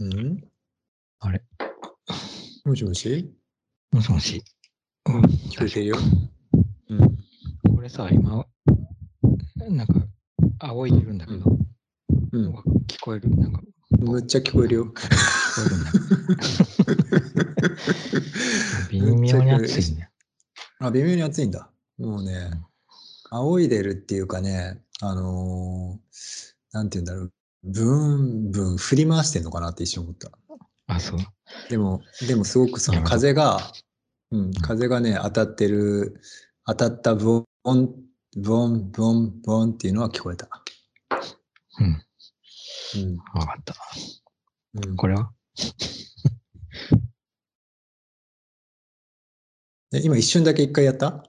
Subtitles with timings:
[0.00, 0.44] うん？
[1.20, 1.42] あれ
[2.64, 3.32] もしもし？
[3.92, 4.42] もしもし。
[5.08, 5.96] うん聞こえてるよ。
[6.90, 6.98] うん。
[7.74, 8.44] これさ、今、
[9.68, 9.94] なんか、
[10.58, 11.44] 仰いでるんだけど、
[12.32, 12.54] うん。
[12.86, 13.30] 聞こえる？
[13.36, 13.62] なんか、
[13.98, 14.86] むっちゃ聞こえるよ。
[14.92, 15.90] 聞こえるんだ。
[18.90, 20.10] 微妙に熱いね。
[20.80, 21.70] あ、微妙に暑いんだ。
[21.98, 22.50] もうね、
[23.30, 27.32] 仰いでるっていうかね、あのーなんて言うんだろう。
[27.66, 27.82] ブ
[28.16, 30.30] ンブン振り回してんのかなって一瞬思った。
[30.86, 31.18] あ、そう。
[31.68, 33.58] でも、でもすごくその風が、
[34.30, 36.20] うん、風がね、当たってる、
[36.64, 40.48] 当たったボン、ボン、ボン、ボンっていうのは聞こえた。
[41.80, 42.02] うん、
[43.02, 43.16] うん。
[43.34, 43.74] わかった。
[44.74, 45.32] うん、これは？
[49.92, 51.24] え今一瞬だけ一回やった？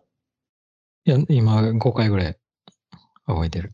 [1.06, 2.38] いや、今5回ぐらい
[3.26, 3.74] 仰いでる。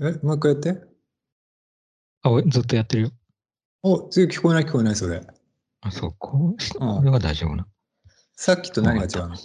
[0.00, 0.91] え、もう一回やって。
[2.22, 3.10] 仰いずっとやってるよ。
[3.82, 5.20] お、次聞こえない聞こえない、それ。
[5.80, 7.66] あ、そう、こう、うんこれが大丈夫な。
[8.36, 9.36] さっきと何が違うの？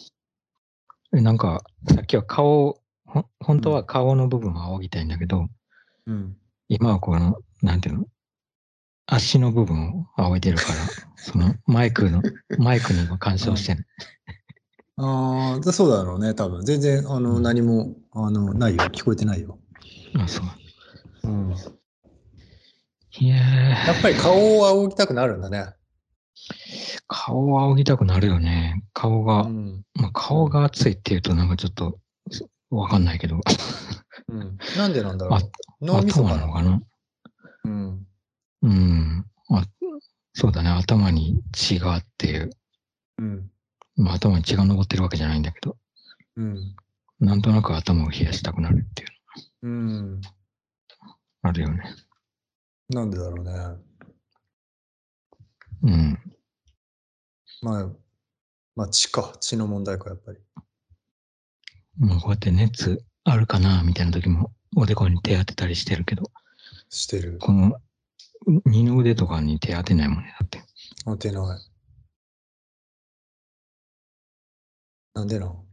[1.16, 5.48] えなんか、さっきは顔、ほん本当は顔の部分を仰ぎたいんだけど、
[6.06, 6.38] うん。
[6.70, 8.06] 今はこの、なんていうの？
[9.08, 10.70] 足の部分を仰いでるから、
[11.16, 12.22] そのマイクの、
[12.60, 13.88] マイクに今干渉してる。
[14.98, 16.66] ああ、そうだろうね、多分。
[16.66, 18.84] 全然、あの、何も、あの、ないよ。
[18.86, 19.60] 聞こえてないよ。
[20.16, 20.42] あ、そ
[21.24, 21.28] う。
[21.28, 21.56] うん。
[23.20, 25.74] いややっぱり顔を仰ぎたくなるんだね。
[26.36, 28.84] ー、顔を仰ぎたくなるよね。
[28.94, 29.84] 顔が、うん。
[29.96, 32.00] まあ、顔が熱いっていうとなんかちょっと、
[32.70, 33.40] わかんないけど、
[34.28, 34.58] うん。
[34.78, 35.52] なんでなんだろあう。
[35.82, 36.38] 脳みそな。
[36.38, 36.82] なのかな？
[37.64, 38.08] うん。
[38.62, 39.26] うん。
[39.50, 39.66] あ
[40.34, 42.50] そうだね、頭に血がっていう。
[43.18, 43.52] うん。
[43.96, 45.76] まあ、頭に血が残ってるわけじゃないんだけど、
[46.36, 46.76] うん。
[47.20, 49.10] なんとなく頭を冷やしたくなるっていう
[49.64, 50.22] うん。
[50.22, 50.28] の
[51.42, 51.84] あるよね。
[52.90, 53.52] なんでだろうね。
[55.84, 56.18] うん。
[57.62, 57.90] まあ、
[58.76, 59.36] まあ、血か。
[59.42, 60.40] 血の問題か、やっぱり。
[61.98, 66.32] もうこうやって熱あるかなみたいな時もおでこに手当てたりしてるけど、
[66.90, 67.40] してる。
[67.40, 67.82] この
[68.66, 70.64] 二の腕とかに手当てないもんね、だって。
[71.06, 71.60] 当てない。
[75.16, 75.68] なんでなん？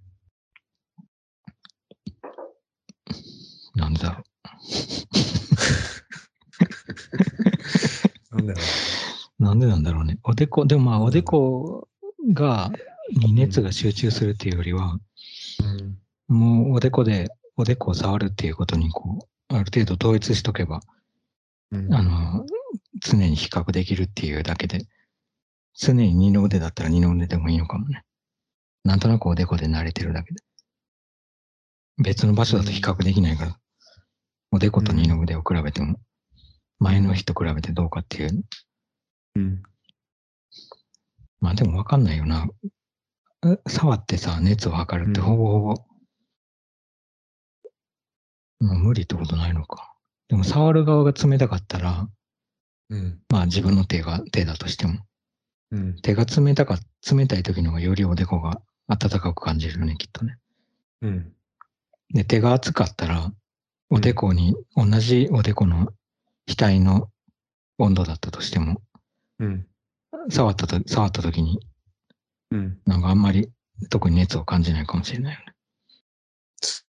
[3.75, 4.25] なんでだろ
[8.31, 8.67] なんでだろ
[9.39, 9.43] う。
[9.45, 10.19] なんでなんだろうね。
[10.25, 11.89] おでこ、でもまあおでこ
[12.33, 12.71] が、
[13.11, 15.01] に熱が集中するっていうよりは、う。
[16.31, 16.37] うん。
[16.37, 20.81] もうおでこで、おでこを触るっていうことにこう、ある程度統一しとけば、
[21.71, 22.47] うんあの、
[23.01, 24.87] 常に比較できるっていうだけで、
[25.75, 28.05] 常に二の腕だったら二の腕でもいいのかもね。
[28.85, 30.41] なんとなくおでこで慣れてるだけで。
[31.99, 33.59] 別の場所だと比較できないから、
[34.51, 35.99] おでこと二の腕を比べても、
[36.79, 38.45] 前の日と比べてどうかっていう。
[39.37, 39.63] うん。
[41.41, 42.49] まあでもわかんないよな。
[43.45, 45.75] え触ってさ、熱を測るってうんほぼほぼ、
[48.61, 49.95] もう無理ってことないのか。
[50.29, 52.09] でも触る側が冷たかったら、
[52.91, 53.21] うん。
[53.29, 55.01] まあ自分の手が、手だとしても、
[55.71, 55.97] うん。
[56.01, 56.79] 手が冷たか、
[57.11, 60.39] 冷たい時の方がよりおでこが暖かく感じるよね、きっとね。
[61.03, 61.33] うん。
[62.15, 63.33] で、手が熱かったら、
[63.91, 65.93] おでこに、同じおでこの
[66.47, 67.09] 額の
[67.79, 68.83] 温度だったとしても、
[69.39, 69.67] うん。
[70.31, 71.61] 触ったと、触った時に、
[72.51, 72.79] うん。
[72.87, 73.51] なんかあんまり
[73.91, 75.55] 特に熱を感じないかもしれないよね。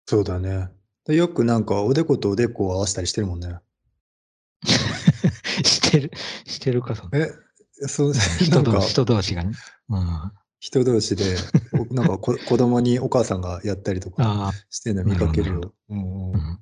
[0.06, 0.70] そうだね。
[1.06, 3.60] でよくなんかおでことおでこを合わせたりしてるもんね。
[5.64, 6.12] してる、
[6.46, 7.32] してるか、そえ、
[7.88, 9.54] そう、な 人同士、人同士がね。
[9.90, 10.32] うん。
[10.60, 11.36] 人同士で、
[11.74, 15.74] おなんかこ 子供にお母さんがやったりとかしてるの見かけるよ。
[15.90, 16.60] うんうん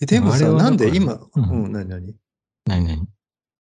[0.00, 2.14] でもさ、あれはなんで今、ううんん、なになに
[2.66, 2.86] 何？
[2.88, 3.06] 々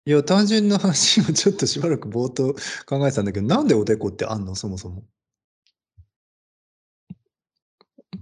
[0.07, 2.55] いや、単純な話をちょっとしばらく冒頭
[2.87, 4.55] 考えてたんだけど、なんでおでこってあんの？
[4.55, 5.05] そもそも。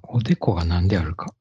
[0.04, 1.34] おでこが何であるか？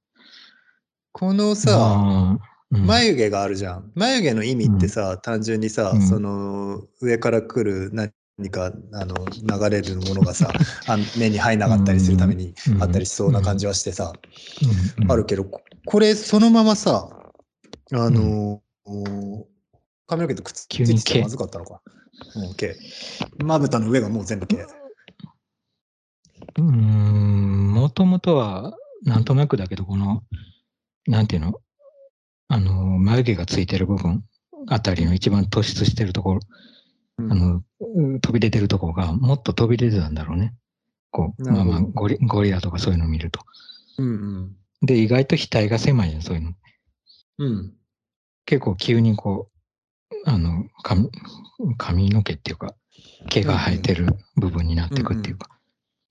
[1.12, 2.85] このさ、あー、うん。
[2.88, 3.91] 眉毛があるじゃん。
[3.96, 6.01] 眉毛の意味ってさ、単純にさ、うん。
[6.01, 8.12] その上から来る何？
[8.50, 10.52] かあの流れるものがさ、
[10.88, 14.14] あ目に入らなかったりするためにうんあったりしそうな感じはしてさ、
[15.08, 17.10] あるけど、ここれそのままさ、
[17.94, 18.62] あの、
[20.08, 21.82] 髪の毛とくっついまずかったのか。
[23.44, 24.56] まぶたの上がもう全部毛。
[24.58, 30.24] うーん、もともとは、なんとなくだけど、この、
[31.08, 31.54] なんていうの？
[32.48, 34.24] あの、眉毛がついてる部分
[34.68, 36.70] あたりの一番突出してるところ、うん
[37.29, 40.53] あの、う飛び出てるところがもっと飛び出てたんだろうね。
[41.12, 43.41] こう、まあまあゴリ、ゴリラとかそういうのを見ると。
[43.97, 46.53] うんで、意外と額が狭いじゃん、そういうの。
[47.39, 47.47] うん。
[47.47, 47.73] うん。
[48.45, 49.51] 結構急にこ
[50.25, 51.09] あの、髪、
[51.77, 52.75] 髪の毛っていうか、
[53.29, 55.50] 毛が生えてる部分になっていくっていうか。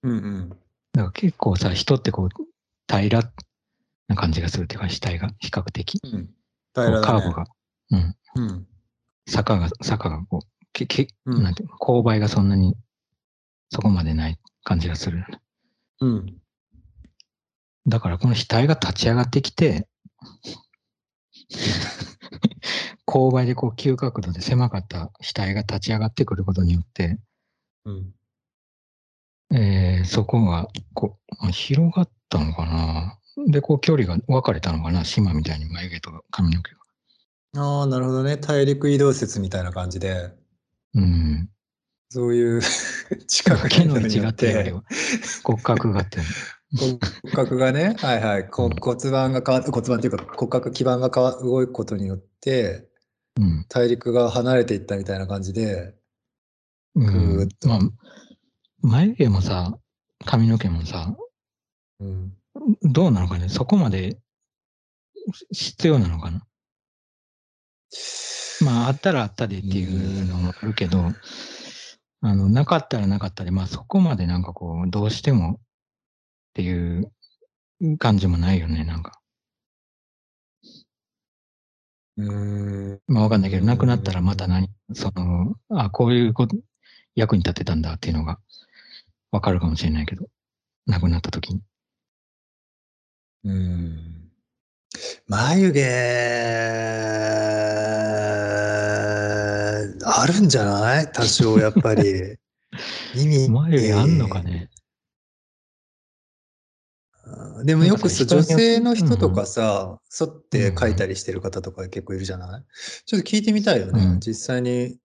[0.02, 0.48] うんうん。
[0.48, 0.60] だか
[0.92, 2.28] ら結構さ、人ってこう、
[2.88, 3.30] 平ら
[4.08, 6.00] な感じがするっていうか、死体が比較的。
[6.02, 6.26] うん。
[6.74, 7.18] こ平らだね。
[7.18, 7.44] うカーブが、
[7.90, 8.66] うん、うん。
[9.28, 12.76] 坂が、坂がこう、けけうんなんて勾配がそんなに
[13.70, 15.24] そこまでない感じがする。
[16.00, 16.36] うん。
[17.86, 19.88] だからこの額が立ち上がってきて、
[23.06, 27.18] 勾配でこう急角度で狭かった額が立ち上がってくることによって、
[27.84, 28.14] うん。
[29.52, 33.18] えーそこがこうあ広がったのかな。
[33.48, 35.04] で、こう距離が分かれたのかな。
[35.04, 36.80] 島みたいに眉毛と髪の毛が。
[37.62, 38.36] ああ、なるほどね。
[38.36, 40.32] 大陸移動説みたいな感じで、
[40.94, 41.48] うん。
[42.10, 42.60] そういう
[43.28, 44.74] 近くによって
[45.44, 46.18] 骨格がって。
[46.76, 46.98] 骨
[47.32, 48.74] 格がね、はいはい、骨
[49.10, 52.90] 盤が変わ骨盤っていうか骨格基盤が変わ動くことによって
[53.38, 53.64] うん。
[53.68, 55.94] 大陸が離れていったみたいな感じで、
[56.94, 57.48] うぐーっん。
[57.48, 57.80] とまあ、
[58.82, 59.78] 眉毛もさ、
[60.24, 61.16] 髪の毛もさ、
[62.00, 62.36] うん、
[62.82, 63.48] どうなのかね。
[63.48, 64.18] そこまで
[65.52, 66.46] 必要なのかな。
[68.64, 71.12] まあ、あったらあったでっていうのもあるけど、
[72.22, 75.58] あの、なかったらなかったで、まあそこまでなんかこう、どうしてもっ
[76.54, 77.10] ていう
[77.98, 79.20] 感じもないよね、なんか。
[82.16, 86.56] うーんまあわかんないけど、なくなったらまた何、その、あ、こういうこと、
[87.14, 88.38] 役に立ってたんだっていうのが
[89.32, 90.26] わかるかもしれないけど、
[90.86, 91.62] なくなった時に。
[93.44, 94.30] うん
[95.28, 95.80] 眉毛
[100.12, 101.12] あるんじゃない？
[101.12, 102.36] 多少やっぱり
[103.14, 104.70] 意味あんのかね？
[107.24, 112.64] うんでもよくさ女性の人とかさ、剃って描いたりしてる方とか結構いるじゃない？
[113.06, 114.02] ちょっと聞いてみたいよね。
[114.04, 114.96] うん実際に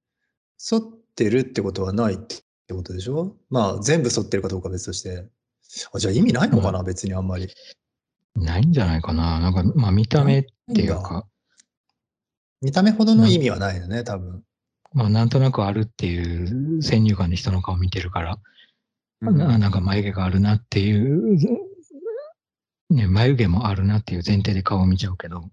[0.57, 0.81] 剃っ
[1.15, 2.37] てるってことはないって
[2.73, 3.35] ことでしょ？
[3.49, 5.27] まあ全部剃ってるかどうかは別として。
[5.93, 7.49] あじゃあ意味ないのかな、別にあんまり。
[8.35, 9.39] ないんじゃないかな？
[9.39, 11.27] なんか、まあ見た目っていうか、
[12.61, 14.43] 見た目ほどの意味はないよね、多分。
[14.95, 18.39] まあなんとなくあるっていう先入観で人の顔見てるから、
[19.21, 21.38] うんななんか眉毛があるなっていう、
[22.89, 25.50] ね、眉毛もあるなっていう前提で顔を見ちゃうけど、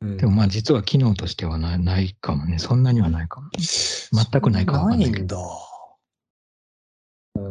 [0.00, 2.58] うんでもまあ実は機能としてはなないかもね。
[2.58, 3.50] そんなにはないかも。
[3.58, 5.58] 全くないかもないけど。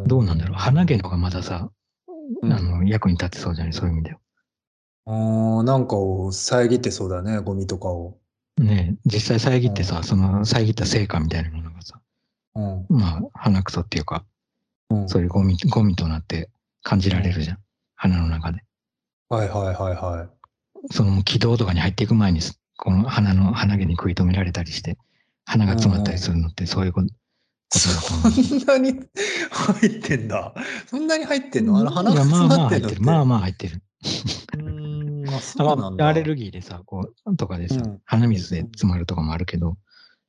[0.05, 0.55] どうなんだろう。
[0.57, 1.69] 鼻毛の方がまださ、
[2.41, 3.73] うんあの役に立ってそうじゃない？
[3.73, 4.19] そういう意味では。
[5.07, 8.17] あーなんかを遮ってそうだね、ゴミとかを。
[8.57, 11.99] ね実際遮ってさ、うんその遮った成果みたいなものがさ、
[12.55, 12.85] うん。
[12.89, 14.23] まあ鼻くそっていうか、
[14.89, 16.49] うんそういうゴミ、ゴミとなって
[16.83, 17.57] 感じられるじゃん。
[17.95, 18.63] 鼻の中で。
[19.29, 20.29] はいはいはいはい。
[20.91, 24.97] その気道とかに入っていく前にす、この鼻の鼻毛に食い止められたりして、
[25.45, 27.07] 鼻が詰まったりするのってそういうこと。
[27.69, 28.93] そんなに
[29.51, 30.53] 入ってんだ。
[30.85, 31.77] そんなに入ってんの？
[31.79, 32.99] あの鼻が詰まってんのって。
[33.01, 33.19] まあ入ってる。
[33.19, 33.81] まあまあ入ってる。
[35.27, 36.03] うーん、あ、あそうなんだ。
[36.03, 39.77] まあ、アレルギーでさ、こう、とかでさ、うん鼻水で詰まるとかもあるけど、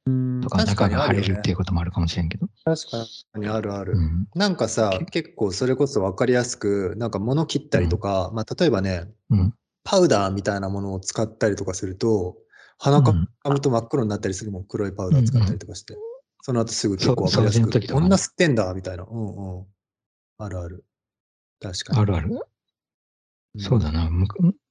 [0.07, 1.57] うんとか中が腫れるっていうう。
[1.59, 2.49] こともあるかもしれんけど。
[2.65, 3.07] 確か
[3.39, 3.93] にあるある。
[3.95, 4.29] うん。
[4.35, 9.55] なんかさ、結構それこそ分かりやすく、なんか物切ったりとか、まあ例えばね、うん。
[9.85, 12.37] パウダーみたいなものを使ったりとかすると、
[12.79, 15.97] 鼻かうんむと真っ黒になったりするもん、黒いパウダー使ったりとかして。
[16.43, 19.05] その後すぐ結構分かりやすく、こんな吸ってんだ、みたいな。
[19.05, 19.67] うんうん。
[20.39, 20.85] あるある。
[21.61, 21.99] 確かに。
[22.01, 22.29] あるある。
[22.29, 22.39] ん
[23.59, 24.09] そうだな。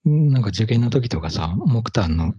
[0.07, 2.33] なんか受験の時とかさ、木炭の、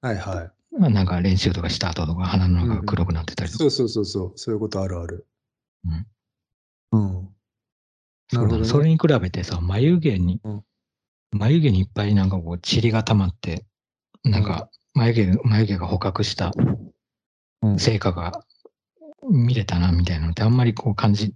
[0.00, 0.90] はいはい。
[0.90, 3.64] なんか練習とかした後とか鼻の中が黒くなってたりとか。
[3.64, 5.26] そうそうそうそう、そういうことあるある。
[6.92, 7.00] うん。
[7.00, 7.28] うん。
[8.28, 10.64] そうだなるほどねそれに比べてさ、眉毛に、うん
[11.32, 13.66] 眉毛にいっぱいなんかこう、塵が溜まって、
[14.24, 16.52] なんか眉毛、眉毛が捕獲した
[17.62, 18.44] うん成果が
[19.30, 21.34] 見れたな、みたいなのってあんまりこう感じ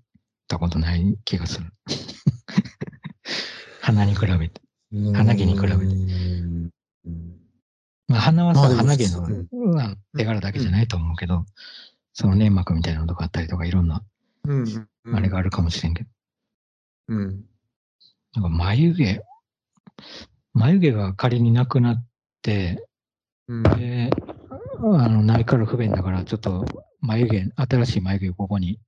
[0.48, 1.72] たことない気がする。
[3.82, 4.62] 鼻に比べて。
[4.92, 6.70] 鼻毛に比べてうん
[8.08, 11.44] まあ、鼻はさ、鼻毛の、うんうん手柄だけじゃないと思うけど、
[12.12, 14.02] その粘膜みたいなのとかあったりとか、いろんな、
[14.44, 14.88] うん。
[15.14, 16.08] あれがあるかもしれんけど、
[17.08, 17.44] うん。
[18.34, 19.22] なんか眉毛、
[20.54, 22.04] 眉毛が仮になくなっ
[22.42, 22.84] て、
[23.46, 23.62] うん。
[23.62, 24.10] で、
[24.82, 26.66] あの、内から不便だから、ちょっと
[27.00, 28.80] 眉毛、新しい眉毛をここに、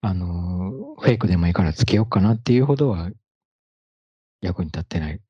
[0.00, 3.10] あの、フェイクでもいいからつけようかなっていうほどは
[4.44, 5.20] 役に立ってない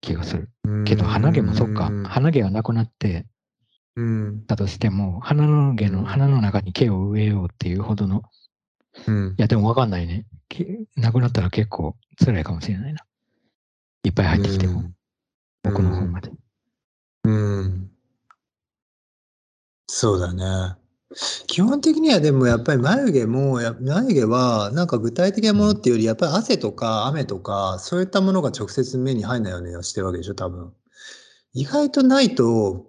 [0.00, 0.50] 気がする。
[0.84, 3.26] けど、鼻毛もそっか、鼻毛がなくなって
[3.96, 4.44] うん。
[4.46, 8.22] たとしても、鼻の毛の、うん鼻の中に毛を植えようっていうほどの、
[9.06, 9.40] うんい。
[9.40, 10.26] や、でもわかんないね。
[10.48, 13.04] 毛なくなったら結構辛いかもしれないな。
[14.04, 14.92] いっぱい入ってきても、
[15.64, 16.30] 奥の方まで。
[17.24, 17.90] うん。
[19.88, 20.76] そうだね。
[21.46, 30.72] 基本的にはでもやっぱり眉毛も、や眉毛はなんか具体的なものっていうより、やっぱり汗とか雨とか、そういったものが直接目に入んないようにはしてるわけでしょ、多分。
[31.54, 32.86] 意外とないと、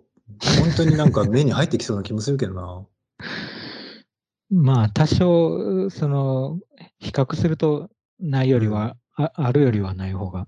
[0.60, 2.86] 本当になんか目に入ってきそうな気もするけどな。
[4.50, 6.60] まあ、多少、その、
[7.00, 10.48] 比較すると、ないよりは、ああるよりはない方が、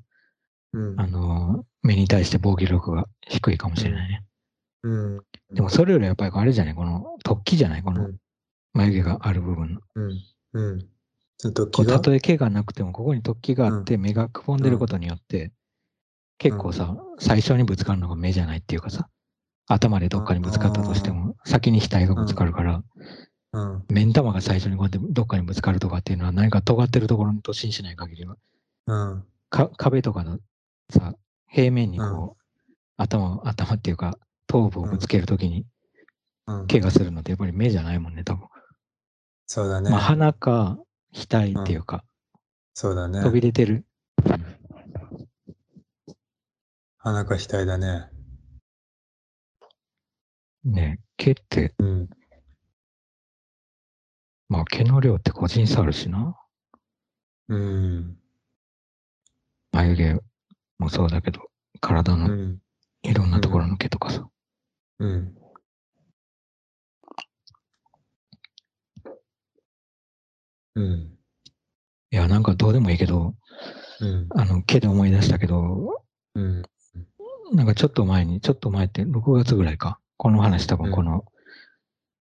[0.74, 1.00] うん。
[1.00, 4.26] あの、目に対して防御力が低いかもしれないね。
[4.84, 5.22] うん。
[5.54, 6.76] でも、それよりやっぱりあれじゃない？
[6.76, 7.84] この、突起じゃない？
[7.84, 8.18] このうん、
[8.74, 9.82] 眉毛がある部分の。
[9.96, 10.20] うん。
[10.54, 10.88] うん。
[11.38, 11.94] その時こうが？
[11.94, 15.52] たとえ毛がなくても、ここに突起があって、目がくぼんでることによって、
[16.38, 19.10] 結構さ、最初にぶつかるのが目じゃないっていうかさ、
[19.68, 22.84] 頭でどっかにぶつかったとしても、先に額がぶつかるから、
[23.54, 23.84] うん。
[23.90, 28.36] 目ん玉が最初にこうやってどっかにぶつかるとかっていうのは何か尖ってるところに突進しない限りは、
[28.86, 29.24] うん。
[29.50, 30.38] か壁とかの
[30.92, 31.16] さ、
[31.48, 32.30] 平面にこう、うん
[33.02, 34.18] 頭、頭っていうか、
[34.50, 35.66] 頭部をぶつけるときに
[36.48, 36.68] うん。
[36.68, 38.48] 怪我するのってやっぱり目じゃないもんね、多分。
[39.46, 39.92] そうだね。
[39.92, 40.80] まあ鼻か
[41.14, 42.04] 額っていうか、
[42.74, 43.22] そうだね。
[43.22, 43.86] 飛び出てる。
[46.98, 48.10] 鼻か額だね。
[50.66, 52.10] ね、毛って、うん。
[54.50, 56.36] まあ毛の量って個人差あるしな。
[57.48, 58.18] うん。
[59.72, 60.22] 眉毛
[60.80, 62.60] もそうだけど、体のうん。
[63.04, 64.22] いろんなところの毛とかさ。
[64.22, 64.30] うん。
[65.00, 65.06] う
[70.82, 71.18] ん。
[72.12, 73.36] いや、なんかどうでもいいけど、
[74.02, 74.28] うん。
[74.32, 76.02] あの、毛で思い出したけど、
[76.36, 76.64] うん。
[77.54, 80.00] なんかちょっと前に、ちょっと前って6月ぐらいか。
[80.18, 81.26] この話多分この、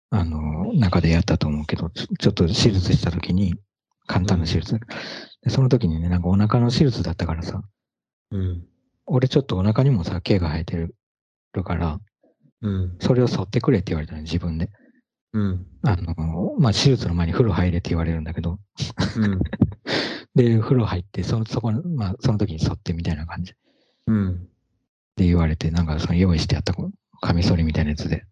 [0.09, 3.55] あの、中でやったと思うけど、ちょちょっと手術した時に、
[4.07, 4.79] 簡単な手術。
[5.43, 7.61] でその時にね、なんかお腹の手術だったからさ、
[8.31, 8.65] うん。
[9.05, 10.95] 俺ちょっとお腹にもさ、毛が生えてる
[11.63, 11.99] から、
[12.61, 12.97] うん。
[12.99, 14.69] それを剃ってくれって言われたの、自分で。
[15.33, 15.65] うん。
[15.83, 18.59] あの、まあ、手術の前に風呂入れって言われるんだけど、
[19.17, 19.39] うん。
[20.35, 23.53] で、風呂入って、その、そこの、まあ、その時に剃ってみたいな感じ
[24.07, 24.47] うん。
[25.15, 26.73] で言われて、なんかその用意してあった
[27.21, 28.25] カミソリみたいなやつで、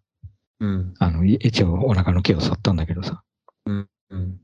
[0.60, 0.94] うん。
[0.98, 3.22] あの、い一応お腹の毛を剃ったんだけどさ。
[3.66, 3.88] うん。
[4.10, 4.40] うん。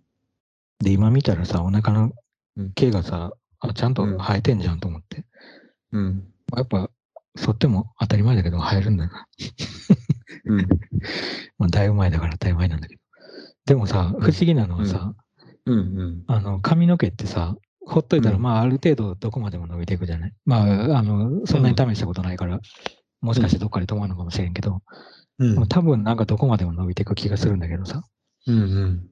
[0.80, 2.12] で、今見たらさ、お腹の
[2.56, 5.24] うん毛がさ、あ、ちゃんと生えてんじゃんと思って。
[5.92, 6.24] うん。
[6.54, 6.90] やっぱ、
[7.36, 9.26] 剃っても当たり前だけど生えるんだな。
[10.46, 10.66] うん。
[11.58, 13.00] まあ、だいぶ前だから当たり前なんだけど。
[13.66, 15.14] でもさ、不思議なのはさ、
[15.66, 15.78] うん。
[15.78, 16.22] うん。
[16.26, 20.32] あの、髪の毛ってさ、ほっといたら、うんまあ、ある程度どこまでも伸びていくじゃない？
[20.44, 22.60] まあ、あの、そんなに試したことないから、
[23.20, 24.82] もしかしてどっかで止まるのかもしれんけど、
[25.38, 28.02] うん多分なんかどこまでも伸びていく気がするんだけどさ、
[28.46, 29.08] うん。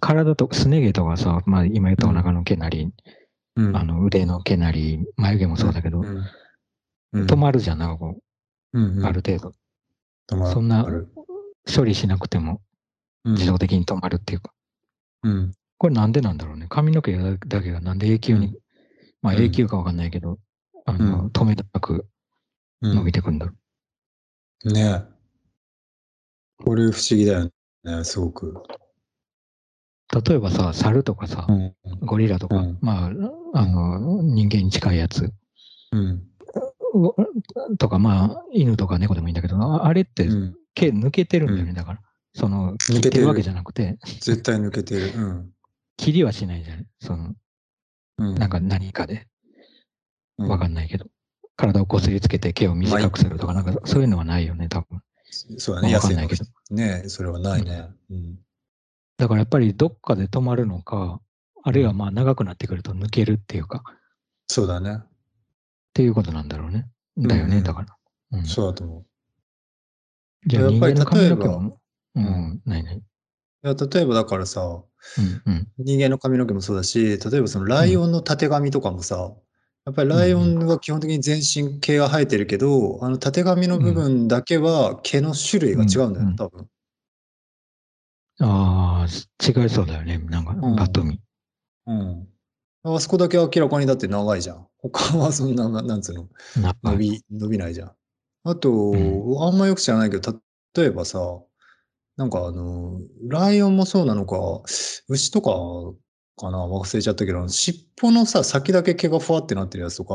[0.00, 2.92] 体と、すね毛とかさ、まあ、今言ったお腹の毛なり、
[3.56, 3.76] うん。
[3.76, 6.24] あの、腕の毛なり、眉毛もそうだけど、うん。
[7.12, 7.26] うん。
[7.26, 8.16] 止まるじゃん、こ
[8.72, 8.98] うん。
[9.00, 9.54] う、ある程度。
[10.28, 10.52] 止まる。
[10.54, 10.86] そんな
[11.74, 12.60] 処理しなくても
[13.24, 14.52] うん自動的に止まるっていうか。
[15.22, 15.52] うん。
[15.78, 16.66] これなんでなんだろうね。
[16.68, 18.58] 髪の毛だけがなんで永久に、うん
[19.22, 20.38] まあうん永久かわかんないけど、
[20.86, 22.06] あの、うん止めなく
[22.82, 23.52] うん伸びてくんだろ
[24.64, 24.72] う。
[24.72, 25.20] ねえ。
[26.64, 27.50] これ不思議だよ
[27.84, 28.54] ね、すごく。
[30.26, 31.74] 例えばさ、猿とかさ、ん。
[32.00, 33.10] ゴリラとか、うんまあ、
[33.54, 35.32] あの、人間に近いやつ
[35.92, 36.29] うん。
[36.92, 40.56] うとか、まあ、犬とか猫でもいいんだけど、ああれってうん。
[40.74, 42.00] 毛抜けてるんだよね、うんだから。
[42.34, 45.12] その、抜けてるわけじゃなくて、絶対抜けてる。
[45.16, 45.50] うん。
[45.96, 46.86] 切りはしないじゃん。
[47.00, 47.34] その、
[48.18, 48.34] うん。
[48.34, 49.26] なんか何かで、
[50.38, 51.06] うわかんないけど。
[51.56, 55.02] 体をこすりつけて毛を短くするとか、なんかそういうのはないよね、多分。
[55.30, 56.44] そうだね、まあわかんないけど。
[56.70, 57.88] ねそれはないね。
[58.10, 58.38] うん。
[59.18, 61.20] だからやっぱりどっかで止まるのか、
[61.62, 63.94] あるいはまあ長くなってくると抜けるっていうか、っ
[64.46, 65.00] そうだね。
[65.92, 66.88] ていうことなんだろうね。
[67.18, 67.96] だよね、うんうんだから。
[68.38, 69.06] うん、そうだと思う。
[70.46, 71.80] じゃあやっぱり例えばも、
[72.14, 72.96] ううんん、ないない。
[72.96, 73.02] い
[73.62, 74.70] や例えばだからさ、う
[75.50, 75.68] ん、うん。
[75.78, 79.32] 人間の髪の毛もそうだし、例えばそのライオンのたてがみとかもさ、
[79.84, 86.68] やっぱりライオンは基本的に全身毛が生えてるけど、あのたてがみの部分だけは毛の種類が違うんだよ多分。
[88.42, 90.18] ああ、違いそうだよね。
[90.18, 91.20] なんか、んバッと見。
[91.86, 92.28] うん。
[92.82, 94.66] あそこだけ明らかにだって長いじゃん。
[94.78, 96.28] 他はそんな、ななんつうの、
[96.82, 97.92] 伸び、伸びないじゃん。
[98.44, 100.40] あと、うあんまよく知らないけど、
[100.74, 101.18] 例えばさ、
[102.16, 104.36] なんかあの、ライオンもそうなのか、
[105.08, 105.50] 牛とか
[106.42, 106.66] かな？
[106.66, 110.14] 忘れちゃったけど、尻尾のさ、先だけ毛がふわってなってるやつとか、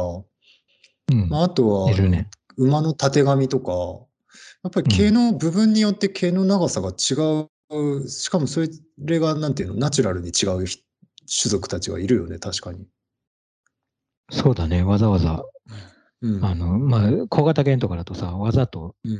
[1.11, 1.29] うん。
[1.29, 2.29] まあ、あとは、ね。
[2.57, 3.71] 馬のたてがみとか、
[4.63, 8.61] やっぱり毛の部分によって毛の長さが違う、しかもそ
[8.97, 10.79] れが、なんていうの、ナチュラルに違うひ
[11.27, 12.87] 種族たちがいるよね、確かに。
[14.31, 14.83] そうだね。
[14.83, 15.43] わざわざ、
[16.21, 16.43] うん。
[16.45, 19.11] あの、まあ、小型犬とかだとさ、わざとうん。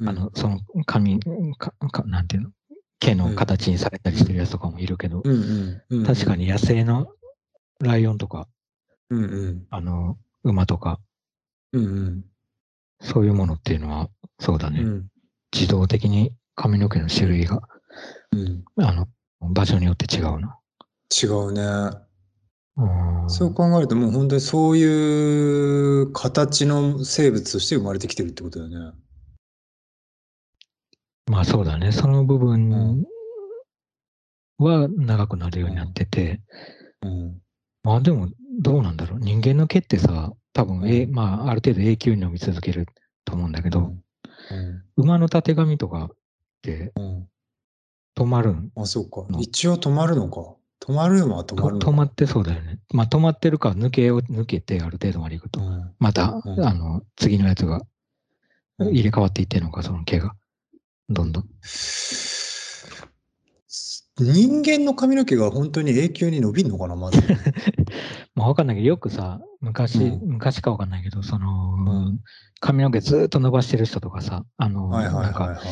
[0.00, 1.20] うんあの、その髪、
[1.58, 2.50] か、かなんていうの？
[2.98, 5.22] 毛の形にされたりしてるやつとかもいるけど。
[6.04, 7.06] 確かに野生の
[7.80, 8.48] ライオンとか、
[9.10, 9.66] うんうん。
[9.70, 10.98] あの、馬とか、
[11.72, 12.24] うんうん。
[13.00, 14.08] そういうものっていうのは、
[14.40, 14.80] そうだね。
[14.80, 15.06] うん。
[15.52, 17.60] 自動的に髪の毛の種類が、
[18.32, 18.64] うん。
[18.78, 19.08] あの、
[19.40, 20.58] 場所によって違うな。
[21.22, 21.62] 違うね。
[22.76, 28.98] うんそう考えるともう本当にそういう形の生物として生まれてきてるってことだよね。
[31.26, 31.92] まあそうだね。
[31.92, 33.04] その部う分
[34.58, 36.40] は長くなるようになってて、
[37.02, 37.40] うん。
[37.84, 38.28] まあでも
[38.60, 39.20] どうなんだろう。
[39.20, 42.86] 人間の毛ってさ、多分、えうんまあある程度永久に伸び続ける
[43.24, 44.82] と思うんだけど、うん。
[44.96, 46.08] 馬のたてがみとかっ
[46.62, 47.04] てうん。
[47.04, 47.28] うん
[48.14, 48.70] 止まるん？
[48.76, 49.32] あ、そうかう。
[49.32, 50.56] ん一応止まるのか。
[50.82, 51.78] 止まるのは止まる。
[51.78, 52.80] 止まってそうだよね。
[52.92, 57.82] まあ止まってるか抜けを抜けてある程度までいくと、うんまた、うんあの、次のやつが
[58.78, 60.34] うん入れ替わっていってるのか、その毛が。
[61.08, 61.48] どんどん。
[64.18, 67.20] 人間の髪の毛が本当に永久に伸びるのかな、まず。
[68.34, 72.20] まあわかんないけど、よくさ、昔、うん昔かわかんないけど、その、うん
[72.58, 75.66] 髪の毛ずーっと伸ばしてる人とかさ、あの、はいはいなんか、はいはい。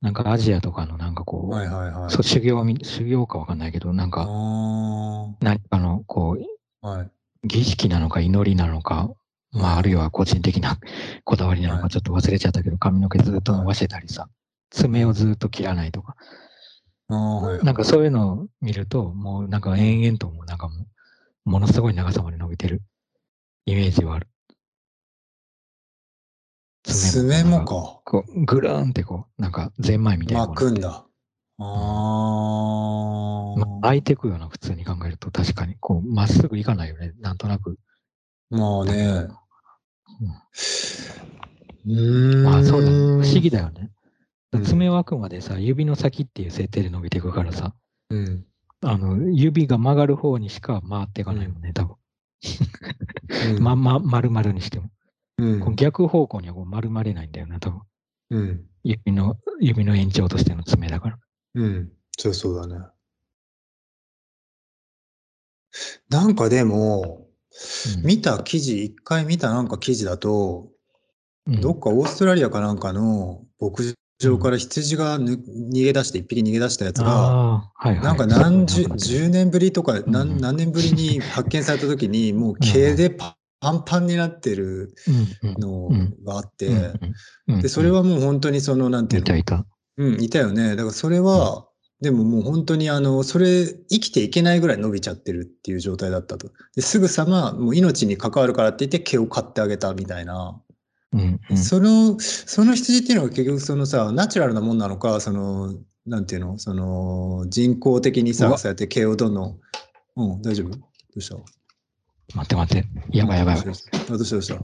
[0.00, 2.10] なんかアジアとかのなんかこう、はいはいはい。
[2.10, 6.42] そう修行み、修行かわかんないけど、なんあか、ー何かの、こう、
[6.80, 7.10] はい。
[7.44, 9.10] 儀式なのか祈りなのか、
[9.52, 10.78] まあ、あるいは個人的な
[11.24, 14.28] こだわりなのはいかちょっと忘れちゃったけど、髪の毛ずっと伸ばしてたりさ、
[14.70, 16.16] 爪をずっと切らないとか、
[17.08, 20.74] はいはいなんかそういうのを見ると、もうなんか延々ともうなんかも
[21.46, 22.82] う、ものすごい長さまで伸びてる
[23.66, 24.28] イメージはある。
[26.92, 27.64] 爪もか。
[27.64, 28.00] か。
[28.04, 30.46] こう、ぐるーんってこう、なんかゼンマイみたいな。
[30.46, 31.04] 巻くんだ。
[31.58, 33.58] あー。
[33.58, 35.76] まあ、開いてくような、普通に考えると、確かに。
[35.80, 37.12] こう、まっすぐいかないよね。
[37.20, 37.78] なんとなく。
[38.50, 39.26] まあね。
[41.86, 42.44] うーん。
[42.44, 42.96] まあ、そうだね。
[42.96, 43.90] 不思議だよね。
[44.52, 47.74] うん爪はあくまでさ、指の先っていう設定で伸びていくからさ、
[48.08, 48.46] うん。
[48.80, 51.96] あの、指が曲がる方にしか回っていかないもんね、多分。
[53.50, 54.90] うん ま、ま、丸々にしても。
[55.38, 57.80] うんこう逆方向にはこう丸まれないんだよな、多分。
[58.30, 58.64] うん。
[58.82, 61.18] 指の、指の延長としての爪だから。
[61.54, 61.92] うん。
[62.18, 62.86] そうそうだね。
[66.08, 67.26] なんかでも、
[68.02, 78.00] 見た記事、一回見たなんか記事だと、うんどっかオーストラリアかなんかの牧場から羊がぬ逃げ出して、一匹逃げ出したやつが、はいはい。
[78.00, 84.94] なんか何十、そうなんだ10年ぶりとかうん何何年ぶりに発見された時に、もう毛でパパンパンになってる
[85.58, 86.14] のうん。
[86.24, 86.70] があって、
[87.48, 89.36] で、それはもう本当にその、なんていうの？
[89.36, 89.66] いた。
[89.96, 90.70] うん、いたよね。
[90.70, 91.66] だからそれは、
[92.00, 96.48] でももう本当にあの、それ、生きていけないぐらい伸びちゃってるっていう状態だったと。
[96.76, 100.60] ですぐさま、もう命に関わるからって言って毛を買ってあげたみたいな。
[101.12, 101.56] うんうん。
[101.56, 105.74] その、その羊っていうのは結局そのさ、ナチュラルなもんなのか、その、
[106.06, 109.60] なんていうの、その、人工的にさ、そうやって毛をどんどん、
[110.16, 110.70] うん、大丈夫？
[110.70, 110.78] ど
[111.16, 111.36] うした？
[112.34, 112.88] 待って待って。
[113.16, 113.56] やばいやばい。
[113.56, 114.54] ちょどうしたどうしたどうした？
[114.54, 114.58] っ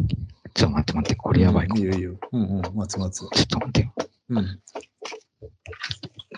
[0.55, 1.15] と待って待って。
[1.17, 2.19] これやばいいいよいいよ。
[2.33, 3.21] うんうん、待つ待つ。
[3.21, 3.93] ちょっと待ってよ。
[4.31, 4.61] うん、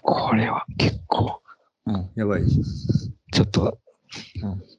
[0.03, 1.43] これは結構、
[1.87, 2.43] うん、やばい。
[3.33, 3.79] ちょっと、
[4.43, 4.63] うん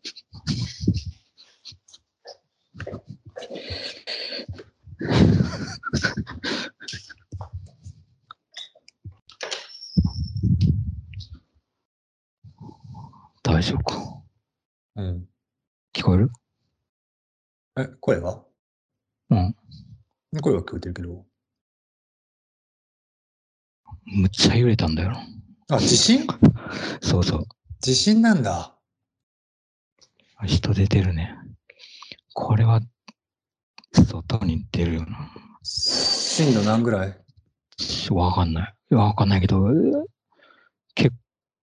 [13.44, 14.22] 大丈夫か？
[14.96, 15.28] うん。
[16.06, 16.32] 聞こえる？
[17.80, 18.44] え、声は？
[19.32, 19.56] うん。
[20.40, 21.26] 声は聞こえてるけど。
[24.06, 25.18] むっちゃ揺れたんだよ。
[25.72, 26.28] あ、地震？
[27.02, 27.46] そうそう。
[27.80, 28.78] 地震なんだ。
[30.46, 31.36] 人出てるね。
[32.36, 32.82] これは、
[33.92, 35.32] 外に出るよな。
[35.64, 37.20] 震度何ぐらい？
[38.12, 38.94] わかんない。
[38.94, 39.64] わかんないけど、
[40.94, 41.16] 結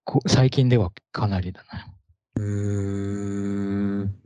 [0.03, 1.95] 構、最近ではかなりだな。
[2.35, 4.22] うーん。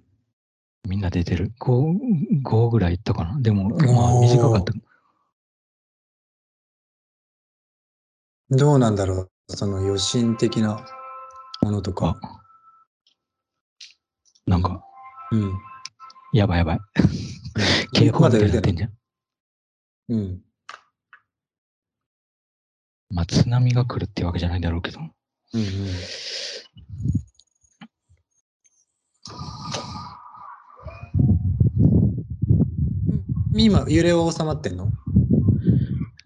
[0.87, 3.41] みんな出てる？5、5ぐらいいったかな？
[3.41, 4.73] でも、まあ短かった。
[8.51, 9.31] どうなんだろう？
[9.49, 10.87] その余震的な
[11.63, 12.19] ものとか。
[14.47, 14.85] なんか、
[15.33, 15.59] うん。
[16.33, 16.81] やばいやばい。
[17.93, 18.93] 警報みたいになってんじゃん。
[20.09, 20.19] うん。
[20.19, 20.41] うん。
[23.11, 25.01] まあ、津波が来るってわけじゃないだろうけど。
[25.01, 25.67] うんうん。
[33.59, 34.91] 今、揺れは収まってんの？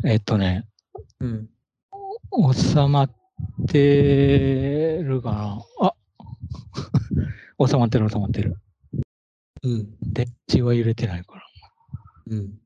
[0.04, 0.66] えっとね、
[1.20, 1.48] うん。
[2.54, 3.10] 収まっ
[3.68, 5.62] てるかな。
[5.80, 5.94] あ
[7.66, 8.56] 収まってる、収まってる。
[9.62, 9.94] うん。
[10.02, 11.42] 電池は揺れてないから。
[12.30, 12.58] うん。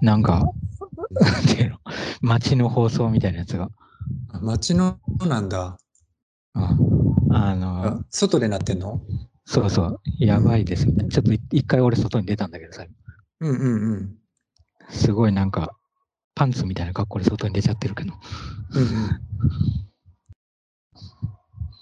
[0.00, 0.44] なんか、
[1.68, 1.78] の、
[2.20, 3.70] 街の放送みたいなやつが。
[4.40, 5.78] 街のなんだ？
[6.54, 9.00] うん、あの、あ外でなってんの？
[9.44, 11.10] そうそう、やばいですみたいな。
[11.10, 12.84] ちょっとい一回俺外に出たんだけどさ、
[13.40, 14.16] うんうんうん。
[14.90, 15.76] すごいなんか、
[16.34, 18.12] パンツみたいな格好で外に出ちゃってるけど。
[18.74, 18.88] うんうん。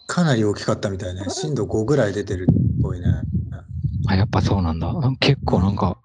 [0.06, 1.24] かなり大きかったみたいね。
[1.28, 3.06] 震度5ぐらい出てるっぽいね。
[4.08, 4.88] あ、やっぱそうなんだ。
[4.88, 5.98] あ結構なんか、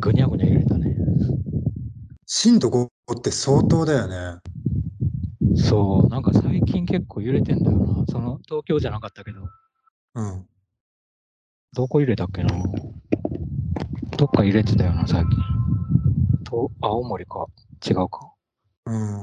[0.00, 0.96] ぐにゃぐにゃ揺れたね。
[2.26, 4.40] 震度5って相当だよね。
[5.56, 8.04] そう、なんか最近結構揺れてんだよな。
[8.06, 9.48] その、東京じゃなかったけど、
[10.14, 10.46] うん。
[11.72, 12.54] どこ揺れたっけな。
[14.16, 15.38] どっか揺れてたよな、最近。
[16.44, 17.46] と、青森か。
[17.84, 18.32] 違うか。
[18.86, 19.20] うん。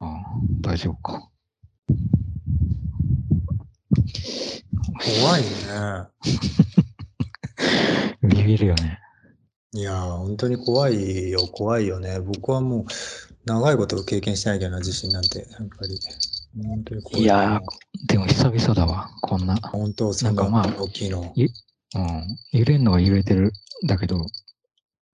[0.00, 0.24] ああ、
[0.62, 1.28] 大丈夫か。
[4.98, 5.48] 怖いね。
[8.22, 9.01] ビビるよね。
[9.74, 12.20] いやー、本当に怖いよ、怖いよね。
[12.20, 12.84] 僕はもう、
[13.46, 15.38] 長いこと経験してないけどな、地震なんて。
[15.38, 15.98] やっぱり。
[16.62, 17.22] 本当に怖い。
[17.22, 17.60] いやー、
[18.06, 19.56] でも久々だわ、こんな。
[19.56, 21.34] 本当、ななんかまあ大きいの。
[21.34, 22.36] うん。
[22.52, 23.50] 揺れんのは揺れてる。
[23.86, 24.26] だけど、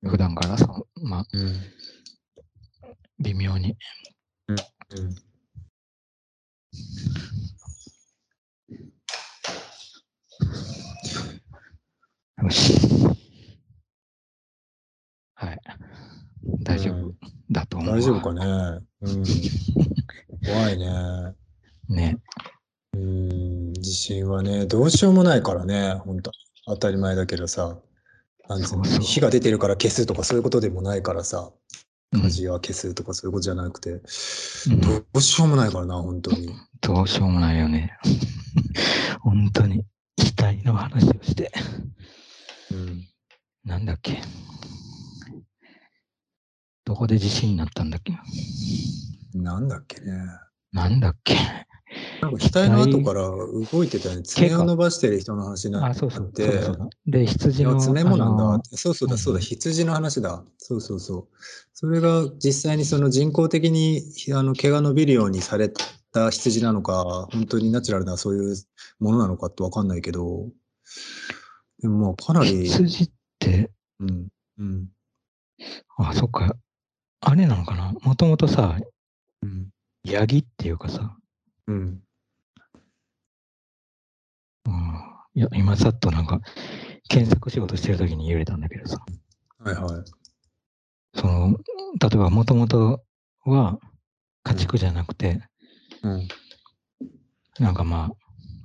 [0.04, 1.60] 普段からその、まあ、うん。
[3.20, 3.76] 微妙に。
[4.48, 4.56] うん。
[12.44, 13.17] よし。
[15.38, 15.60] はい。
[16.62, 17.14] 大丈夫うん
[17.50, 17.96] だと思うわ。
[17.96, 18.80] 大丈夫かね。
[19.02, 19.24] うん。
[20.44, 21.34] 怖いね。
[21.88, 22.18] ね。
[22.94, 23.72] うん。
[23.74, 26.32] 地震はね、どうしようもないからね、本当
[26.66, 27.78] 当たり前だけどさ。
[28.48, 31.50] なんつうの火が出てるから消すとかそういうことでもないからさ。
[32.12, 36.48] うん火事は消すとかそういうことじゃなくて、うんどうしようもないからな、本当に。
[36.80, 37.98] どうしようもないよね。
[39.20, 39.84] 本当に、
[40.18, 41.52] 死体の話をして。
[42.72, 43.04] うん。
[43.64, 44.22] なんだっけ。
[46.88, 48.18] どこで地震になったんだっけ？
[49.34, 50.10] なんだっけね。
[50.72, 51.34] なんだっけ？
[52.22, 53.28] なんか額の後から
[53.70, 54.22] 動いてたよね。
[54.22, 55.98] 爪を伸ばしてる人の話になあ、って。
[55.98, 56.32] そうそう。
[56.34, 57.78] そうだそうだで、羊の。
[57.78, 58.62] 爪もなんだあの。
[58.64, 60.42] そうそうだ、そうだ、うん羊の話だ。
[60.56, 61.28] そうそうそう。
[61.74, 64.00] それが実際にその人工的に
[64.34, 68.56] あの毛が伸びるようにされた羊なのか、本当にナチュラルなそういう
[68.98, 70.48] ものなのかってわかんないけど、
[71.82, 73.70] でもまあかなり、羊って、
[74.00, 74.88] うん、うん、
[75.98, 76.56] あ、そっか。
[77.20, 77.92] あれなのかな？
[78.02, 78.78] もともとさ、
[79.42, 79.68] うん、
[80.04, 81.16] ヤギっていうかさ、
[81.66, 82.00] うん、
[84.66, 84.82] うん、
[85.34, 86.40] いや、今さっとなんか、
[87.08, 88.98] 検索仕事してる時に揺れたんだけどさ、
[89.58, 90.04] はいはい。
[91.14, 91.58] その、
[92.00, 93.02] 例えばもともと
[93.44, 93.78] は
[94.44, 95.42] 家畜じゃなくて、
[96.02, 96.28] うん、
[97.58, 98.16] なんかまあ、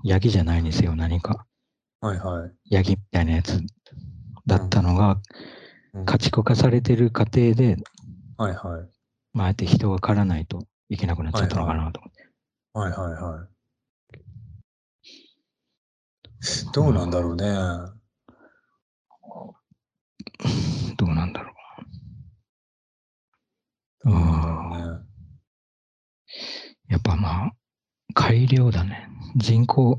[0.04, 1.46] ヤギじゃないにせよ何か、
[2.02, 2.52] はいはい。
[2.70, 3.62] ヤギみたいなやつ
[4.46, 5.20] だったのが、
[5.94, 6.06] うん。
[6.06, 7.78] 家畜化されてる過程で、
[8.38, 8.90] はいはい。
[9.34, 12.28] まあ、あえて人が狩らないといけなくなっちゃったのかなと思って。
[12.74, 13.48] はいはいはい。
[16.74, 17.46] どうなんだろうね。
[20.98, 21.54] どうなんだろう。
[24.10, 25.04] どうなんだろうね。
[26.90, 27.54] やっぱまあ、
[28.14, 29.08] 改良だね。
[29.36, 29.98] 人工っ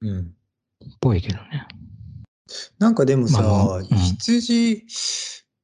[0.00, 0.34] うん。
[1.00, 1.68] ぽいけどね。
[2.78, 4.84] なんかでもさ、まあうん羊、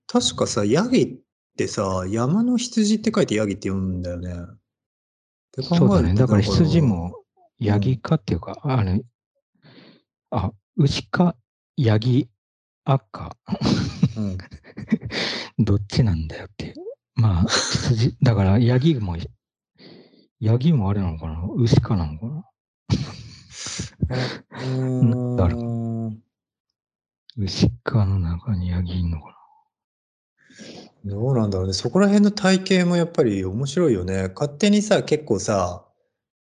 [0.07, 1.19] 確かさ、ヤギっ
[1.59, 4.31] てさ、山の羊って書いてヤギって読むんだよね。
[4.33, 4.35] っ
[5.51, 6.15] て考えるとそうだね。
[6.15, 7.17] だから羊も、
[7.59, 9.03] ヤギかっていうか、あれ、
[10.31, 11.35] あ、牛か、
[11.77, 12.31] ヤギ、
[12.85, 13.37] 赤、
[14.17, 14.39] うん、
[15.59, 16.67] どっちなんだよって。
[16.67, 16.75] いう。
[17.17, 19.17] まあ、羊、だから、ヤギも、
[20.39, 21.43] ヤギもあれなのかな？
[21.57, 22.45] 牛かなのかな？
[24.63, 25.37] うん。
[25.37, 26.13] だろ
[27.37, 29.38] 牛かの中にヤギいんのか
[31.05, 31.73] どうなんだろうね。
[31.73, 34.31] そこら辺の体系もやっぱり面白いよね。
[34.35, 35.85] 勝手にさ、結構さ、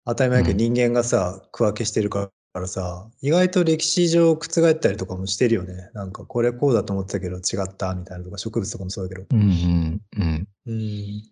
[0.04, 5.90] 当たり前だけどう人間がさ、区分けしてるからさ、意外と歴史上覆ったりとかもしてるよね。
[5.94, 9.36] なんかこれこうだと思ってたけど違ったみたいなとか、植物とかもそうだけど。
[9.36, 9.42] な。
[9.42, 10.48] うんうんうん。
[10.66, 11.22] うん。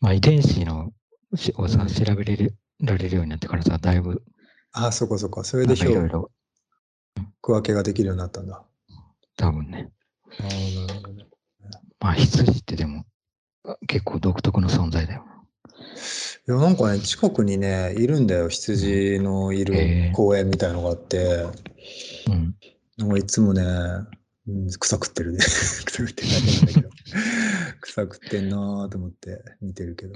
[0.00, 0.92] まあ、遺伝子の
[1.34, 4.22] しをさ、うん調べれるられるようになってからさ、だいぶ、
[4.72, 5.44] あ、そこそこ。
[5.44, 6.30] それなんで評かいろいろ、
[7.40, 8.62] 区分けができるようになったんだ。
[9.36, 9.90] 多分ね。
[10.40, 10.93] ああ、なるほどね。
[12.04, 13.06] まあ、羊ってでも、
[13.86, 15.24] 結構独特の存在だよ。
[16.46, 18.50] いや、なんかね、近くにね、いるんだよ。
[18.50, 21.46] 羊のいへるえ公園みたいのがあって、
[22.28, 22.54] うん。
[22.98, 23.62] なんかいつもね、
[24.46, 25.38] うん、草食ってるね。
[25.40, 26.90] 草食ってなんだけど。
[27.80, 30.12] 草食ってんなーと思って見てるけど。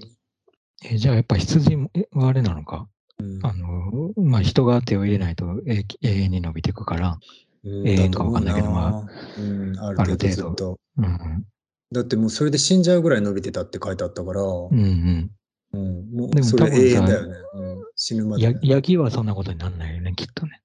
[0.85, 1.74] え、じゃあやっぱ羊
[2.12, 2.87] はあれなのか？
[3.18, 7.18] うんあの、まあ、人が手を入れないと永永遠に伸びていくから、
[7.64, 10.81] うん永遠かわかんないけどだと思うん、あるある程度ず程度っと。
[10.98, 11.46] うん、
[11.92, 15.31] だってもうそれで死んじゃうぐらい伸びてたって書いてあったから、うん、うん。
[15.72, 17.35] うんもでもうそれ多分さ永遠だよね。
[17.55, 18.61] うん、死ぬまでやね。
[18.62, 20.62] ヤギはそんなことにならないよね、きっとね。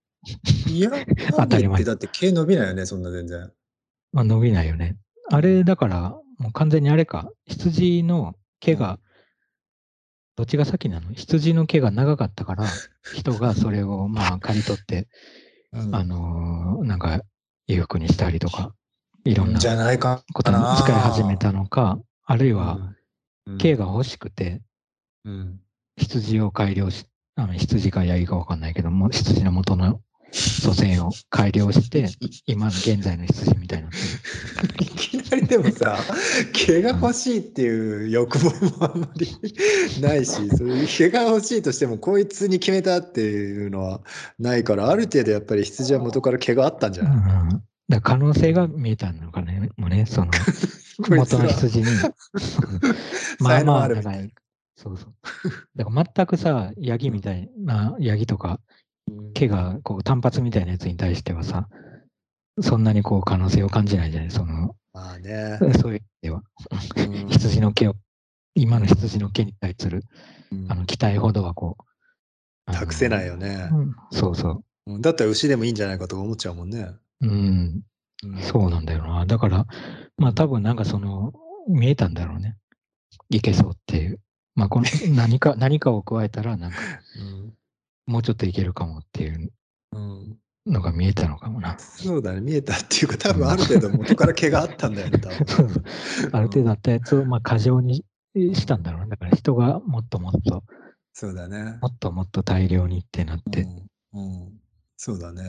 [0.68, 0.92] いや、
[1.36, 3.52] 当たり前だって毛伸びないよね、そんな全然。
[4.12, 4.98] まあ、伸びないよね。
[5.30, 9.00] あれ、だから、もう完全にあれか、羊の毛が、
[10.36, 11.12] どっちが先なの？
[11.14, 12.66] 羊の毛が長かったから、
[13.14, 15.08] 人がそれをまあ刈り取って、
[15.72, 17.22] うんあのーなんか
[17.68, 18.74] 裕福にしたりとか、
[19.26, 22.94] いろんなことに使い始めたのか、あるいは
[23.46, 23.58] うん。
[23.58, 24.62] 毛が欲しくて、
[25.26, 25.60] うん。
[25.98, 27.06] 羊を改良し、
[27.36, 32.10] あの羊かヤギかわかんないけども、羊の元の祖先を改良して、
[32.48, 33.92] 今の現在の羊みたいにな。
[34.82, 36.00] いきなりでもさ、
[36.54, 39.28] 毛が欲しいっていう欲望もあんまり
[40.02, 44.02] ないし、そういう毛が欲しいとしても、こいつに決めたっていうのは
[44.40, 50.32] ないから、ある程度やっぱり羊は元から毛があったんじゃない、うん、だから可能性が見えたのかね、もうね、その
[51.10, 51.86] 元の羊に。
[53.40, 54.34] まあまああるみたい長い。
[54.76, 55.14] そうそう。
[55.76, 58.60] だから全くさ、ヤギみたいな、ヤギとか
[59.34, 61.68] 毛がこう単発みたいなやつに対してはさ、
[62.62, 65.58] そんなにこう可能性を感じないじゃない、その、まあね。
[65.82, 66.44] そういう意味では。
[66.98, 67.96] うん羊の毛を、
[68.56, 70.04] 今の羊の毛に対する
[70.52, 71.78] うんあの期待ほどはこ
[72.68, 76.88] う、託せないよねうんそうそうんだったら牛でもいいんじゃないかとか思っちゃうもんね。
[77.24, 77.28] う。
[77.28, 77.84] うん、
[78.24, 79.26] うんそうなんだよな。
[79.26, 79.66] だから、
[80.18, 81.34] まあ多分なんかその、
[81.68, 82.56] 見えたんだろうね。
[83.30, 84.20] いけそうっていう。
[84.56, 86.78] まあこの 何か、何かを加えたら、なんか
[88.06, 89.52] もうちょっといけるかもっていう
[90.66, 91.78] のが見えたのかもな。
[91.80, 95.84] そうだね、見えたっていうか、多分ある程度元から毛があったんだよね、多分。
[96.32, 98.06] ある程度あったやつを、まあ過剰に
[98.36, 99.10] したんだろうね。
[99.10, 100.64] だから人がもっともっと、
[101.14, 101.78] そうだね。
[101.82, 103.62] もっともっと大量にってなって。
[103.62, 104.60] うんうん、
[105.06, 105.44] そうだね。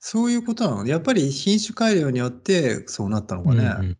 [0.00, 3.96] そういうことなのやっぱり品種改良によってそうなったのかうんね。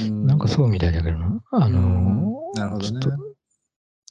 [0.00, 1.42] うんなんかそうみたいだけどな。
[1.50, 3.00] あのーうんなるほどね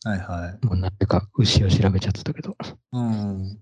[0.03, 0.59] はいはい。
[0.59, 2.57] ともうなぜか牛を調べちゃってたけど。
[2.91, 3.57] うん。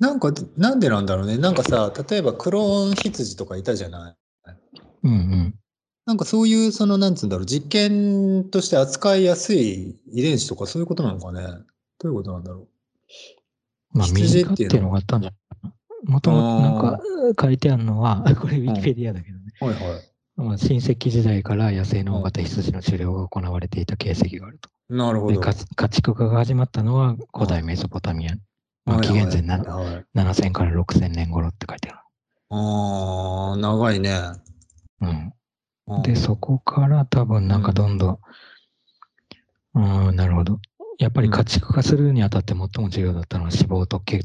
[0.00, 1.36] なんか、なんでなんだろうね。
[1.36, 4.16] なんかさ、例えばクローン羊とかいたじゃない？
[5.02, 5.54] うんうん。
[6.06, 11.42] なんかそういう、その、なんつうんだろう、実験として扱いやすい遺伝子とかそういうことなのかね。
[11.98, 12.68] どういうことなんだろ
[13.92, 15.74] まあ、羊短っていうのがあったんじゃないかな。
[16.06, 17.00] もともとなんか
[17.42, 19.44] 書いてあるのは、 これウィキペディアだけどね。
[19.60, 19.64] う。
[19.64, 20.02] はいはい。
[20.36, 24.68] まあ、新石器時代から野生の大型羊の狩猟が行われていた形跡があると。
[24.90, 25.40] で、なるほど。
[25.40, 28.34] か家畜化が始まったのは古代メソポタミア。
[28.84, 32.02] まあ、紀元前なはいはい7000から6000年頃って書いてあ
[32.50, 34.10] ああ、長いね。
[35.00, 35.08] る。
[35.08, 35.32] うん。
[35.88, 38.20] うんで、そこから多分なんかどんど
[39.74, 40.58] ん、うん、なるほど。
[40.98, 44.20] やっぱり家畜化するにあたって最も重要だったのは脂肪と毛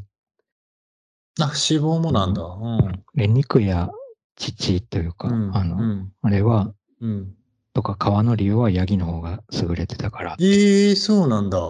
[1.39, 2.43] あ、脂肪もなんだ。
[2.43, 3.03] うん。
[3.15, 3.89] で肉や
[4.35, 7.33] 乳というか、うんあの、うんあれは、うん。
[7.73, 11.57] とか皮の理由はヤギの方が優れてたからええそうなんだ。
[11.57, 11.61] へ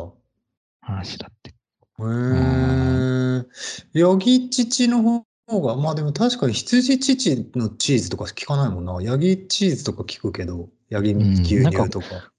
[0.82, 1.54] 話だって。
[2.00, 4.00] え。
[4.00, 8.98] ヤギ乳の方が、まあでも確かに羊乳のチーズとか聞かないもんな。
[9.02, 12.32] ヤギチーズとか聞くけど、ヤギん牛なんか乳とか。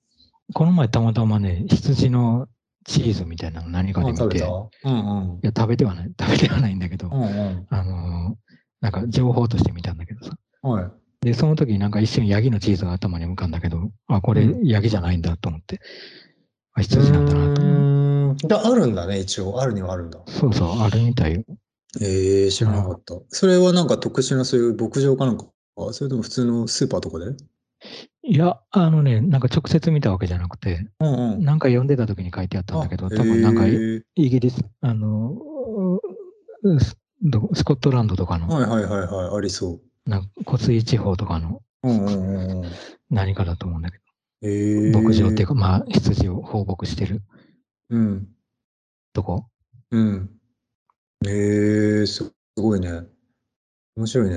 [0.55, 2.49] この前たまたまね、羊の
[2.85, 7.67] チーズみたいなの何かで見て、食べてはない、食べてはないんだけど、うんうん。
[7.71, 10.33] あのーなんか情報として見たんだけどさ。
[10.63, 10.91] はい。
[11.21, 15.81] で、その時になんか一瞬ヤギのチーズが頭に浮かんだけど、あ、これうヤギじゃないんだと思って、
[16.75, 18.49] あ、羊なんだなと。
[18.49, 19.61] だあるんだね、一応。
[19.61, 20.19] あるにはあるんだ。
[20.19, 20.29] う。
[20.29, 21.45] そうそう、あるみたいよ。
[22.01, 23.15] ええ知らなかった。
[23.29, 25.47] それはなんか特殊なそういう牧場かなんか？
[25.93, 27.27] それとも普通のスーパーとかで？
[28.25, 31.45] いや、あのね、なんか直接見たわけじゃなくて、うんうん。
[31.45, 35.33] なんか読んでた時に書いてあったんだけど、あ多分なんかイギリス、あの、
[36.63, 41.89] うスコットランドとかの、はいはいはいはい、ありそなんか湖水地方とかのう。
[41.89, 42.71] うんうんうんうん。
[43.11, 43.99] 何かだと思うんだけ
[44.43, 47.23] ええど、牧場っていうか、まあ、羊を放牧してる
[47.91, 48.29] うん。
[49.13, 49.47] とこ。
[49.91, 50.31] うん。
[51.27, 53.03] ええすごいね。
[53.97, 54.37] 面白いね。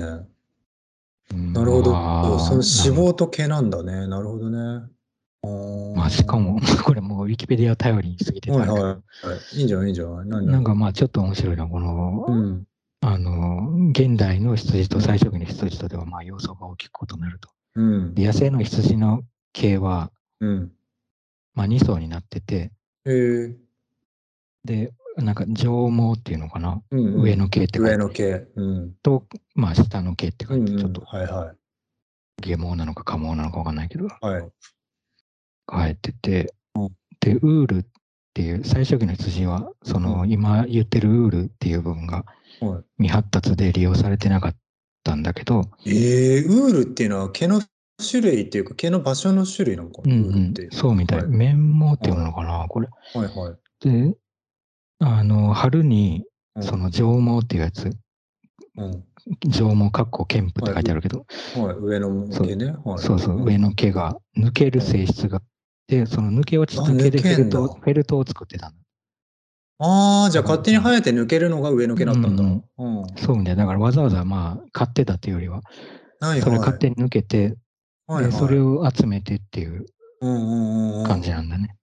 [1.34, 1.92] なるほど。
[1.92, 4.06] まあその脂肪と毛なんだね。
[4.06, 4.88] なるほどね。
[5.94, 8.90] まあ、しかも、 これもうウィキペディア頼りにしすぎてたはいはいは
[9.52, 9.58] い。
[9.58, 10.26] いいんじゃないいいんじゃない？
[10.26, 12.66] 何なんかまあ、ちょっと面白いのは、この、うん。
[13.00, 17.50] あの、現代の羊と最初期の羊とでは、まあ、様相が大きく異なると。
[17.76, 18.14] うん。
[18.14, 20.10] で野生の羊の毛は、
[20.40, 20.72] うん。
[21.54, 22.72] まあ、2層になってて、
[23.04, 23.56] ええ
[24.64, 28.46] で、なんか上毛っていうのかな、うんうん上の毛って上の毛。
[28.54, 28.94] うん。
[29.02, 29.24] と、
[29.54, 31.56] まあ、下の毛って書いて、うんうんちょっとはいはい。
[32.42, 34.48] 下毛なのか下毛なのかわかんないけど、はい。
[35.66, 36.88] 生えててうん、
[37.20, 37.84] で、ウールっ
[38.34, 42.24] ていう、最初期の羊は、その、うん今言ってるウールっていう部分が
[42.60, 44.56] は未発達で利用されてなかっ
[45.02, 45.90] たんだけど、い。
[45.90, 47.62] えー、ウールっていうのは毛の
[47.98, 50.54] 種類っていうか毛の場所の種類なのかな、うんうん。
[50.70, 51.18] そうみたい。
[51.20, 52.88] はい綿毛っていうのかな、これ。
[53.14, 53.56] はいはい。
[53.80, 54.14] で、
[55.56, 56.22] 春に、
[56.54, 57.90] うんその上毛っていうやつ、
[58.76, 59.04] うん
[59.48, 62.74] 上毛かっこ剣布って書いてあるけど、はい、上の毛ね。
[62.84, 65.44] はい、そうそう、上の毛が抜ける性質があっ
[65.86, 68.76] て、その抜け落ちた毛でフェルト、フェルトを作ってたの。
[69.78, 72.42] ああ、じゃあ勝手に生えて抜けるのが上の毛だったんだ。
[72.42, 73.06] うんうん。
[73.16, 73.56] そうみたい。
[73.56, 75.60] だからわざわざまあ、買ってたっていうよりは、
[76.20, 76.40] はいはい。
[76.40, 77.56] それ勝手に抜けて、
[78.06, 79.84] はいはい、で、それを集めてっていう
[80.22, 81.76] うんうんうんうん感じなんだね。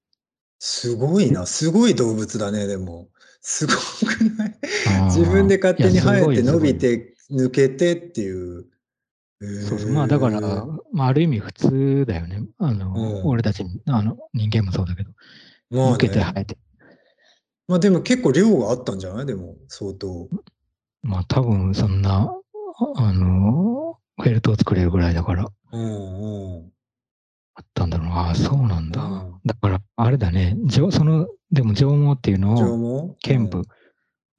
[0.58, 1.46] すごいな。
[1.46, 3.10] すごい動物だね、でも。
[3.44, 4.56] すごくない？
[5.06, 8.66] 自分で勝手に生えて伸びて抜けてっていう。
[9.68, 9.92] そうそう。
[9.92, 10.40] まあだから、
[10.94, 12.42] まあある意味普通だよね。
[12.58, 15.12] あの、うん俺たち、あの、人間もそうだけど、
[15.70, 16.58] まあ、抜けてね、生えて。
[17.68, 19.26] まあでも結構量があったんじゃない？
[19.26, 20.30] でも、相当。
[21.02, 22.34] まあ多分そんな、
[22.96, 26.73] あの、フェルトを作れるぐらいだから、うんうん。
[27.56, 28.16] あったんだろうな。
[28.16, 29.04] ああ、そうなんだ。
[29.04, 30.56] うんだから、あれだね。
[30.64, 33.64] 上その、でも上毛っていうの上を、毛剣舞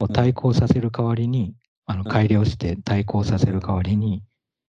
[0.00, 4.22] を対抗させる代わりに、あの、ん改良して対抗させる代わりに、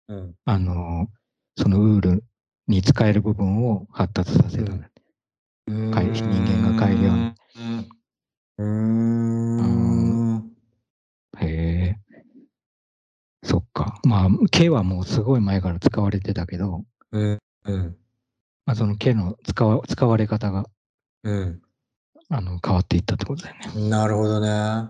[0.08, 0.18] うん。
[0.18, 1.08] うんあの、
[1.56, 2.24] そのウール
[2.68, 4.64] に使える部分を発達させる。
[4.64, 7.34] うんかい人間が変えるように。
[8.58, 10.52] うーん。
[11.38, 11.96] へえ。
[13.42, 14.00] そっか。
[14.04, 17.96] まあ、毛はもうすごい前から使われてたけど、うん。
[18.70, 20.66] あ、その毛の使わ使われ方が
[21.24, 21.62] うん。
[22.28, 23.88] あの変わっていったってことだよね。
[23.88, 24.88] なるほどね。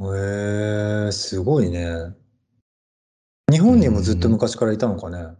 [0.00, 2.14] へえすごいね。
[3.50, 5.36] 日本にもずっと昔からいたのかね？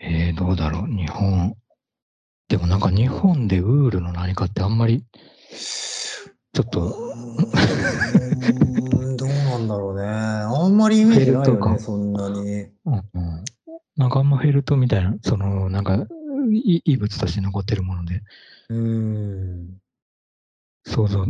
[0.00, 0.86] えー、どうだろう。
[0.88, 1.54] 日本。
[2.48, 5.04] でもなんか日本でウールの何かってあんまり、
[5.52, 10.04] ちょっと、うーんどうなんだろうね。
[10.04, 12.40] あんまりイメージないよね、そんなに。
[12.84, 13.44] うんうん
[13.96, 16.06] なんかあんまフェルトみたいな、その、なんか、
[16.50, 18.22] い異物として残ってるもので、
[18.68, 19.78] うーん。
[20.84, 21.26] 想像、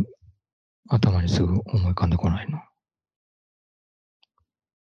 [0.89, 2.63] 頭にすぐ思い浮かんでこないな。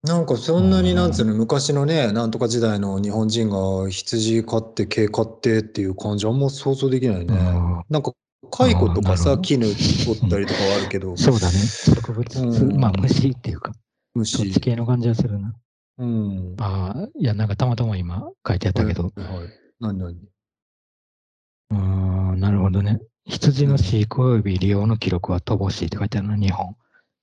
[0.05, 7.27] なんかそんなにうんなんつうの昔のね、なんとか時代の日本人が羊飼って毛飼ってっていう感じあんま想像できないね。
[7.29, 8.13] うんなんか
[8.51, 11.59] 蚕とかさ、絹取ったりとかはあるけど、 そうだね。
[11.59, 13.73] 植物、うんまあ虫っていうか、
[14.15, 14.61] 虫ち。
[14.61, 15.55] 系の感じはするな。
[15.99, 16.57] うん。
[16.59, 19.13] ああ、いや、なんかたまたま今書いてあったけど、はい。
[19.81, 20.17] 何何？
[21.71, 21.77] うー
[22.37, 23.01] ん、なるほどね。
[23.25, 26.77] 羊の飼育及び利用の記録は乏しいって書いてあるな、日本。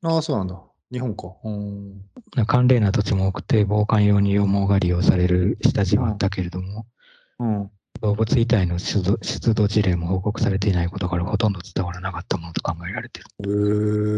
[0.03, 0.61] ああ、そうなんだ。
[0.91, 1.35] 日本か。
[1.43, 2.01] うん。
[2.47, 6.85] 寒冷な土地も多くて、防寒用に羊毛が利用される下地はあったけれども、
[7.39, 7.71] うん。
[8.01, 13.29] 動物遺体の出土出土事例も報告されていないことからほとんど伝わらなかったものと考えられている。
[13.43, 14.08] へえ。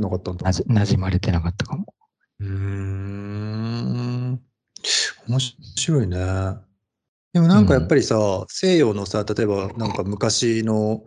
[0.00, 0.52] んなかったんだな。
[0.52, 1.94] じ馴染まれてなかったかも。
[2.40, 4.40] うーん。
[5.28, 6.16] 面白いね。
[7.32, 11.04] でもなんかやっぱりさ、西洋のさ、例えばなんか昔の、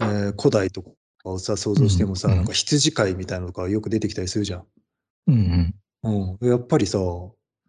[0.00, 0.90] えー古代とか
[1.24, 4.64] をさ、想像してもさ、うんなんか羊飼いみたいなのがよく出てきたりするじゃん。
[5.28, 5.74] うん
[6.04, 6.38] うん。
[6.40, 6.48] うん。
[6.48, 6.98] やっぱりさ、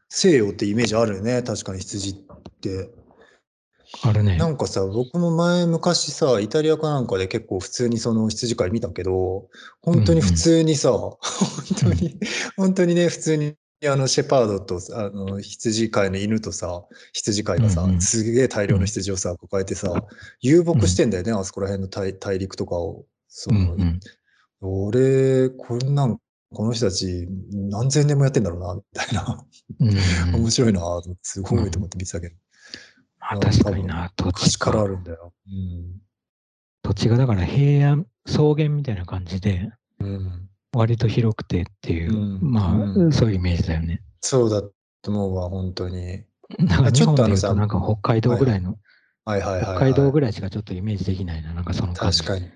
[0.10, 2.16] 西洋ってイメージあるよね、確かに羊っ
[2.62, 2.90] て。
[4.02, 4.38] あるね。
[4.38, 9.50] なんかさ、僕も前昔さ、イタリアかなんかで結構普通にその羊飼い見たけど、
[9.82, 11.18] 本当に普通にさ、本
[11.80, 12.20] 当に、
[12.58, 13.56] 本当にね、普通に
[13.88, 19.94] あのシェパードとあの羊飼いの犬とさ、羊飼いがさ、うんうんすげえ大量の羊をさ、抱えてさ、
[20.42, 23.06] 遊牧してんだよね、あそこら辺の大大陸とかを。
[23.28, 24.00] そうのんうん。
[24.62, 26.20] 俺、こんなん、
[26.54, 29.46] この人たち何千年もやってんだろうな、みたいな。
[29.80, 30.82] うんうん 面白いな
[31.22, 32.36] すごいと思って見てたけど。
[33.30, 34.90] あ確かにな、土地昔からあか。
[34.90, 35.34] るんだよ。
[35.48, 36.02] うん。
[36.82, 40.50] 土地がだから平野、草原みたいな感じで、うん。
[40.74, 44.02] 割と広くてっていう、うんまあ、うんそういうイメージだよね。
[44.22, 44.62] そうだ
[45.02, 46.24] と思うわ、本当に。
[46.60, 48.78] なんかちょっとあのさとなんか北海道ぐらいの、
[49.26, 49.64] はいはいはい、はい。
[49.64, 52.52] 北海道ぐらいしかちょっとイメージできないな、なんかその感じ確かに。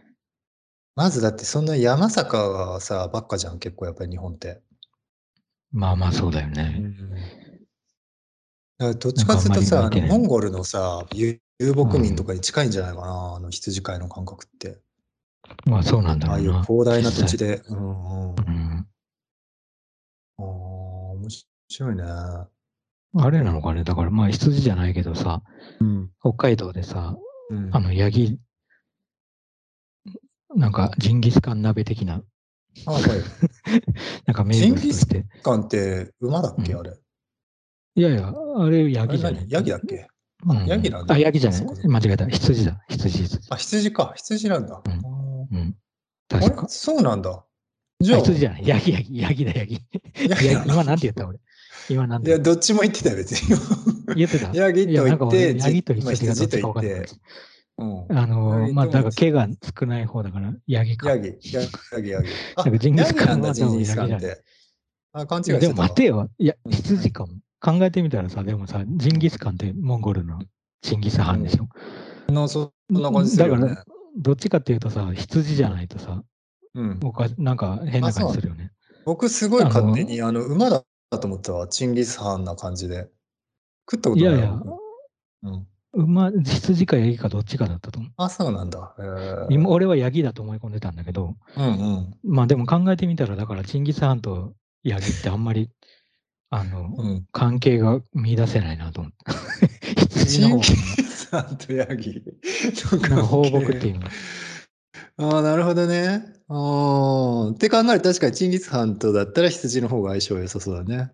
[0.96, 4.62] まずだってそんな山坂がさ、ばっかじゃん、結構やっぱり日本って。
[5.72, 6.82] まあまあそうだよね。
[8.80, 14.78] だからどっちかっていうとさ、モンゴルのさ、遊遊牧民とかに近いんじゃないかな、あの羊飼いの感覚って。
[15.66, 16.52] まあそうなんだああいう。
[16.64, 17.58] 広大な土地で。
[17.58, 17.64] で。
[17.70, 17.94] うんう
[18.34, 18.38] ん。
[18.38, 18.88] あうん。
[20.38, 21.28] あ、面
[21.70, 22.04] 白いね。
[22.04, 25.42] あれなのかね、だからまあ羊じゃないけどさ、
[25.80, 26.12] うん。
[26.20, 27.18] 北海道でさ、
[27.50, 28.38] うんあのヤギ、
[30.56, 32.22] なんかジンギスカン鍋的な、
[32.86, 33.04] あはい。
[34.28, 35.42] なんか名ジンギス物として。
[35.42, 36.94] カンって馬だっけ、うんあれ？
[37.98, 39.50] いやいや、あれヤギじゃない何？
[39.52, 40.08] ヤギだっけ？
[40.46, 41.88] うんヤギなんだあ、ヤギじゃない？
[41.88, 42.28] 間違えた。
[42.28, 42.80] 羊だ。
[42.90, 43.40] 羊、羊。
[43.50, 44.14] あ、羊か。
[44.16, 44.82] 羊なんだ。
[44.86, 45.76] うんあうん。
[46.30, 46.68] 確かれ？
[46.70, 47.44] そうなんだ。
[48.00, 48.68] じゃああ、羊じゃない。
[48.68, 49.82] ヤギ、ヤギ、ヤギだ、ヤギ。
[50.30, 51.28] ヤギ今なんて言った？
[51.28, 51.40] 俺。
[51.90, 52.44] 今なんいや、て言った？
[52.52, 53.58] どっちも言ってたよ、別に。
[54.16, 54.52] 言ってた？
[54.54, 57.06] ヤギと言って、ヤギと羊がどっちか分かんない。
[57.80, 58.06] うん。
[58.18, 59.48] あのー、まあ、だから毛が
[59.80, 61.10] 少ない方だから、ヤギか。
[61.10, 61.62] ヤギ、ヤ
[62.02, 62.30] ギ、ヤギ。
[62.56, 64.44] あなんかジンギスカンはジンギスカンって。
[65.14, 65.88] あ、勘違いいやでもしてたわ。
[65.88, 66.30] 待てよ。
[66.38, 67.34] いや、うん羊かも。
[67.60, 70.40] 考えてみたらさ、でもさ、ジンギスカンってモンゴルの
[70.82, 71.68] チンギス・ハンでしょ？
[72.32, 73.86] のそそんな感じするよねだか。
[74.18, 76.24] どっちかっていうとさ、羊じゃないとさ、
[76.76, 77.00] うん。
[77.00, 78.72] 僕はなんか変な感じするよね。
[79.06, 81.68] 僕、すごい勝手に、あの、馬だと思ったわ。
[81.68, 83.08] チンギスハンな感じで。
[83.90, 84.80] 食ったことないいやいや、僕
[85.44, 85.68] うん。
[85.94, 88.12] 馬、羊かヤギかどっちかだったと思う。
[88.18, 88.96] あ、そうなんだ。
[89.00, 92.18] へー今俺はヤギだと思い込んでたんだけど、うんうん。
[92.24, 94.54] まあでも考えてみたら、だからチンギス・ハンと
[94.84, 95.70] ヤギってあんまり、
[96.50, 97.28] あの、うん。
[97.32, 99.18] 関係が見出せないなと思って。
[100.20, 102.24] 羊の方チンギスハンとヤギ。
[102.92, 104.08] が、なんか放牧っていうの。
[105.20, 106.24] ああ、なるほどね。
[106.48, 107.52] ああ。
[107.52, 111.12] って考えると確かにチンギスハンとだったら羊の方が相性良さそうだね。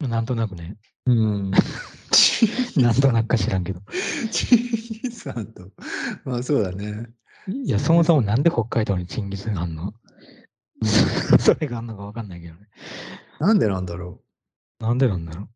[0.00, 1.50] なんとなくね、うん。
[2.76, 3.80] なんとなくか知らんけど。
[4.30, 4.58] チン
[5.02, 5.70] ギスハンと。
[6.24, 7.08] まあそうだね。
[7.48, 9.92] いや、そもそもなんで北海道にチンギスがあんの？
[11.40, 12.60] それがあんのかわかんないけどね。
[13.40, 14.20] なんでなんだろ
[14.80, 15.48] なんでなんだろう？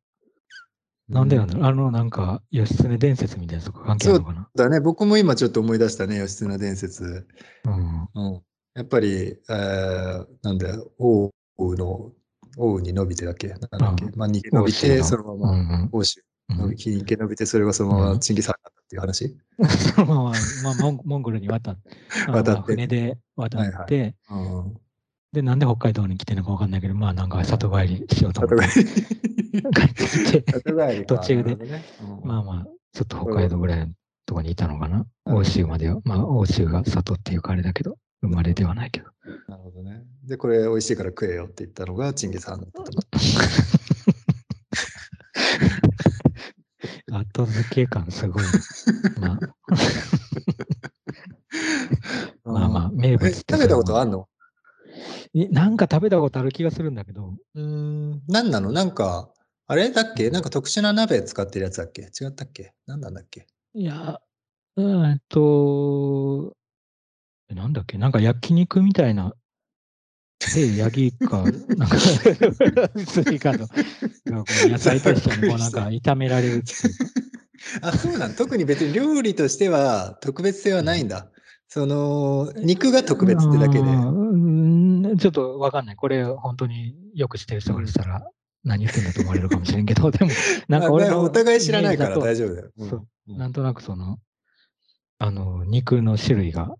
[1.10, 1.68] うなんでなんだだろう？
[1.70, 4.48] あの、なんか、義経伝説みたいなとこ関係あるのかな？
[4.54, 4.80] だね。
[4.80, 7.26] 僕も今ちょっと思い出したね、義経伝説。
[7.64, 8.08] うん。
[8.14, 8.42] うん。
[8.74, 12.12] やっぱり、えー、なんだよ、王の、
[12.56, 13.48] 王に伸びてだっけ？
[13.48, 14.12] なんだっけ、うん。
[14.16, 15.88] まあ、逃げ伸びて、そのまま、うんうん。
[15.92, 16.58] 欧州、うん。
[16.58, 18.14] 伸び、逃げ伸びて、それがそのまうん。
[18.14, 19.36] まチンギスハンだったっていう話、
[19.96, 20.32] そのまま、
[20.64, 21.78] まあ、モンモンゴルに渡っ
[22.26, 22.50] あ 渡って。
[22.52, 23.82] まあ船で渡はいはい。
[23.84, 24.80] って、うん。
[25.32, 29.62] で、なんで北海道に来てるのかわかんないけど、まあ、なんか里帰りしようと思里って帰り。
[29.62, 31.58] 帰ってきて、里帰りか途中でうん
[32.24, 33.92] まあまあ、ちょっと北海道ぐらいの
[34.24, 34.98] とこにいたのかな。
[35.26, 36.00] うん欧州までは。
[36.04, 39.10] まあ、欧州が里っていうかあれだけど、生まれではないけど。
[39.48, 40.02] なるほどね。
[40.24, 42.90] で、これ美味しいから食えよって言ったのがチンギスハンだったと。
[47.12, 48.44] 後付け感すごい。
[49.20, 49.38] まあ、
[52.50, 54.28] まあまあ、名え物食べたことあるんの？
[55.34, 57.62] なんか食べたことある気がするんだけど、うー
[58.14, 58.22] ん。
[58.28, 58.72] 何なの？
[58.72, 59.30] なんか、
[59.66, 60.30] あれだっけ？
[60.30, 62.02] なんか特殊な鍋使ってるやつだっけ？
[62.02, 62.72] 違ったっけ？
[62.86, 63.46] 何なんだっけ？
[63.74, 64.20] いや、
[64.76, 66.56] うーんえっと、
[67.50, 67.98] えなんだっけ？
[67.98, 69.34] なんか焼肉みたいな、
[70.54, 71.96] で、ヤギか、なんか、
[73.06, 73.66] 次かと、
[74.26, 76.94] なんかこう野菜と一緒にこう なんか炒められるっていう。
[77.82, 78.34] あ、そうなん？
[78.34, 81.30] 特に別に料理としては特別性はないんだ。
[81.68, 83.84] その、肉が特別ってだけで。
[85.18, 85.96] ちょっとわかんない。
[85.96, 88.26] これ本当によく知ってる人からしたら
[88.64, 90.30] 何言ってんだと思われるかもしれんけど、 でも、
[90.68, 92.70] なんか俺お互い知らないから大丈夫だよ。
[92.76, 92.84] う
[93.28, 94.18] うんなんとなくその、
[95.18, 96.74] あの、肉の種類が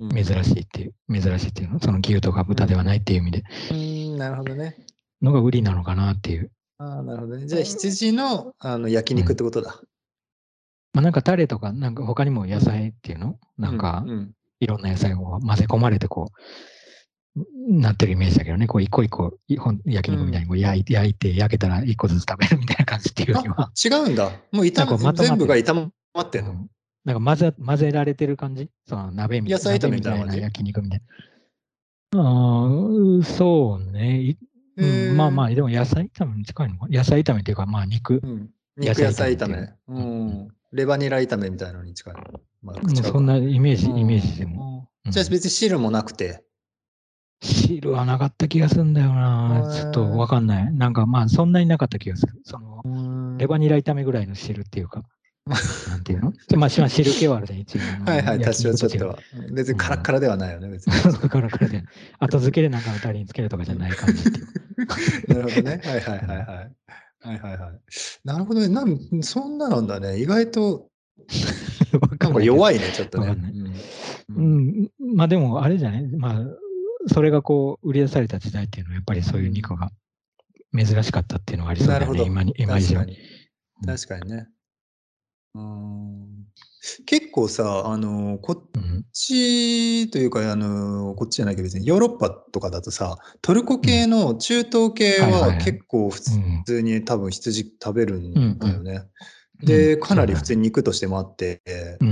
[0.00, 4.76] うん珍しいっていう、珍しいっていうの、その牛とか豚ではないっていう意味で、うん、なるほどね。
[5.22, 6.50] のが売りなのかなっていう。
[6.78, 7.46] ああ、なるほどね。
[7.46, 9.80] じゃあ羊のあの焼肉ってことだ。
[10.92, 13.38] まあなんかタレとか、なんか他にも野菜っていうの？
[13.58, 16.32] なんかう、んいろんな野菜を混ぜ込まれてこ
[17.36, 24.30] う、なってるイメージだけどね、こう一個一個、焼肉みたいにこう焼いて、焼いて、焼けたら一個ずつ食べるみたいな感じっていうよりはあ、違うんだ。
[24.50, 26.50] もう炒まとま全部が炒まってんの？
[26.52, 26.70] うん
[27.04, 28.68] なんか混ぜ混ぜられてる感じ？
[28.86, 31.02] その鍋みたい野菜炒めみたいな焼肉みたい
[32.12, 32.20] な。
[32.20, 32.66] あ
[33.20, 34.36] あ、そうね。
[34.76, 38.20] うんまあまあ、でも野菜炒めに近いのか野菜炒めっていうか、まあ肉。
[38.22, 39.56] うん野肉菜炒め野菜炒め。
[39.56, 40.48] ううん。
[40.72, 42.14] レバニラ炒めみたいなのに近い。
[42.62, 44.88] まあそんなイメージ、イメージでも。
[45.08, 46.44] じゃあ別に汁もなくて。
[47.40, 49.72] 汁はなかった気がするんだよな。
[49.74, 50.74] ちょっとわかんない。
[50.74, 52.32] なんかまあ、そんなになかった気がする。
[52.44, 55.04] その、レバニラ炒めぐらいの汁っていうか、
[55.88, 56.32] なんていうの？
[56.56, 57.80] まあ、しま汁気はあるね、一応。
[58.04, 59.18] はいはい、多少ちょっとは。
[59.52, 60.92] 別にカラッカラではないよね、別に。
[61.12, 61.84] だからこれで、
[62.18, 64.46] 後付けでなんか二人につけるとかじゃない感じっていう。
[65.32, 65.80] なるほどね。
[65.84, 66.72] はいはいはいはい。
[67.20, 67.80] はいはいはい。
[68.24, 68.68] なるほどね。
[68.68, 70.20] なんそんななんだね。
[70.20, 70.88] 意外と、
[72.20, 73.36] なんか弱いね、ちょっとね。
[74.28, 76.06] うんうん、まあでも、あれじゃない？
[76.06, 76.46] まあ、
[77.08, 79.90] それがこう、売り出された時代っていうのは、やっぱりそういう肉が
[80.76, 83.16] 珍しかったっていうのがありそうだよね、なるほど今に今以上に。
[83.84, 84.30] 確かに。
[84.30, 84.48] ね。
[85.54, 86.37] うーん
[87.06, 89.04] 結構さ、あの、こっうん。
[89.12, 95.64] ちというか、あの、こっちじゃないけど別にヨーロッパとかだとさ、トルコ系の中東系ははいはいはい。
[95.64, 96.64] 結構普うん。
[96.64, 98.92] 通に多分羊食べるんだよね。
[98.92, 100.00] うんで、うん。
[100.00, 101.60] かなり普通に肉としてもあって、
[102.00, 102.08] うん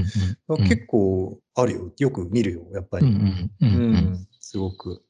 [0.49, 0.59] うん。
[0.59, 0.65] うん。
[0.69, 1.93] 結構あるよ。
[1.97, 3.07] よく見るよ、やっぱり。
[3.07, 3.69] うんうんううん。
[3.69, 5.03] うんん、すごく。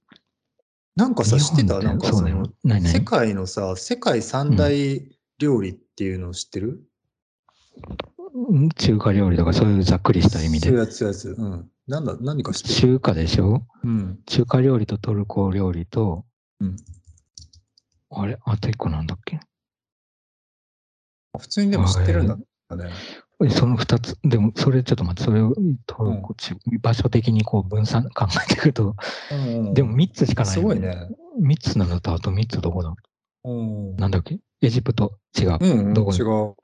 [0.96, 1.80] なんかさ、知ってた？
[1.80, 6.68] なんかそうだよその、何々世界のさ、世界三大料理っていうのを知ってる？
[6.68, 6.76] うん
[8.76, 10.68] 中華料理とかそういうざっくりした意味で。
[10.68, 11.28] そういうやつ、そういうやつ。
[11.38, 11.70] うん。
[11.88, 12.74] なんだ、何か知ってる？
[12.74, 13.62] 中華でしょ？
[13.84, 14.18] うん。
[14.26, 16.24] 中華料理とトルコ料理と、
[16.60, 16.76] うん
[18.10, 18.38] あれ？
[18.44, 19.40] あと一個なんだっけ？
[21.38, 22.44] 普通にでも知ってるんだね。
[23.44, 25.54] えその二つ、でもそれちょっと待って、それを
[25.86, 28.96] トルコ、中場所的にこう分散考えていくと、
[29.30, 30.80] うんでも三つしかないよすごい。
[30.80, 31.08] ね。
[31.38, 32.94] 三つなのとあと三つどこだ？
[33.44, 33.96] うん。
[33.96, 34.38] なんだっけ？
[34.62, 35.18] エジプト？
[35.38, 35.58] 違う。
[35.60, 36.54] うん、うん、どこ違う。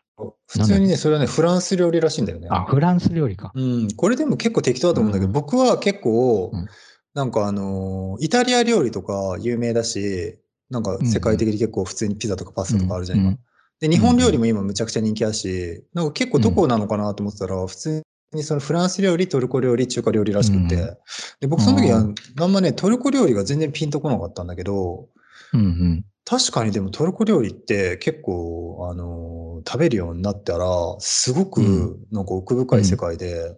[0.46, 2.48] 普通にね、それはね、フランス料理らしいんだよね。
[2.50, 3.52] あ、フランス料理か。
[3.54, 5.32] うん、これでも結構適当だと思うんだけど、うん。
[5.32, 6.66] 僕は結構、うん。
[7.14, 10.38] なんかあのーイタリア料理とか有名だし、
[10.70, 13.28] なんか世界的に結構普通にピザとかパスタとかあるじゃん、今。
[13.30, 13.38] うん
[13.82, 18.02] で、日本料理も今むちゃくちゃ人気だし、なんか結構どこなのかなと思ってたら、普通
[18.32, 20.96] にそのフランス料理、トルコ料理、中華料理らしくて、うん
[21.40, 25.08] で、僕その時はうんあんまね、トルコ料理が全然ピンとこなかったんだけど、
[25.52, 26.04] うんうん。
[26.24, 30.66] 確かにでもトルコ料理って結構、あのー食べるようになったら、
[30.98, 33.56] すごうくなんか奥深い世界で、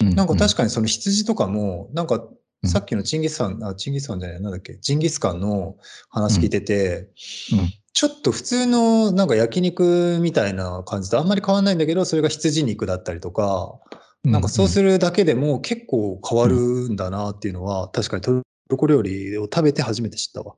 [0.00, 2.24] なんか確かかにその羊とかも、なんか
[2.62, 2.70] うん。
[2.70, 5.76] さっきのチンギスカン、あ、チンギスカンじゃない、なんだっけ、ジンギスカンの
[6.10, 7.08] 話聞いてて、
[7.52, 7.70] うん。
[7.92, 13.80] ちょっと普通のなんか焼肉みたいな感じとあんまり変わんないんだけど、それが羊肉だったりとか、
[14.22, 16.56] なんかそうするだけでも結構変わる
[16.90, 18.32] んだなっていうのは、確かにト
[18.68, 20.54] ルコ料理を食べて初めて知ったわ。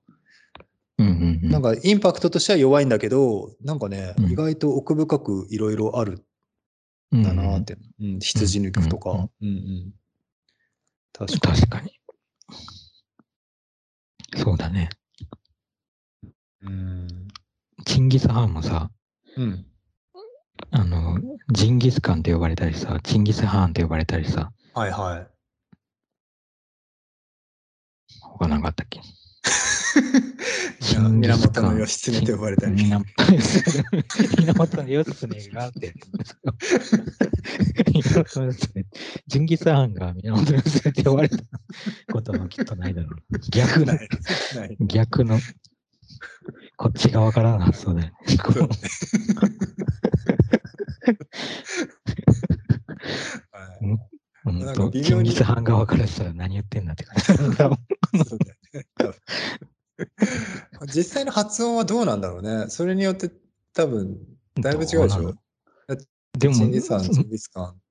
[1.42, 6.24] なんかインパクトとしては弱いんだけど、なんかね、うん意外と奥深くいろいろある
[7.14, 7.76] んだなって。
[8.00, 9.10] うん、羊肉とか。
[9.10, 9.92] うんうんうん。
[11.12, 11.56] 確かに。
[11.60, 11.90] 確かに。
[14.36, 14.88] そうだね。
[16.62, 17.08] うん。
[17.84, 18.90] チンギス・ハーンもさ、
[19.36, 19.66] うん。
[20.70, 21.18] あの、
[21.52, 25.26] ジンギスカンって呼ばれたりさ、チンギス・ハーンって呼ばれたりさ、はいはい。
[28.20, 29.00] 他なかったっけ？
[30.80, 32.84] 源義経と呼ばれたり。
[32.84, 33.04] 源
[34.38, 35.94] 源義経がって。
[37.94, 38.86] 源義経
[39.26, 41.36] ジンギス・ハーンが源義経って呼ばれた
[42.12, 43.16] こともきっとないだろう。
[43.50, 43.98] 逆の。
[44.80, 45.40] 逆の、
[46.76, 48.12] こっち側からの発想だよね。
[48.42, 48.68] こうは
[53.80, 54.00] いうん
[54.44, 57.24] なんかと微妙にチンギス・ハーン側からしたら何言ってんだって感じ
[60.94, 62.66] 実際の発音はどうなんだろうね。
[62.68, 63.30] それによって
[63.74, 64.18] 多分、
[64.60, 65.34] だいぶ違うでしょ。
[66.38, 67.64] でもジンギスカン、ジンギスカン。
[67.64, 67.82] うん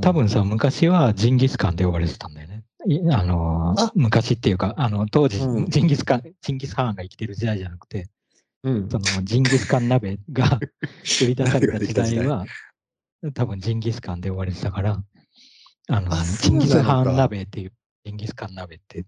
[0.00, 2.62] 多分さ、昔はジンギスカンって呼ばれてたんだよね。
[2.86, 8.08] いあのーあ昔っていうか、あの当時、うんジンギスカン、ジンギスハーンが生きてる時代じゃなくて、
[8.62, 10.60] うんそのジンギスカン鍋が
[11.22, 12.44] 売り出された時代は、
[13.34, 15.02] 多分ジンギスカンで呼ばれてたから、
[15.88, 17.72] あのあジンギスハそうなのかーン鍋っていう、
[18.04, 19.04] ジンギスカン鍋って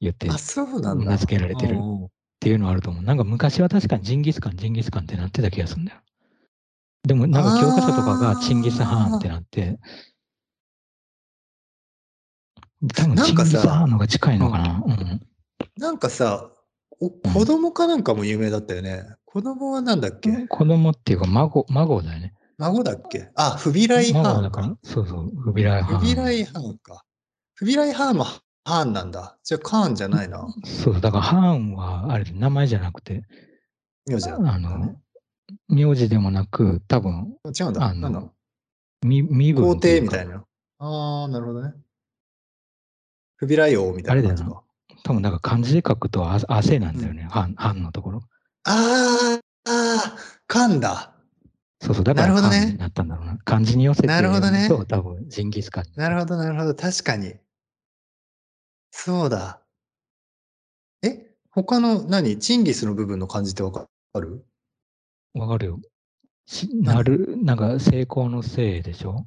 [0.00, 1.04] 言ってっあ、そうなんだ。
[1.04, 2.08] 名付けられてるうんうん
[2.40, 3.02] ていうのはあると思う。
[3.02, 5.98] なんか昔は確かにジンギスカン、ジンギスカンってなってた気がするんだよ。
[7.02, 9.78] でもなんか教科書とかがチンギスハーンってなって、
[12.94, 14.82] 多分チンギスハーンのが近いのかな。
[14.86, 15.20] うん
[15.76, 16.50] なんかさ、
[17.00, 19.04] お子供かなんかも有名だったよね。
[19.24, 20.46] 子供はなんだっけ？
[20.48, 22.34] 子供っていうか孫、孫だよね。
[22.58, 23.30] 孫だっけ？
[23.34, 24.76] あ、フビライハーンか。
[24.84, 25.98] そうそう、フビライハーン。
[26.00, 27.04] フビライハーンか。
[27.54, 28.26] フビライハーンも
[28.68, 29.38] ハーンなんだ。
[29.42, 30.46] じゃあカーンじゃないな。
[30.64, 33.22] そう、だからハーンはあれ名前じゃなくて、
[34.06, 34.94] 名字だあの、
[35.68, 37.86] 名字でもなく、多分、違うんだ。
[37.86, 38.32] あのなんだ
[39.02, 40.44] 身身分皇帝みたいな。
[40.80, 41.72] ああ、なるほどね。
[43.36, 44.62] フビライ王みたいなあれだか。
[45.02, 48.20] 多分、だから漢字で書くとあ汗なんだよね、ハンハンのところ。
[48.64, 51.14] あーあー、カンだ。
[51.80, 53.38] そうそう、だから漢になったんだろうな。
[53.38, 55.92] 漢字に寄せてなるほどねそう、多分、ジンギスカンに。
[55.96, 56.74] なるほど、なるほど。
[56.74, 57.34] 確かに。
[59.00, 59.62] そうだ。
[61.02, 62.38] え他の何？
[62.38, 63.86] チンギスの部分の漢字ってわか
[64.20, 64.44] る？
[65.34, 65.80] わかるよ。
[66.46, 69.26] しなる、なんか成功のせいでしょ？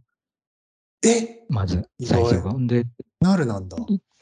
[1.06, 1.46] え？
[1.50, 2.56] まず、意外最初が。
[2.68, 2.86] で、
[3.22, 3.78] なるなんだ。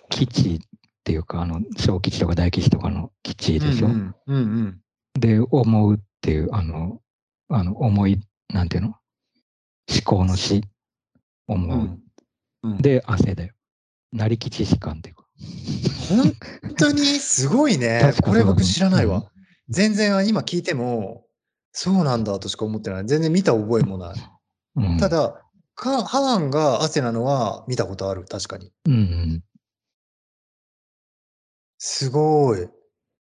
[0.09, 0.59] 基地っ
[1.03, 3.87] ていうか、あの、小基地とか大基地とかの基地でしょ？
[3.87, 4.15] うんうん。
[4.27, 4.81] うんうん
[5.19, 7.01] で、思うっていう、あの、
[7.49, 8.21] あの、思い、
[8.53, 8.89] なんていうの？
[9.89, 10.63] 思考の死、
[11.47, 11.77] 思う。
[11.77, 12.03] うん
[12.63, 13.53] うんで、汗だよ。
[14.13, 15.18] なりきち士官っていうか。
[16.09, 16.33] 本
[16.77, 19.31] 当にすごいね これ僕知らないうんわ。
[19.69, 21.25] 全然今聞いても、
[21.71, 23.05] そうなんだとしか思ってない。
[23.05, 24.15] 全然見た覚えもない。
[24.75, 25.41] うん、ただ、
[25.75, 28.25] かハーンが汗なのは見たことある。
[28.25, 28.71] 確かに。
[28.85, 29.43] うん
[31.77, 32.67] すごい。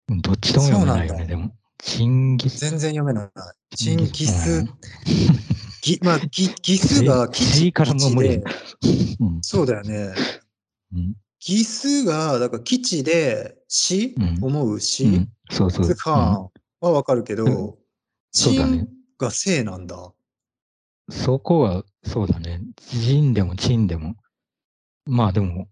[0.09, 0.21] うん。
[0.23, 1.55] どっちとも読めないよね、でも。
[1.79, 2.59] チンギス。
[2.61, 3.31] 全然読めない。
[3.77, 4.71] チンギうスん、
[5.83, 8.43] ギ、まあ、ギ、ギスが基地字からも無理
[8.81, 10.15] 基地でうんそうだよね。
[10.95, 15.85] うんギスが、だから基地で死、うん思うう死、んそうそう。
[15.85, 17.47] スカーンはわかるけど、
[18.31, 20.13] そうチだねンが生なんだ。
[21.11, 22.61] そこは、そうだね。
[22.77, 24.17] ジンでもチンでも。
[25.07, 25.69] まあでも、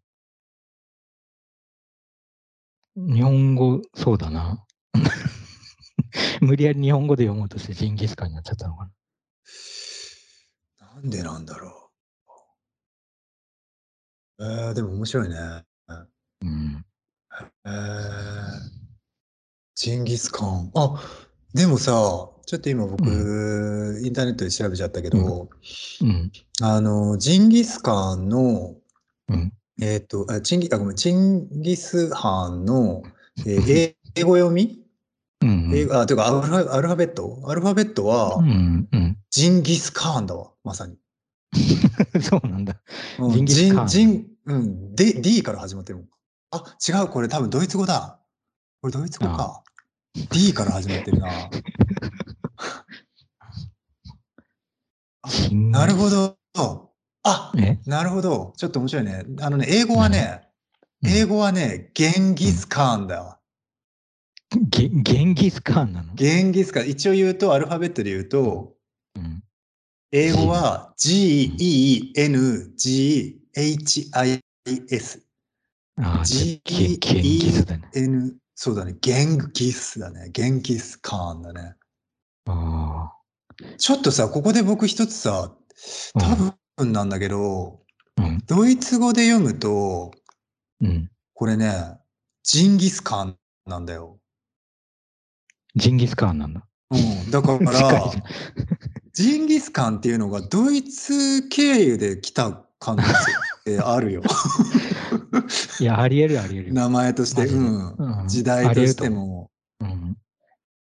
[2.97, 4.65] 日本語、そうだな。
[6.41, 8.91] 無理やり日本語で読もうとしてジンギスカンになっちゃったのかな。
[10.95, 11.86] なんでなんだろ
[14.39, 14.45] う。
[14.45, 15.37] えー、でも面白いね。
[16.43, 16.85] うん。
[17.65, 17.73] えー、
[19.75, 20.71] ジンギスカン。
[20.75, 21.01] あ、
[21.55, 21.93] でもさ、
[22.47, 25.49] ちょっと今僕、インターネットで調べちゃったけど、
[26.03, 26.31] うん。
[26.63, 28.77] あの、ジンギスカンの、
[29.29, 29.53] うん。
[29.81, 33.03] えっ、と、あ、チンギ、あ、ごめん、チンギスハンの、
[33.47, 34.83] えー英語読み、
[35.43, 35.71] うん。
[35.75, 37.43] 英語あ、というかアルファ、アルファベット？
[37.47, 38.89] アルファベットはう、ん。
[38.91, 39.19] うん。
[39.31, 40.97] ジンギスカーンだわ、まさに。
[42.23, 42.77] そうなんだ。
[43.19, 46.09] うんジンギスカーンジン、うん、D、D から始まってるもん。
[46.53, 48.21] あ、違う、これ多分ドイツ語だ。
[48.81, 49.63] これドイツ語か。
[50.31, 51.29] D から始まってるな。
[55.53, 56.37] なるほど。
[57.25, 57.79] あ、え？
[57.87, 58.53] なるほど。
[58.57, 59.25] ちょっと面白いね。
[59.41, 60.43] あのね、英語はね、
[61.03, 63.39] うん英語はね、ゲンギスカーンだわ。
[64.71, 66.15] ゲゲンギスカーンなの？
[66.15, 66.89] ゲンギスカーン。
[66.89, 68.75] 一応言うと、アルファベットで言うと、
[69.15, 69.43] うん。
[70.13, 72.13] 英語は G-E-N-G-H-I-S。
[75.99, 77.91] ああ、G- ゲゲンギスだね。
[77.95, 78.95] N、そうだね。
[79.01, 80.29] ゲンギスだね。
[80.31, 81.75] ゲンギスカーンだね。
[82.47, 83.13] あ
[83.79, 85.53] ちょっとさ、ここで僕一つさ、
[86.15, 86.21] あ。
[86.21, 87.81] 多分なんだけど、
[88.19, 88.43] うん。
[88.47, 90.13] ドイツ語で読むと、
[90.81, 91.11] うん。
[91.35, 91.99] これね、
[92.45, 93.37] ジンギスカン
[93.67, 94.21] なんだよ。
[95.75, 96.65] ジンギスカーンなんだ。
[96.91, 97.31] うん。
[97.31, 98.13] だから
[99.17, 103.15] ジンギスカンっていうのがドイツ経由で来た可能性っ
[103.65, 104.23] てあるよ。
[105.81, 106.75] いや、ありえるありえる。
[106.75, 107.95] 名前として、うん。
[107.95, 109.51] うん時代としても。
[109.81, 110.19] うん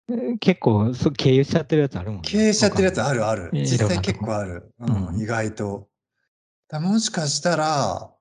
[0.09, 2.29] えー結構そ、経由しちゃってるやつあるもんね。
[2.29, 3.49] 経営しちゃってるやつあるある。
[3.53, 4.73] 実際結構ある。
[4.79, 5.89] ううんん、意外と。
[6.69, 8.11] だもしかしたら、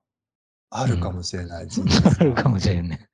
[0.71, 1.67] あるかもしれない。
[2.19, 3.07] あるかもしれんね。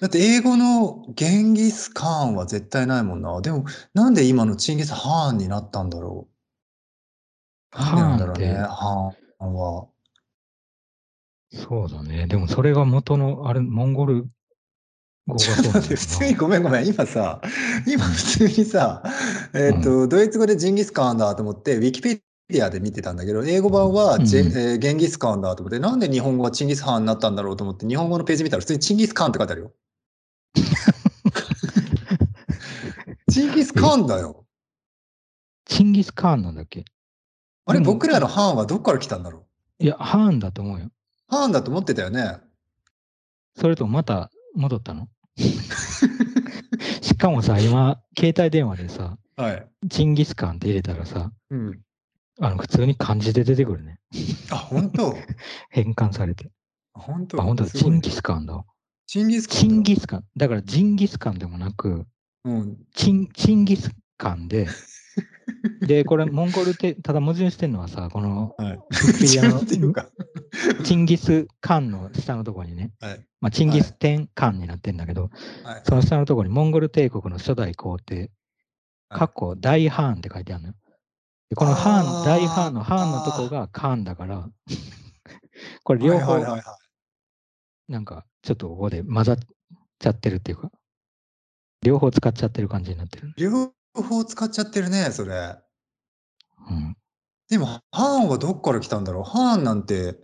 [0.00, 3.40] うんだって英語のゲンギスカーンは絶対ないもんな。
[3.40, 3.64] でも、
[3.94, 6.28] なんで今のチンギスハーンになったんだろ
[7.72, 7.78] う。
[7.78, 9.86] なんでなんだろうね、ハハーンは。
[11.52, 12.26] そうだね。
[12.26, 14.26] でもそれが元の、あれ、モンゴル
[15.26, 16.86] 語がそうだ 普通にごめんごめん。
[16.86, 17.40] 今さ、
[17.86, 19.02] 今普通にさ、
[19.54, 29.72] えっ、と、ドイツ語でジンギスカーンだと思って、ウィキペディアで見てたんだけど、英語版はジェ、うんえーゲンギスカーンだと思って、なんで日本語はチンギスハーンになったんだろうと思って、日本語のページ見たら普通にチンギスカーンって書いてあるよ。
[33.34, 34.46] チンギスカーンだよ。
[35.64, 36.84] チンギスカーンなんだっけ？
[37.66, 39.46] あれ、僕らのハーンはどっから来たんだろ
[39.80, 39.84] う？
[39.84, 40.90] いや、ハーンだと思うよ。
[41.26, 42.38] ハーンだと思ってたよね。
[43.56, 45.08] それともまた戻ったの？
[47.02, 49.66] しかもさ、今、携帯電話でさ、はい。
[49.90, 51.80] チンギスカーンって入れたらさ、うん。
[52.40, 53.98] あの普通に漢字で出てくるね。
[54.50, 55.16] あ、本当？
[55.70, 56.52] 変換されて。
[56.92, 57.40] 本当？
[57.40, 57.70] あ、本当だ。
[57.70, 58.64] すごいねチンギスカーンだわ。
[59.06, 60.24] チンギスカチンだンギスカン。
[60.36, 62.06] だからジンギスカンでもなく、
[62.44, 62.76] うん。
[62.94, 64.66] チンチンギスカンで、
[65.86, 68.78] で、これ、モンゴルって、ただ矛盾してるのはさ、この、はい。
[70.84, 73.26] チンギスカンの下のところにね、はい。
[73.40, 75.30] まあ、チンギステンカンになってんだけど、
[75.62, 75.82] はい。
[75.84, 78.30] その下のところにモンゴル帝国の初代皇帝、はい
[79.14, 80.74] かっこ大ハーンって書いてあるのよ。
[81.50, 84.48] でこのハーン、大ハーンのハーンのとこがカーンだから、
[85.84, 86.38] これ両方
[87.88, 89.38] なんかちょっとここで混ざっ
[89.98, 90.72] ちゃってるっていうか、
[91.84, 93.34] 両方使っちゃってる感じになってる。
[93.36, 95.56] 両方使っちゃってるね、それ。
[96.70, 96.96] うん。
[97.50, 99.22] でも、ハーンはどっから来たんだろう？
[99.22, 100.16] ハーンなんて、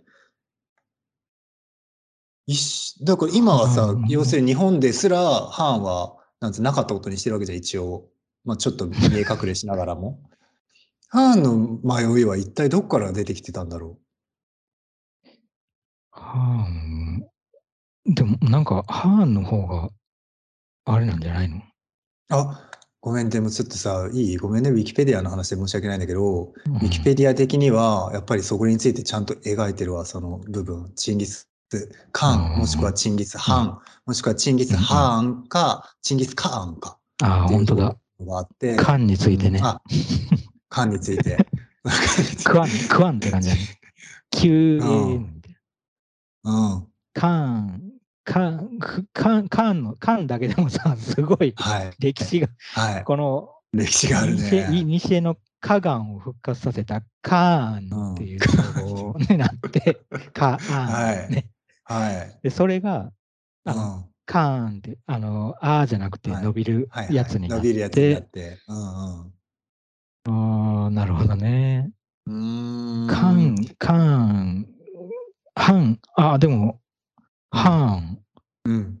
[3.05, 8.09] だから今はさうん、要するに日本ですら、ハーンは、なんつうなかったことにしてるわけじゃん、一応。
[8.43, 10.19] まあちょっと見え隠れしながらも。
[11.09, 13.99] ハーンの迷いは一体どっから出てきてたんだろ
[16.09, 17.27] ハーン、
[18.15, 19.89] でもなんかハーンの方が
[20.85, 21.57] あれなんじゃないの？
[21.57, 21.61] う
[22.29, 22.69] あ、
[23.01, 24.37] ごめん、でもちょっとさ、いい？
[24.37, 30.91] ごめんね、ウィキペディアの話で申し訳ないんだけど、うんウィキペディア的には、やっぱりそこについてちゃんと描いてるわ、その部分。
[30.95, 31.49] チンギス・
[32.11, 36.97] カうんン、もしくはチンギス・ハン、もしくはチンギス・ハーンか、チンギス・カーンか。
[37.23, 37.95] ああ、本当だ。
[38.29, 38.75] あって。
[38.75, 39.65] カンについてねうん。
[39.65, 39.81] あ、
[40.69, 41.37] カンについて。
[42.45, 43.61] クワン、クワンって感じだね。
[44.31, 44.87] たいな。
[46.43, 46.87] うん。
[47.13, 47.90] カーン、
[48.31, 51.91] カーン、くカーン、カーンの、カーンだけでもさ、 すごいはい。
[51.99, 53.03] 歴史が、はい。
[53.03, 54.83] この、歴史がある西ね。
[54.83, 60.01] 西のカガンを復活させたカーンっていう称号になって、
[60.33, 61.49] カーン、ね。
[61.83, 62.39] はい。
[62.43, 63.11] で、それが、
[63.65, 68.59] あの、うんカーンって、あの、あーじゃなくてはい伸びるはいはいやつになっ伸びるやつになてっ、て。
[68.69, 68.79] うんう
[69.23, 70.83] ん。
[70.83, 71.91] ああ、なるほどね。
[72.27, 73.07] うーん。
[73.07, 74.67] カン、カン、
[75.55, 76.79] ハン、あ、でも、
[77.51, 78.19] ハン。
[78.65, 78.99] うん。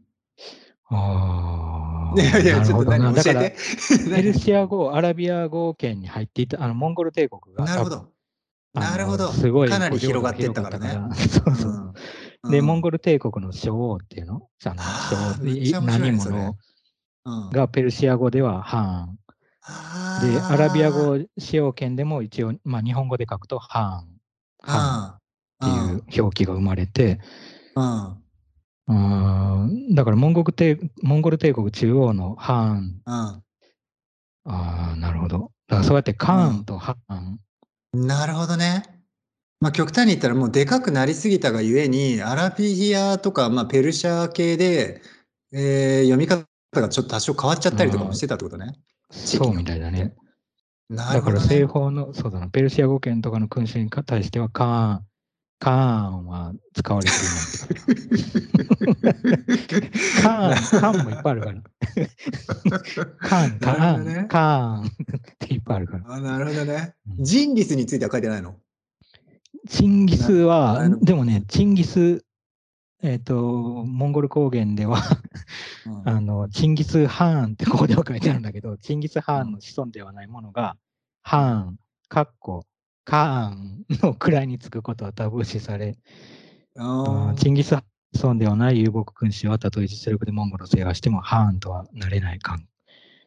[0.89, 2.21] ああ。
[2.21, 3.13] いやいや、ちょっとなるほどな。
[3.13, 3.55] だから、何教え
[3.97, 4.11] て。
[4.15, 7.65] ペルシア語、アラビア語圏に入っていた、あの、モンゴル帝国が。
[7.65, 8.11] なるほど。
[8.73, 9.69] なるほどすごい。
[9.69, 11.93] かなり広がっていったからね そうそう。
[12.49, 14.47] で、モンゴル帝国の将王っていうの？
[14.65, 16.55] あの何者
[17.23, 20.33] うんがペルシア語ではハーン。
[20.33, 24.21] で、アラビア語使用権でも一応、まあ、日本語で書くとハーン。
[24.63, 27.19] ハーンっていう表記が生まれて、
[28.87, 33.01] だからモンゴル帝モンゴル帝国中央のハーン。
[33.05, 33.13] うん。
[33.13, 33.43] あ
[34.45, 35.51] あ、なるほど。
[35.67, 37.39] だからそうやってカーンとハーン。
[37.93, 38.83] なるほどね。
[39.59, 45.01] まあ、極端に言ったらもうでかくなりすぎたがゆえに、アラビアとか、まあ、ペルシャ系で、
[45.53, 48.73] えー読み方がちょっと多少変わっちゃったりとかもしてたってことね。
[49.11, 50.15] そうにみたいだね。
[50.89, 51.59] なだからるほどね。
[51.59, 55.05] 西方の、そうだな、ペルシア語圏とかの君主に対してはカーン、
[55.61, 55.73] カー
[56.09, 57.19] ンは使われてい
[59.03, 59.91] ない。
[60.23, 61.61] カーン、カーンもいっぱいあるから。
[63.19, 64.89] カーン、カーン、ねカーンっ
[65.37, 66.13] ていっぱいあるから。
[66.15, 66.95] あなるほどね。
[67.15, 68.55] うんジンギスについては書いてないの？
[69.69, 72.25] チンギスなはでもね、チンギス、
[73.03, 74.99] えっ、と、モンゴル高原では、
[75.85, 80.75] うんあの、チンギス・ハーンってここでは書いてあるんだけど、チンギス・ハーンの子孫ではないものが、
[81.21, 81.77] ハーン、
[82.09, 82.65] カッコ、
[83.03, 85.97] カーンの位につくことはタブー視され、
[86.77, 87.83] あーチンギス・子
[88.23, 92.67] 孫ではない遊牧君主はたとえ実力でモンゴルを制覇しても、ハーンとはなれない感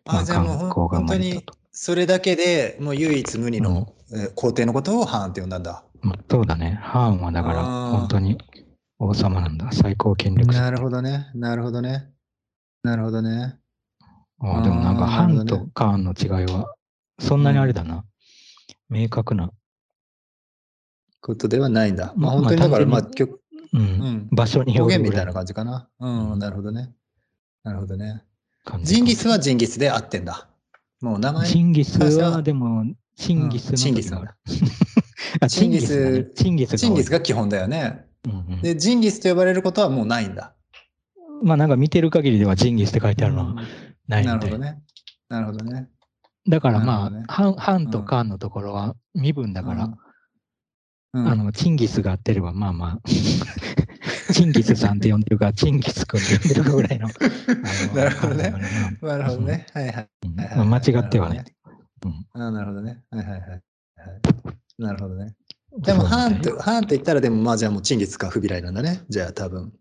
[0.05, 5.83] まああじゃあも本当にそれだけでもう唯一無二の、えー皇帝のことをハーンって呼んだんだ。
[6.03, 6.79] まあ、そうだね。
[6.83, 8.39] ハーンはだから、本当に
[8.99, 9.73] 王様なんだ。
[9.73, 10.61] 最高権力者。
[10.61, 11.31] なるほどね。
[11.35, 12.11] なるほどね。
[12.83, 13.57] なるほどね。
[14.41, 16.75] ああでもなんか、あーハンとカーンの違いは、
[17.19, 18.05] そんなにあれだな。
[18.89, 19.51] 明確な。
[21.25, 22.13] ことではないんだ。
[22.17, 23.81] まあまあ本当にだから、まあ、うん。
[23.81, 25.89] うん、場所に方よるぐら言みたいな感じかな。
[25.99, 26.93] うん、うんなるほどね。
[27.63, 28.23] なるほどね。
[28.83, 30.47] ジンギスはジンギスで合ってんだ。
[31.01, 32.85] もう名前チンギスは、でも、
[33.17, 34.31] チンギスのチンギス時が ある。
[35.41, 36.33] あチンギス。
[36.35, 36.77] チンギス。
[36.77, 38.05] チンギスが基本だよね。
[38.27, 40.55] うんうんで、ジンギスと呼ばれることはもうないんだ。
[41.43, 43.63] まあなんか見てる限りではチンギスって書いてあるのは
[44.09, 44.27] ない。
[44.27, 44.83] なるほどね。
[45.29, 45.89] なるほどね。
[46.49, 49.97] だからまあ、ハンハンとうんカーンのところは身分だから、
[51.15, 53.01] うん、あの、チンギスが合ってれば、まあまあ、
[54.33, 57.09] チンギスさんって呼んでるか、チンギス君って呼んでるかぐらいの。
[57.95, 58.55] なるほどね
[59.01, 59.67] なるほどね。
[59.73, 60.09] はいはい。
[60.67, 61.45] 間違ってはない。
[62.35, 63.03] あなるほどね。
[63.11, 63.51] はいはいはい。
[63.51, 63.61] はい、
[64.79, 65.35] なるほどね。
[65.79, 69.03] でも、ハーンとと、ハーンって言ったら、でも、まあ、じゃあもう、チンギスかフビライなんだね。
[69.09, 69.73] じゃあ、多分。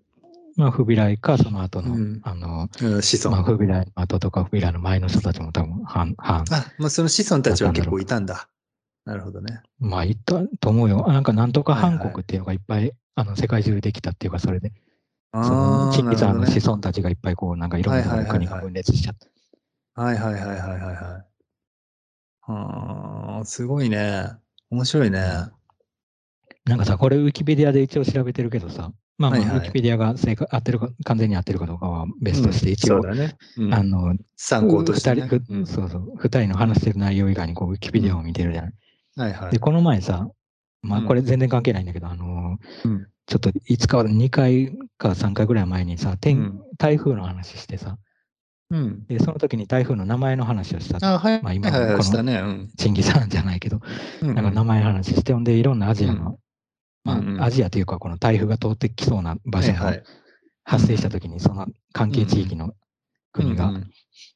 [0.55, 3.35] まあ、フビライか、その後の、うんあの、うん、子孫。
[3.35, 6.45] まあ、フビライの後とか、フビライの前の人たちも多分、ハン、ハン。
[6.51, 8.47] あ、もうその子孫たちは結構いたんだ。
[9.05, 9.61] なるほどね。
[9.79, 11.05] まあ、いったと思うよ。
[11.07, 14.71] なんか、なんとかはいはい韓国っていうのがいっぱい、あの、世界中できたっていうか、それで、
[15.33, 20.01] そあの、あ、チンギスさんの子孫たちがいっぱい、こう、なんかいろんな国が分裂しちゃった。
[20.01, 21.25] はいはいはいはいはいは
[22.49, 22.51] い。
[22.51, 24.25] はあ、すごいね。
[24.69, 25.19] 面白いね。
[26.65, 33.35] なんかさ、これ、ウィキペディアで一応調べてるけどさ、まあまあ、はいはいウィキペディアが正確合ってるか、完全に合ってるかどうかは別として、一応、そうだね。
[33.57, 35.21] うんあの、参考として、ね。
[35.21, 38.73] 二人、うんそうそう、二人の話してる内容以外に、こう、ウィキペディアを見てるじゃない。
[39.15, 39.59] はいはいで、。
[39.59, 40.27] この前さ、
[40.81, 47.97] まあ、うんこれ全然関係ないんだけど、あのーうんちょっといつか2回か3回ぐらい前にさ、天うん台風の話してさ、
[48.69, 49.05] うん。
[49.07, 50.97] で、その時に台風の名前の話をした。
[51.07, 51.41] あ、はい。
[51.41, 52.39] まあ今このしたね。
[52.39, 52.71] うん。
[52.75, 53.79] チンギさんじゃないけど、
[54.21, 56.37] うんなんか名前の話して、ほんで、いろんなアジアの、
[57.05, 59.95] まあ、アジアというか、この台風が通ってきそうな場所が
[60.65, 62.73] 発生した時に、その関係地域の
[63.31, 63.71] 国が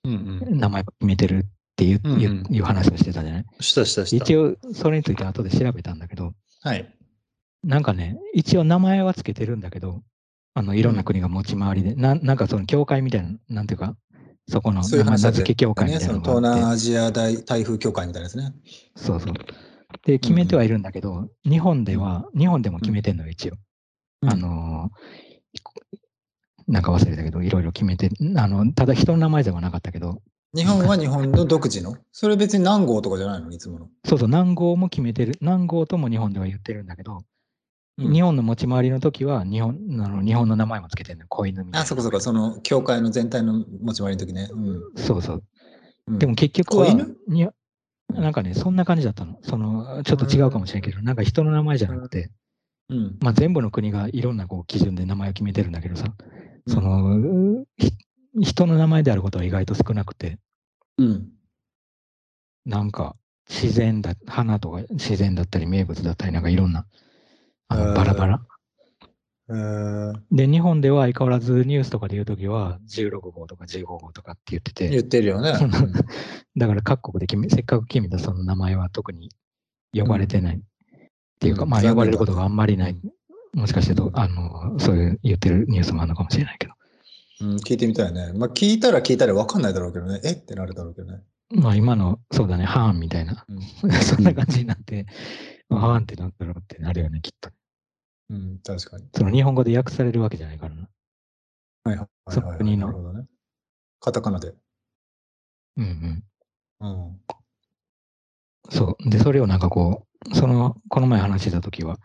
[0.03, 1.45] 名前を決めてる
[1.77, 3.45] っていう,、うんうんいう話をしてたじゃない？
[3.59, 4.15] したしたした。
[4.23, 6.91] 一応、それについて後で調べたんだけど、はい。
[7.63, 10.01] なんかね、一応名前はつけてるんだけど、
[10.55, 13.95] あのいろんな国が持ち回りで、なんなんかその教会みたいな、なんていうか、
[14.49, 18.53] そこの名付け協会みね、たいその東なのがあって、南アジア大台風協会みたいなですね。
[18.95, 19.33] そうそう。
[20.03, 23.53] で、決めてはいるんだけど、日本では、日本でも決めてんのよ、一応。
[24.23, 25.17] うんあのー
[26.69, 30.21] なんか忘れたけど、いろいろ決めて、あの、ただ人の名前ではなかったけど、
[30.57, 31.95] 日本は日本の独自の？
[32.11, 33.51] それ別に何号とかじゃないの？
[33.51, 33.89] いつもの。
[34.05, 37.17] そうそう、南郷も決めてる、南郷とも日本では言ってるんだけど、
[37.99, 41.79] うん日本の持ち回りの時は日本あの日本の名前もつけてるのよ、子犬みたいな。
[41.81, 44.49] あ、そこそこ、その協会の全体の持ち回りの時ね。
[44.51, 45.43] うんそうそう。
[46.07, 47.51] うんでも結局は子犬、にゃ
[48.13, 49.39] なんかね、そんな感じだったの。
[49.41, 52.31] その、ちょっと違うかもしれんけど、なんか人の名前じゃなくて、
[52.89, 53.17] うん。
[53.19, 56.05] まあ全部の国がいろんなこう基準で名前を決めてるんだけどさ、
[56.67, 57.91] その、ひ
[58.39, 60.37] 人の名前であることは意外と少なくて、
[60.97, 61.29] うん。
[62.65, 63.15] なんか、
[63.49, 66.85] 自然だ、花とか自然だったり名物だったり、なんかいろんな、
[67.69, 68.41] あのバラバラ。
[69.49, 75.53] えー、で、日本では相変わらずニュースとかで言うときは、16号とか15号とかって言ってて、言ってるよね。
[76.57, 79.29] だから各国で決め、せっかく決めたその名前は特に
[79.93, 80.57] 呼ばれてない。
[80.57, 80.59] っ
[81.39, 82.99] ていうか、まあ呼ばれることがあんまりない。
[83.53, 86.73] もしかしてと、あの、そういう言ってるニュースもあるのかもしれないけど。
[87.41, 88.33] うん、聞いてみたいね。
[88.33, 90.19] まあ、聞いたら聞いたら分かんないだろうけどね。
[90.23, 90.31] え？
[90.31, 91.21] ってなるだろうけどね。
[91.49, 95.05] まあ今の、そうだね、ハーンみたいな、うん、そんな感じになって、
[95.69, 97.49] まあハーンってなんだろうってなるよね、きっと。
[98.29, 99.05] うん、確かに。
[99.15, 100.89] その日本語で訳されるわけじゃないからな。
[101.83, 102.35] はいはいはい、はい。
[102.35, 103.25] その国のなるほどね。
[103.99, 104.53] カタカナで。
[105.77, 106.23] うん
[106.81, 106.87] うん。
[106.87, 107.21] うん。
[108.69, 109.09] そう。
[109.09, 111.97] で、それをなんかこう、その、この前話してた時は、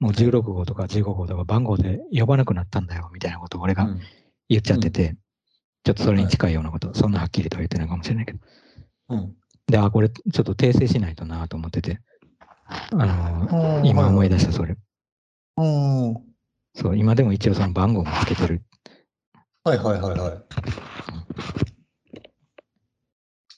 [0.00, 4.00] もう16号とか15号とか番号で呼ばなくなったんだよ、みたいなことを俺がうん
[4.52, 5.16] 言っちゃってて、
[5.84, 8.38] ちょっとそれに近いようなこと、そんなはっきりとは言ってないかもしれないけど。
[9.08, 9.34] うん。
[9.66, 12.00] で、あ、これちょっと訂正しないとなと思ってて、
[12.66, 14.76] あの、今思い出した、それ。
[15.56, 16.14] うん。
[16.74, 18.62] そう、今でも一応その番号もつけてる。
[19.64, 20.42] はいはいはいはい。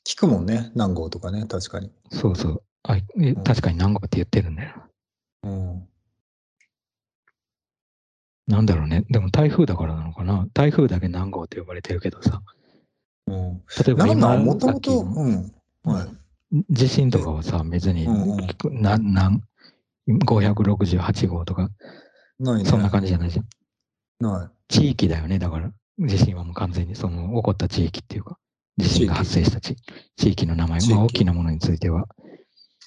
[0.07, 0.71] 聞くもんね。
[0.75, 1.47] 何号とかね。
[1.47, 1.91] 確かに。
[2.11, 2.63] そうそう。
[2.83, 4.89] あえ確かに何号って言ってるんだよ
[5.43, 5.51] な。
[5.51, 5.89] うん。
[8.47, 9.05] なんだろうね。
[9.11, 10.47] でも台風だからなのかな。
[10.53, 12.43] 台風だけ何号って呼ばれてるけどさ。
[13.27, 13.63] うん。
[13.87, 15.53] 例えばなんだ今、もともと、うん。
[15.85, 16.65] はい。
[16.71, 19.43] 地震とかはさ、別に、うんうんななん
[20.09, 21.71] 568号とか、
[22.39, 22.69] ないね。
[22.69, 23.47] そんな感じじゃないじゃん。
[24.21, 25.39] な地域だよね。
[25.39, 28.39] だから、地震はもう完全にその起こった地域っていうか、
[28.77, 29.77] 地震が発生した地
[30.17, 32.05] 地域の名前、まあ大きなものについては、い。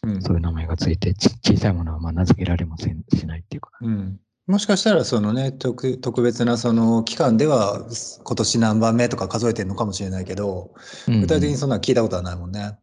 [0.10, 3.72] うんそういう名前がついて、ち小さいものはまあ名付けられませんしないっていうか。
[3.82, 4.20] うん。
[4.48, 7.86] もしかしたら、そのね、特特別なその期間では、
[8.24, 10.74] 今年何番目とか数えてるのかもしれないけど、
[11.08, 12.78] うん具体的にそんなの聞いたことはないもんね。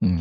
[0.00, 0.20] うん。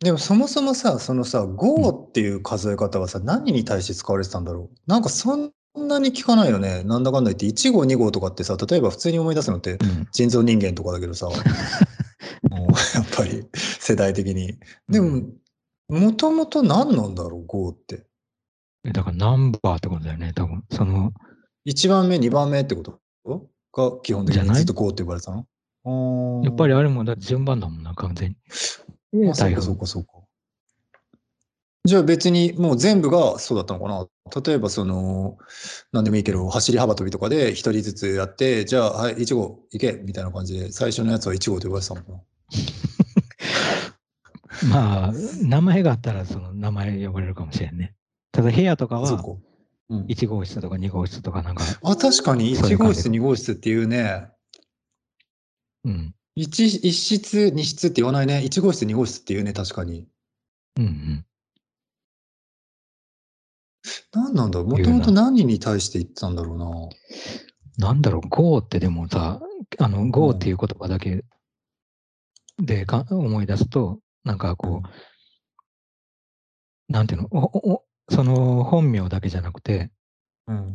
[0.00, 4.90] でもそもそもさ、そのさ、5っていう数え方はさ、何に対して使われてたんだろう？
[4.90, 6.84] なんかそんなに聞かないよね。
[6.84, 11.26] なんだかんだ言って、1号、2号とかってさ、例えば普通に思い出すのって、うん人造人間とかだけどさ、
[12.50, 14.58] もうやっぱり世代的に。
[14.88, 15.22] でも、
[15.88, 18.05] もともと何なんだろう、5って。
[18.86, 20.64] えだからナンバーってことだよね、多分。
[20.70, 21.12] その、
[21.66, 23.00] 1番目、2番目ってこと
[23.72, 24.52] が基本的じゃない？
[24.52, 26.42] にずっと5って呼ばれてたの？
[26.44, 28.36] やっぱりあれもだって順番だもんな、完全
[29.12, 29.28] に。
[29.30, 30.10] あそうかそうかそうか。
[31.84, 34.06] じゃあ別にもう全部がそうだったのかな？
[34.44, 35.38] 例えばその、
[35.92, 42.18] なんでもいいけど、走り幅跳びとかで一人ずつやって、じゃあ、はい、1号行けみたいな感じで、最初のやつは1号と呼ばれてたのかな
[44.70, 45.12] まあ、
[45.42, 47.94] 名前があったらその名前呼ばれるかもしれんね。
[48.36, 49.24] ただ部屋とかはそうか。
[49.88, 54.28] うん、1号室とか2号室とかなんか、あ、確かに1そういう感じ号室、2号室っていうね、
[55.84, 56.14] うん。
[56.36, 58.42] 1, 一室、2室って言わないね。
[58.44, 60.06] 1号室、2号室っていうね、確かに。
[60.76, 61.24] うんうん。
[64.12, 66.58] 何なんだろうもともと何に対して言ってたんだろう
[67.78, 67.88] な。
[67.88, 69.40] なんだろう、GO ってでもさ、
[69.78, 71.24] あの、GO っていう言葉だけ
[72.58, 74.88] でか思い出すと、なんかこう、
[76.92, 79.90] なんていうの、おおその本名だけじゃなくて、
[80.46, 80.74] うん。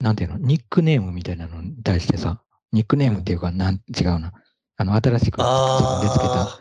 [0.00, 4.32] なんていうの、ニックネームみたいなのに対してさ、ニックネームっていうか、なん違うな。
[4.76, 6.60] あの、新しく自分でつけたあ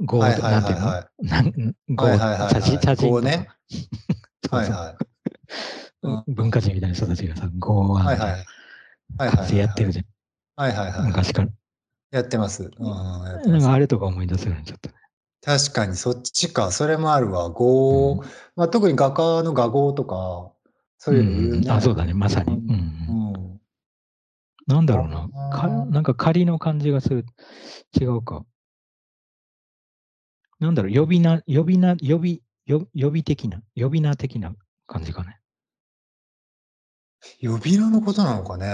[0.00, 0.86] GO はいはいなんていうの？
[0.86, 3.48] なんはい写真写真ね
[4.50, 4.96] はいはい。
[6.02, 8.30] うん文化人みたいな人たちがさ、GO ははいはい。
[8.30, 8.40] はい
[9.18, 10.04] はい活やってるじゃん。
[10.56, 11.06] はいはいはい。
[11.08, 11.48] 昔から。
[12.12, 12.70] やってます。
[12.78, 14.94] うん、なんかあれとか思い出せるね、ちょっとね。
[15.42, 16.72] 確かにそっちか。
[16.72, 17.50] それもあるわ。
[17.50, 18.24] 語、
[18.56, 20.52] まあ、特に画家の画号とか、
[20.98, 21.58] そういうの言うね。
[21.58, 22.54] うんあ、そうだね、まさに。
[22.54, 23.60] うんううんん。
[24.66, 25.68] なんだろうなか。
[25.68, 27.24] なんか仮の感じがする。
[28.00, 28.44] 違うか。
[30.58, 34.54] なんだろう、呼び名、呼び名、呼び、呼呼び的な、呼び名的な
[34.86, 35.38] 感じかね。
[37.42, 38.66] 呼び名のことなのかね。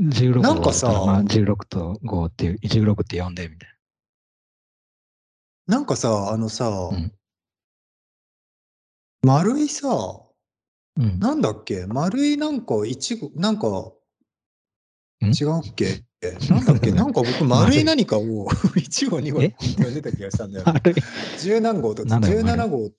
[0.00, 3.71] 16号なんかさまあ、16と5っていう、16って呼んでみたい
[5.66, 7.12] なんかさ、あのさ、うん。
[9.24, 11.04] 丸いさ、な。
[11.04, 11.18] うん。
[11.20, 11.86] なんだっけ？
[11.86, 13.92] 丸いなんか、いちご、なんか、
[15.24, 15.26] ん？
[15.26, 16.02] 違うっけ？
[16.50, 16.90] なんだっけ？
[16.92, 19.48] なんか僕、丸い何かを 1号、2号っえ？
[19.50, 20.64] て呼んでた気がしたんだよ。
[21.40, 22.90] 十何号とか、なんだよ17号、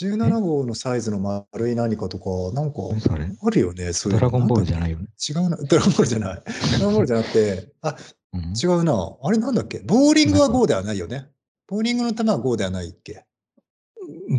[0.00, 3.26] 17号のサイズの丸い何かとか、なんか、何それ？
[3.42, 4.20] あるよね、そういうの。
[4.20, 5.06] ドラゴンボールじゃないよね。
[5.28, 6.34] 違うな、ドラゴンボールじゃな。
[6.34, 6.42] い。
[6.78, 7.96] ドラゴンボールじゃなくて、あ、
[8.34, 8.40] うん。
[8.62, 9.16] 違うな。
[9.22, 9.78] あれなんだっけ？
[9.80, 11.28] ボーリングは GO ではないよね。
[11.68, 13.24] ボーリングの球は GO ではないっけ？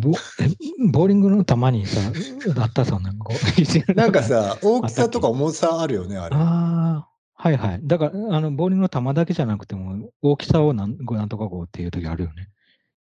[0.02, 0.10] ボ
[0.40, 0.48] え
[0.90, 2.00] ボーリングの球にさ、
[2.60, 6.34] あったそんなんこうなんかさ、大きさとか重さあるよね、あれ。
[6.36, 7.80] ああ、はいはい。
[7.84, 12.48] だから、あの、ボーリングの球だけじゃなくても、大きさをなんなんとかこうっていう時あるよね。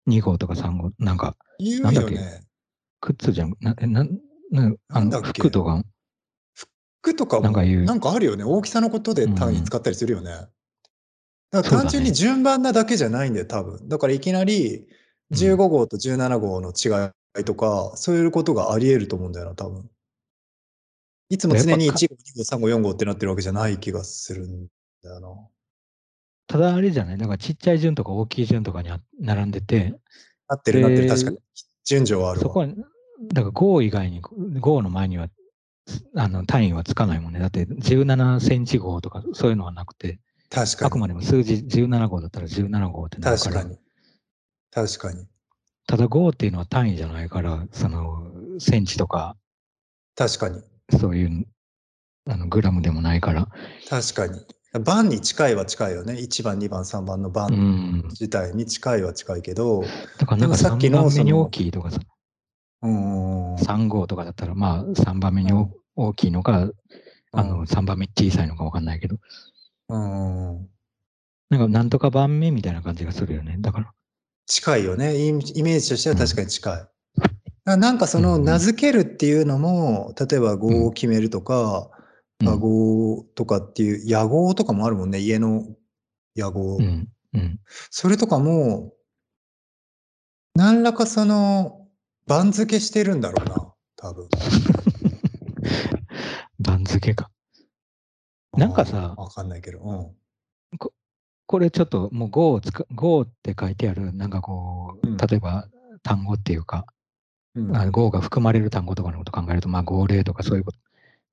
[0.08, 2.14] 2号とか3号、なんか、言なんだっけ？
[2.14, 2.42] うよね。
[3.00, 4.10] 靴じゃん、な、えな、な、
[4.60, 5.40] あの、なんだっけ？
[5.40, 5.82] 服とか、
[7.02, 8.44] 服とかもなんか言うなんかあるよね。
[8.44, 10.32] 大きさのことで単位使ったりするよね。
[11.50, 13.88] だから単純に順番なだけじゃないんだよ、多分。
[13.88, 14.86] だからいきなり
[15.32, 19.90] 15号と17号の違いとか、そういうことがあり得ると思うんだよな、多分。
[21.28, 24.66] いつも常に1号、2号、3号、4号ってなってるわけじゃない気がするん
[25.02, 25.28] だよな。
[26.46, 27.18] ただあれじゃない？
[27.18, 29.94] だからちっちゃい順とか大きい順とかにあ並んでて、
[30.48, 31.38] なってるなってる、で確かに。
[31.84, 32.42] 順序はあるわ。
[32.42, 32.80] そこは、だか
[33.34, 35.28] ら5以外に、5の前には、
[36.16, 37.38] あの、単位はつかないもんね。
[37.38, 40.18] だって17センチ号とかそういうのはなくて、
[40.50, 40.86] 確かに。
[40.88, 43.78] あくまでも数字17号だったら17号ってなるから、確かに。
[44.70, 45.26] 確かに。
[45.86, 49.36] ただ5っていうのは単位じゃないから、その、センチとか、
[50.16, 50.60] 確かに。
[50.98, 51.46] そういう、
[52.28, 53.48] あの、グラムでもないから、
[53.88, 54.40] 確かに。
[54.84, 56.14] 番に近いは近いよね。
[56.14, 58.02] 1番、2番、3番のう番ん。
[58.10, 59.82] 自体に近いは近いけど、
[60.18, 61.98] だからなんか3さっきのその番目に大きいとかさ、
[62.82, 63.54] うん。
[63.56, 66.70] 3号とかだったら、まあ3番目にお大きいのか、
[67.32, 69.16] あの、3番目に小さいのかわかんないけど、
[69.90, 70.68] うん。
[71.50, 73.56] なんかなんとか番目みたいな感じがするよね。
[73.58, 73.92] だから、
[74.46, 75.16] 近いよね。
[75.16, 76.88] イイメージとしては確かに近い。
[77.66, 82.00] あなんかそのうん名付けるっていうのも、例えば語を決めるとか、うん
[82.42, 85.66] 和合とかっていう、野号とかもあるもんね、家の
[86.36, 86.78] 野号。
[86.78, 87.60] うん、うん。
[87.90, 88.94] それとかも、
[90.54, 91.86] 何らかその、
[92.26, 94.28] 番付けしてるんだろうな、多分。
[96.58, 97.29] 番付か。
[98.60, 100.14] なんかさわかんないけど、
[101.46, 105.66] これちょっともう Go をつか、Go って書いてある、なんかこう、うん例えば
[106.02, 106.86] 単語っていうか、
[107.54, 107.76] うん。
[107.76, 110.78] あの Go が含まれる単語とかのこと考えると、まあ号令とかそういうこと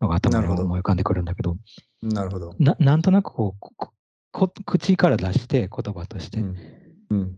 [0.01, 1.55] のが頭に思い浮かんでくるんだけど、
[2.01, 2.55] なるほど。
[2.59, 3.91] ななんとなくこうこ
[4.32, 6.55] こ口から出して言葉としてうん。
[7.09, 7.38] うん。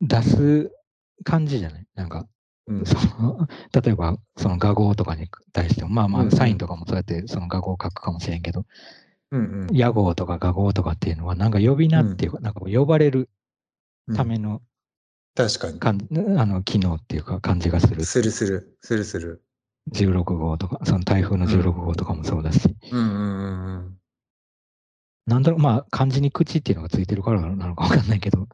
[0.00, 0.70] 出す
[1.24, 1.86] 感じじゃない？
[1.94, 2.26] なんか、
[2.66, 2.84] うん。
[2.86, 3.48] その
[3.82, 8.64] 例えばその画号とかに対しても、まあまうんうんあサインとかもそうやってその画号を書くかもしれんけど、
[9.30, 9.66] うん。
[9.70, 13.28] 野号とか画号とかっていうのはなんか呼び名っていうか、なんか呼ばれる
[14.08, 14.62] うんための
[15.34, 16.38] 確かに。
[16.38, 18.04] あの機能っていうか感じがする。
[18.04, 18.76] するする。
[18.82, 19.42] するする。
[19.92, 23.96] 16号とか、その台風の16号とかもそうだし、うんうんうんうん。
[25.26, 28.48] なんとなくまあ漢字に口っていうのがついてるからなのかわかんないけど、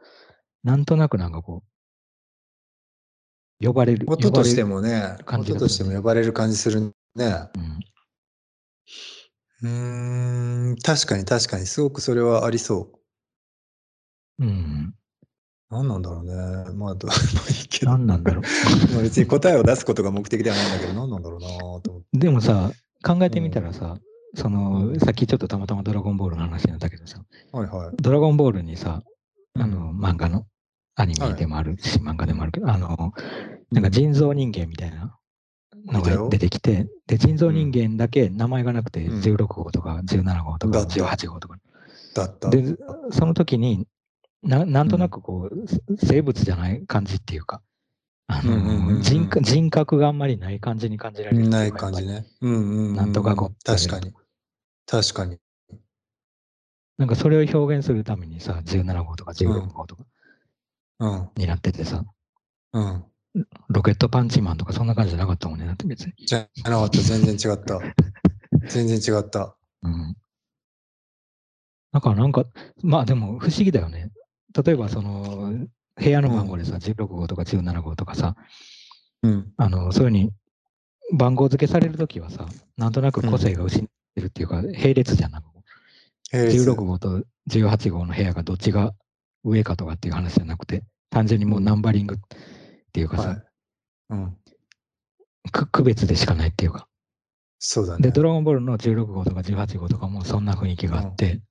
[0.63, 1.63] なんとなくなんかこ
[3.61, 4.07] う、呼ばれる。
[4.09, 4.77] 音としても。
[4.77, 6.93] もね、ね音としても呼ばれる感じするね。
[7.15, 7.81] うん
[9.63, 12.91] うーん、確かに確かに、すごくそれはありそ
[14.39, 14.45] う。
[14.45, 14.95] うん。
[15.71, 16.75] 何なんだろうね。
[16.75, 17.17] まあ、ど まあ
[17.51, 17.93] いいけど。
[17.93, 18.43] 何なんだろ
[18.93, 21.91] まあ別に答えを出すことが目的ではないんだけど、何なんだろうなと思って。
[22.15, 22.19] う。
[22.19, 22.71] でもさ、
[23.03, 23.99] 考えてみたらさ、
[24.35, 27.97] その、うんさっきちょっとたまたまドラゴンボールの話になったけどさ、はいはい。
[27.97, 29.03] ドラゴンボールにさ、
[29.59, 30.47] あうんの、漫画の、
[30.95, 33.13] アニメでもあるし、漫画でもあるけど、あの、
[33.71, 35.19] なんか人造人間みたいな
[35.87, 41.59] のが出てきて、で、人造人間だけ名前がなくて、うん16号とか17号とかだった18号とか。
[42.15, 42.51] だった。
[42.51, 42.77] で、
[43.11, 43.87] その時に
[44.43, 47.63] な、なんとなくこう、せ生物じゃない感じっていうか、
[48.29, 52.05] あうんうんうんうんの人格人格があんまりない感じに感じられるない感じ。
[52.05, 52.27] ね。
[52.41, 52.97] うんうんうん。
[52.97, 54.13] なんとかこう確かに。
[54.87, 55.39] 確かに。
[56.99, 60.05] なんかそれを表現するためにさ、17号とか16号とか
[61.01, 61.31] うん。
[61.37, 62.05] になっててさ、
[62.73, 63.05] うん。
[63.69, 66.13] ロケットパンチマンとかそんな感じじゃなかったもんね、だって別に。
[66.27, 66.99] じゃなかった。
[66.99, 67.81] 全然違った。
[68.69, 69.57] 全然違った。
[69.83, 70.17] うん。
[71.93, 72.47] だからなんか、
[72.83, 74.11] まあでも不思議だよね。
[74.65, 75.53] 例えばその、
[75.97, 78.37] 部屋の番号でさ、16号とか17号とかさ、
[79.23, 79.53] うん。
[79.57, 80.33] あの、そういうふうに
[81.13, 85.45] 番号付けされるときはさ、なんとなく個性が失ってるっていうか、並列じゃなく、
[86.33, 88.95] 並列16号と18号の部屋がどっちが
[89.45, 92.19] 上かとかっていう話じゃなくて、単純にもうナンバリング
[92.97, 93.43] っていうかさ、はい。
[94.11, 94.37] うん。
[95.53, 96.89] く区別でしかないっていうか。
[97.59, 98.11] そうだねで、。
[98.11, 101.43] ドラゴンボールの16号とか18号とかもそんな雰囲気があって、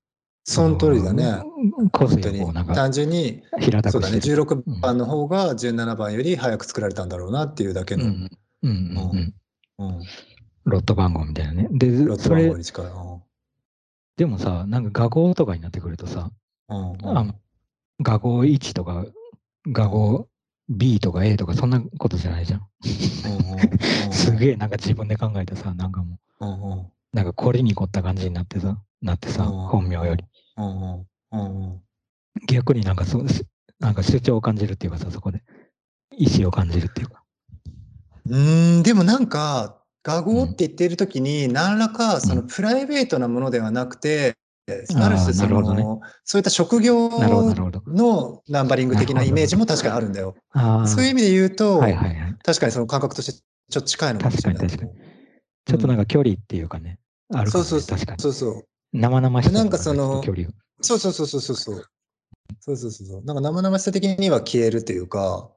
[0.43, 1.43] その通りだね。
[1.77, 1.89] うん。
[1.91, 2.65] 個性うなん。
[2.65, 4.17] か単純に、平たそうだね。
[4.17, 4.43] くしてる。
[4.43, 8.05] 16番の方が17番より早く作られたんだろうなっていうだけの。
[8.05, 8.29] うん
[8.63, 9.33] うんうん
[9.77, 10.03] うんうん。
[10.63, 11.67] ロット番号みたいなね。
[11.71, 12.85] で、ロット番号、に近い。
[12.85, 13.21] うん
[14.17, 16.31] でもさ、なんか画号とかになってくるとさ、
[16.69, 17.33] うんうんあの、
[18.01, 19.05] 画号1とか、
[19.67, 20.29] 画号
[20.69, 22.67] B とか A とかそんなことじゃないじゃん。
[24.11, 30.25] すげえなんか自分で考えてさ、なんかもう、なんかこれに凝った感じになってさ、なってさ、うん本名より。
[32.47, 33.23] 逆になんかそ
[33.79, 35.43] なんか主張を感じるっていうかさ、そこで。
[36.17, 37.23] 意志を感じるっていうか。
[38.27, 44.35] うーん、でもなんか、画号って言ってる時に、何らかそのプライベートなものではなくて、
[44.67, 47.09] ある種そなるほどねの、そういった職業。
[47.09, 50.35] のナンバリング的なイメージも確かにあるんだよ。
[50.87, 52.35] そういう意味で言うと、はいはいはい。
[52.43, 54.95] 確かにその感覚としてちょっと近いのかもしれないと思う。
[55.65, 56.99] ちょっとなんか距離っていうかね、
[57.33, 58.21] あるかも、ね、そうそう確かに。
[58.21, 58.63] そうそう。
[58.93, 60.53] 生々しさとなんかその距離が。
[60.81, 61.85] そうそうそうそうそうそう。
[62.59, 63.23] そうそうそうそう。
[63.23, 65.49] なんか生々しさ的には消えるというか、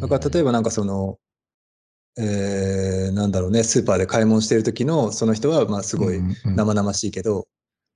[0.00, 1.18] だから例えばなんかその、
[2.16, 7.44] えー、なんだろうね、スーパーで買い物してる時のその人はまあすごい生々しいけど、うんうん、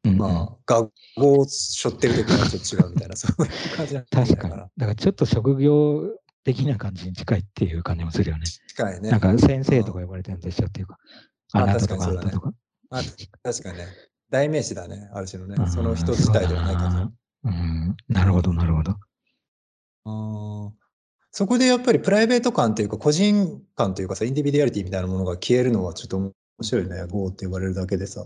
[0.05, 4.55] まあ、学校を背負ってる時はちょっと違うみたいな、 そういう感じなん確かに。
[4.55, 6.03] だからちょっと職業
[6.45, 8.45] 的な感じに近いっていう感じもするよね。
[8.69, 9.11] 近いね。
[9.11, 10.99] なんか先生とか呼ばれてるんでしょっていうか。
[11.53, 12.53] ああなたとかあなたとか。
[12.91, 13.03] あ
[13.43, 13.87] 確かにね。
[14.31, 15.71] 代名詞だね、ある種のね。
[15.71, 17.13] その人自体ではない感
[17.45, 17.49] じ。
[17.49, 18.97] うん、なるほど、なるほど。
[20.05, 20.73] あ
[21.31, 26.33] そこでやっぱりプライベート感というか、個人感というかさ、インディビデュアリティみたいなものが消えるのはちょっと面
[26.63, 28.25] 白いね、GO って言われるだけでさ。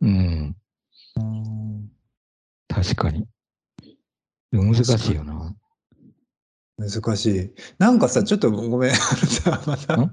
[0.00, 0.56] うん。
[2.68, 3.26] 確かに。
[4.52, 5.54] 難しいよな。
[6.78, 7.50] 難しい。
[7.78, 8.92] なんかさ、ちょっとごめん、
[9.66, 10.10] また、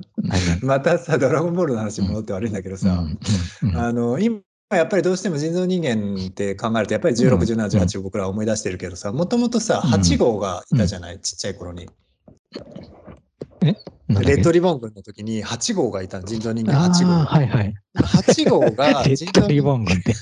[0.65, 3.05] またさ、ドラゴンボールの話に戻って悪いんだけどさ、
[3.75, 4.39] あの、今、
[4.73, 11.87] やっぱりどうしても人造人間って考えると、やっぱり16、17、18を僕らは思い出してるけどさ、もともとさ、8号がいたじゃない、ちっちゃい頃に。
[13.61, 13.75] え？
[14.07, 17.25] レッドリボン軍の時に8号がいた人造人間8号。
[17.25, 17.73] はいはい。
[17.97, 20.13] 8号が レッドリボン軍って。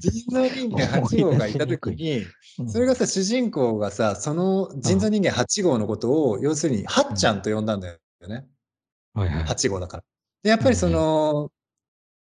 [0.00, 2.26] 人造人間8号がいた時に、
[2.68, 7.98] それがさ、主人公がさ、その人造人間8号のことを、要するに、はっちゃんと呼んだんだよ
[8.28, 8.46] ね。
[9.14, 10.04] はいはい、8号だから。
[10.42, 11.50] で、やっぱりその、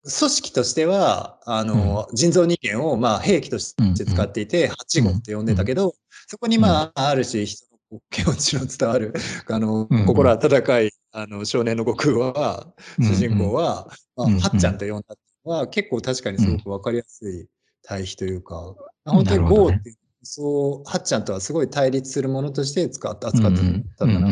[0.03, 5.95] 組織としては、あの、人造人間を、まあ、兵器として使っていて、8号って呼んでたけど、
[6.27, 9.13] そこに、まあ、ある種、人の気持ちの伝わる、
[9.49, 12.67] あの、心温かい、あの、少年の悟空は、
[12.99, 15.05] 主人公は、まあ、はっちゃんと呼んだ。
[15.09, 17.47] のは、結構確かにすごくわかりやすい
[17.83, 18.75] 対比というか、
[19.05, 23.59] 本当に GO っていう、そう、はっちゃんとはすごい対立するものとして使って、扱って
[23.97, 24.29] たんだな。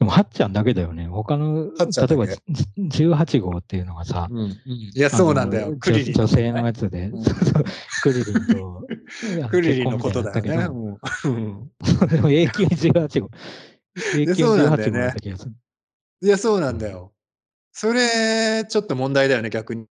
[0.00, 1.08] でも、はっちゃんだけだよね。
[1.08, 2.26] 他の、例えば
[2.78, 5.76] 18号っていうのがさ、うんうん、いや、そうなんだよ。
[5.78, 7.12] クリリン、女性のやつで、
[8.02, 8.86] クリリンと、
[9.50, 10.50] クリリンのことだよね。
[12.08, 13.30] でも永久18号。
[14.16, 15.54] 永久18号だった気がする。
[16.22, 17.12] いや、そうなんだよ。
[17.72, 19.86] それ、ちょっと問題だよね、逆に。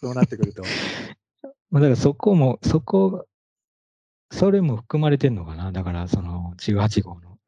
[0.00, 0.62] そうなってくると。
[1.72, 3.26] だからそこも、そこ、
[4.30, 5.72] それも含まれてんのかな。
[5.72, 7.38] だから、その18号の。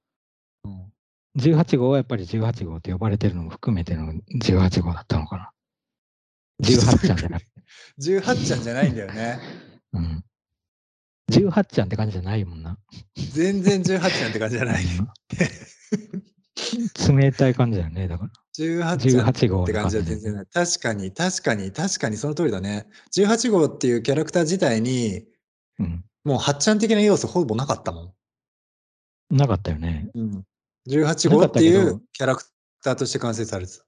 [1.37, 4.13] 18号はやっぱり18号って呼ばれてるのも含めての
[4.43, 5.53] 18号だったのかな。
[6.63, 7.53] 18ちゃんじゃなくて。
[8.01, 9.39] 18ちゃんじゃないんだよね。
[9.93, 10.25] うん。
[11.31, 12.79] 18ちゃんって感じじゃないもんな。
[13.35, 14.85] 全然18ちゃんって感じじゃない。
[17.09, 18.31] 冷たい感じだよね、だから。
[18.59, 20.47] 18号って感じは全然ない。
[20.47, 22.87] 確かに、確かに、確かにその通りだね。
[23.17, 25.25] 18号っていうキャラクター自体に、
[25.79, 28.15] うん、もう8ちゃん的な要素ほぼなかったも
[29.31, 29.37] ん。
[29.37, 30.09] なかったよね。
[30.15, 30.45] うん。
[30.89, 32.45] 18号っていうキャラク
[32.83, 33.85] ターとして完成されてた。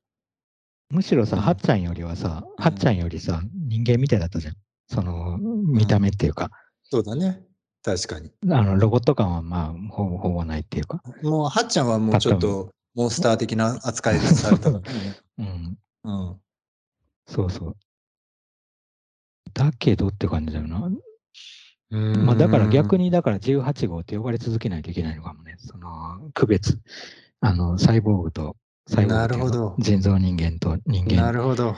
[0.90, 4.54] むしろさ、はっちゃんよりはさ、はっちゃんよりさ、人間みたいだったじゃん。
[4.88, 6.50] その、見た目っていうか。
[6.82, 7.42] そうだね。
[7.82, 8.30] 確かに。
[8.50, 11.02] あの、ロボット感はまあ、ほぼほぼないっていうか。
[11.22, 14.80] もう、はっちゃんはもうちょっと、モンスター的な扱いされた、ね。
[15.38, 15.78] うん。
[16.04, 16.36] うん。
[17.26, 17.76] そうそう。
[19.54, 20.90] だけどって感じだよな。
[21.90, 25.56] まあだから逆にだから18号って呼ばれ続けないといけないのかもね。
[25.58, 26.78] その区別。
[27.40, 31.74] あの、サイボーグと、サイボーグと人造人間と人間なるほど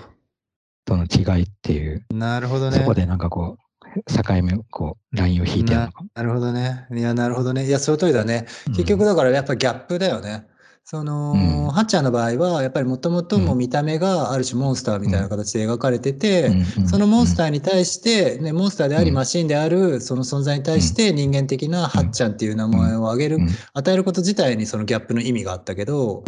[0.84, 2.04] との違いっていう。
[2.10, 2.78] なるほどね。
[2.78, 3.62] そこでなんかこう、
[4.06, 6.86] 境目、こう、ラインを引いてるのかなるほどね。
[6.92, 7.66] いや、なるほどね。
[7.66, 8.46] いや、その通りだね。
[8.68, 10.46] 結局だからやっぱギャップだよね。
[10.84, 16.48] その、うん、ハッチャーの場合は、やっぱりもともとも見た目がある種モンスターみたいな形で描かれてて、
[16.78, 23.38] うん、そのモンスターに対して、ね、モンスターでありマシンであるその存在に対して人間的なハッチャンっていう名前を挙げる、
[23.74, 26.24] 与えること自体にそのギャップの意味があったけど、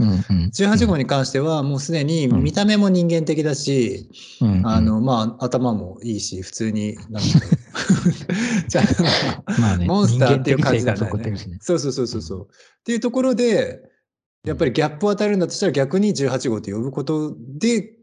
[0.55, 4.09] 18号に関してはもうすでに見た目も人間的だし、
[4.63, 7.29] あの、まあ、頭もいいし、普通に、なんか、
[8.69, 10.99] じゃあ、まあね、モンスターっていう感じだね。
[11.49, 11.59] ね。
[11.61, 12.43] そうそうそうそう。
[12.43, 12.47] っ
[12.85, 13.94] ていうところで、
[14.45, 17.95] やっぱりギャップを与えるんだとしたら逆に18号と呼ぶことで、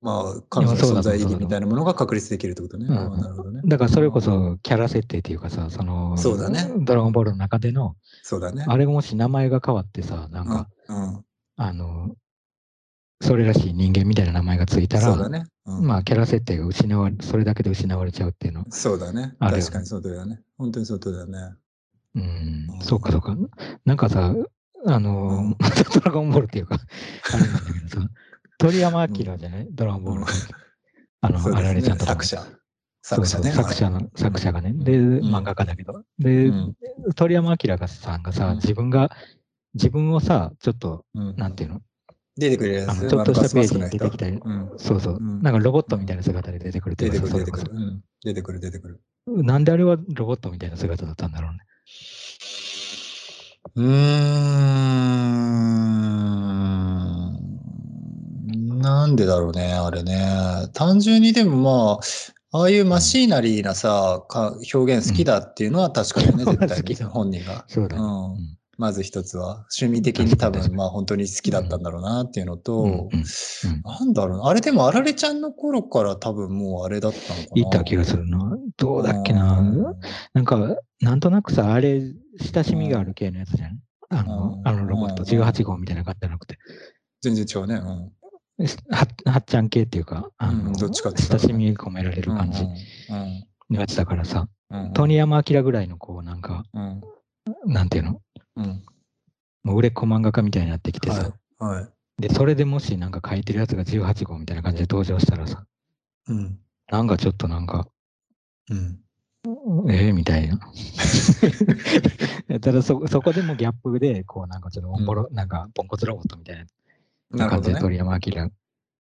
[0.00, 2.86] まあ、彼女の存在意義みたいなものが確立できるってことね。
[2.86, 3.62] なるほどね。
[3.64, 6.70] だからそれこそキャラ設定っていうかさ、その、そうだね。
[6.78, 8.64] ドラゴンボールの中での、そうだね。
[8.68, 11.24] あれがもし名前が変わってさ、なんか、うん、
[11.56, 12.14] あの、
[13.20, 15.46] それらしい人間みたいな名前がついたら、そうだね。
[15.66, 19.34] うん、まあ、キャラ設定が失われ、それだけで失われちゃうっていうのそうだね。
[19.40, 20.40] 確かにそうだよね。
[20.56, 21.38] 本当にそうだよね。
[22.14, 23.36] うん、そうかそうか。
[23.84, 24.32] なんかさ、
[24.88, 25.56] あの、うん、
[25.94, 26.76] ドラゴンボールっていうか、
[27.32, 28.08] あれなんだけどさ、
[28.58, 29.68] 鳥山明じゃない？
[29.70, 30.20] ドラゴンボール。
[30.20, 30.26] の。
[31.20, 32.44] あの、あられちゃんと作者。
[33.02, 33.52] 作者ね。
[33.52, 34.72] 作者の、作者がね。
[34.72, 35.20] で、ん。
[35.20, 36.02] 漫画家だけど。
[36.18, 36.76] で、うん。
[37.14, 38.56] 鳥山明がさんがさ、うん。
[38.56, 39.10] 自分が、
[39.74, 41.36] 自分をさ、ちょっと、うん。
[41.36, 41.82] なんていうの？
[42.36, 42.90] 出てくれるやつ。
[42.90, 44.70] あのちょっとしたページに出てきたり、うん。
[44.76, 45.42] そうそう、うん。
[45.42, 47.76] なんかロボットみたいな姿で出てくるっていうかさ出てくる、出てくる。
[47.76, 48.04] うん。
[48.24, 49.00] 出てくる、出てくる。
[49.26, 51.58] そなんであれはロボットみたいな姿だったんだろうね。
[53.74, 53.88] うーん。
[58.80, 60.68] なんでだろうね、あれね。
[60.74, 61.98] 単純にでもま
[62.52, 67.64] あ、ああいうマシーナリーなさ、か表現好きだっていうのは確かだよね、うん絶対に本人が。
[67.68, 73.10] そうだうんまず一つは、趣味的に多分まあ本当に好きだったんだろうなっていうのと、
[73.84, 77.60] なんだろうな、あれでもあられちゃんの頃から多分もうあれだったのかな。
[77.60, 78.56] いった気がするな。
[78.76, 79.60] どうだっけうな。
[79.60, 79.82] ん。
[80.32, 82.02] なんか、なんとなくさ、あれ、
[82.54, 83.80] 親しみがある系のやつじゃん。
[84.10, 84.68] あのう、ん。
[84.68, 85.42] あのロボット、うん。
[85.42, 86.56] 18号みたいな感じじゃなくて、
[87.20, 87.74] 全然違うね。
[87.74, 87.84] うん。
[87.84, 90.72] ははっちゃん系っていうか、あの、うん。
[90.74, 92.66] どっちかって親しみ込められる感じう
[93.16, 93.44] ん。
[93.70, 94.82] のやつだからさ、うん。
[94.84, 94.92] うん。
[94.92, 97.00] 鳥山明ぐらいのこう、なんか、うん。
[97.66, 98.20] なんていうの？
[98.58, 98.82] うん
[99.64, 101.88] もう売れっ子漫画家みたいになってきてさ、はいはい。
[102.22, 105.66] で、それでもしなんか書いてるやつが18号みたいな感じで登場したらさ、
[106.28, 106.58] うん。
[106.90, 107.86] なんかちょっとなんか、
[108.70, 109.00] うん。
[109.90, 110.58] ええみたいな。
[112.60, 116.66] ただそ、そこでもギャップで、こうなんかちょっとおんぼろ、なんかポンコツロボットみたい
[117.36, 117.48] な。
[117.48, 118.50] 感じで鳥山明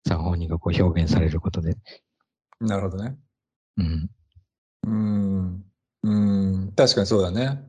[0.07, 1.77] さん本人がこう表現されることで、
[2.61, 3.19] なるほどね。
[3.77, 4.11] うん。
[4.85, 5.65] うん。
[6.03, 6.11] う
[6.67, 6.73] ん。
[6.75, 7.63] 確かにそうだね。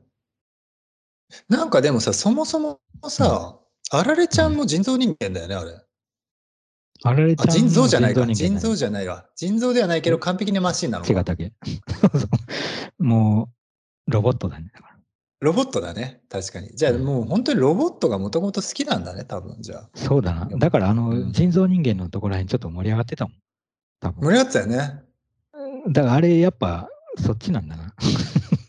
[1.47, 3.59] なんかでもさ、そもそもさ、
[3.91, 5.71] あられちゃんも人造人間だよね、あれ。
[5.71, 8.25] ああられちゃん人造じゃないか。
[8.25, 9.25] 人造じゃないわ。
[9.35, 11.11] 人造ではないけど完璧にマシンなのか。
[11.11, 11.53] 違ったっけ？
[12.99, 13.49] も
[14.07, 14.71] う、ロボットだね。
[15.39, 16.21] ロボットだね。
[16.29, 16.75] 確かに。
[16.75, 19.89] じゃあもう本当にロボットがもともと好きなんだね、多分じゃあ。
[19.95, 20.49] そうだな。
[20.57, 23.33] だから、あの、うん人造人間のところらへんちょっと盛り上がってたもん。
[24.01, 24.21] 多分。
[24.25, 25.03] 盛り上がってたよね。
[25.93, 26.89] だからあれ、やっぱ、
[27.25, 27.93] そっちなんだな。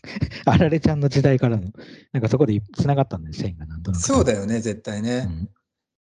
[0.45, 1.71] あられちゃんの時代からの、
[2.11, 4.03] なんかそこで繋がったんだよ、線がなんとなく。
[4.03, 5.27] そうだよね、絶対ね。
[5.27, 5.49] うん。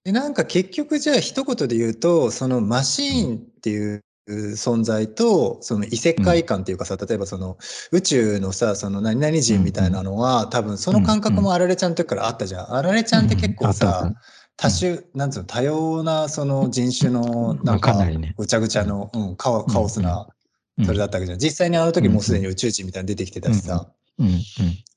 [0.03, 7.57] でなんか結局じゃあ一言で言うとそのマシーンっていう存在とその異世界観っていうかさ、例えばその
[7.91, 12.74] 宇宙のさその何々人みたいなのは、多分その感覚もあられちゃんの時からあったじゃん。
[12.74, 14.14] あられちゃんって結構さ、
[14.56, 17.98] 多種、なんつうの多様なその人種のまあなんか
[18.38, 20.43] ぐちゃぐちゃの、うん、カオスなうん
[20.84, 21.40] それだったわけじゃん。
[21.40, 23.88] 実際にあの時もうすでに宇宙人みたいに出てきてたしさ。
[24.20, 24.34] うんうん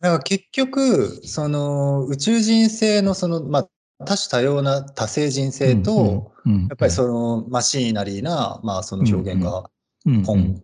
[0.01, 3.69] だから結局、その宇宙人性のその、まあ、
[4.05, 9.69] 多種多様な多星人性と、うんうんやっぱりそのマシーナリーな、まあその表現が
[10.24, 10.62] 本、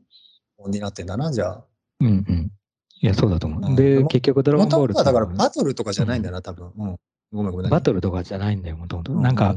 [0.57, 1.65] 本になってんだな、じゃあ。
[2.01, 2.53] うんうん。
[3.01, 3.71] いや、そうだと思う。
[3.71, 6.71] うんで、も結局、ドラゴンボールだからさバトルとかじゃないんだよな、多分。
[6.77, 6.97] うん。
[7.33, 7.71] ごめんごめん。
[7.71, 9.13] バトルとかじゃないんだよ、もともと。
[9.13, 9.57] うんなんか、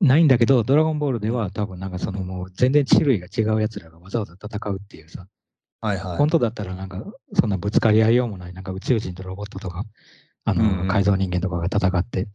[0.00, 5.26] ないんだけど、ドラゴンボールでは多分なんかそのもう全然種類が違う奴らがわざわざ戦うっていうさ、
[5.80, 6.16] はいはい。
[6.16, 7.04] 本当だったらなんか
[7.34, 9.84] そんなぶつかり合いようもない、なんか宇宙人とロボットとか、
[10.44, 12.28] あうんうんの、改造人間とかが戦って、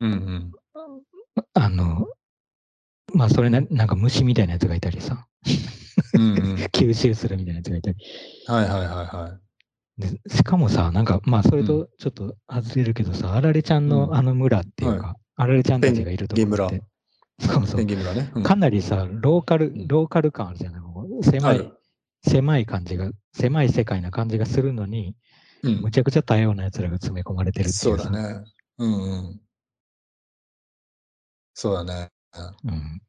[0.00, 0.52] うんうん。
[1.54, 2.08] あの、
[3.14, 5.26] まあそれな、なんか虫みたいなやつがいたりさ、
[6.14, 6.54] うんうん。
[6.72, 7.96] 吸収するみたいなやつがいたり。
[8.46, 9.50] はいはいはいはい。
[10.00, 16.82] でしかもさ、なんかまあそれとちょっと外れるけどさ、あられちゃんうんのあの村っていうか、あられちゃんたちがいるところって、
[17.40, 18.30] そうそね。
[18.34, 21.72] うんかなりさ、ローカルう、んローカル感あるじゃない、ここ狭い
[22.22, 25.16] 狭い感じが、狭い世界な感じがするのに、
[25.62, 28.44] うんむちゃくちゃ多様な奴らが詰め込まれてるっていそうさだね。
[28.78, 29.40] うんうん。
[31.54, 32.08] そうだね。
[32.64, 33.02] うん。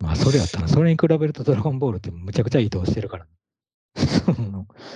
[0.00, 3.26] まあ、それやったら、それに比べるとドラゴンボールってむちゃくちゃ移動してるから。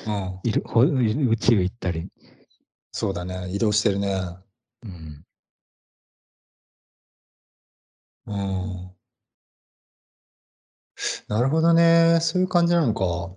[0.07, 0.41] うん。
[0.45, 2.09] いるほ宇宙行ったり。
[2.93, 3.49] そうだね。
[3.51, 4.13] 移動してるね。
[4.85, 5.25] うん。
[8.27, 8.93] うん。
[11.29, 12.19] なるほどね。
[12.21, 13.35] そういう感じなのか。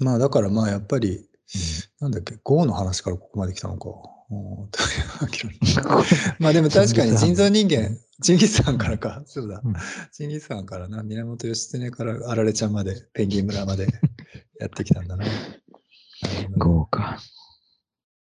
[0.00, 1.28] まあだからまあやっぱり、
[2.00, 3.88] なんだっけ、GO の話からここまで来たのか。
[4.30, 4.70] うん
[6.38, 9.22] まあでも確かに人造人間、チンギスハンからか。
[9.26, 9.74] そうだうん。
[10.12, 13.88] チンギスハンからな、源義経からあられちゃんまで、ペンギン村まで
[14.60, 15.24] やってきたんだな。
[15.26, 17.18] なるほどね豪華。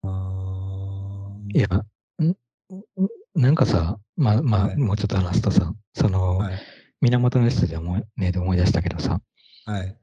[0.03, 1.67] あーいや、
[2.23, 2.37] んん？
[3.35, 6.53] なんかさ、まあまあ、はいもうちょっと話すとさ、その、はい。
[7.01, 9.21] 源義経思い、ね、で思い出したけどさ、
[9.65, 9.97] はい。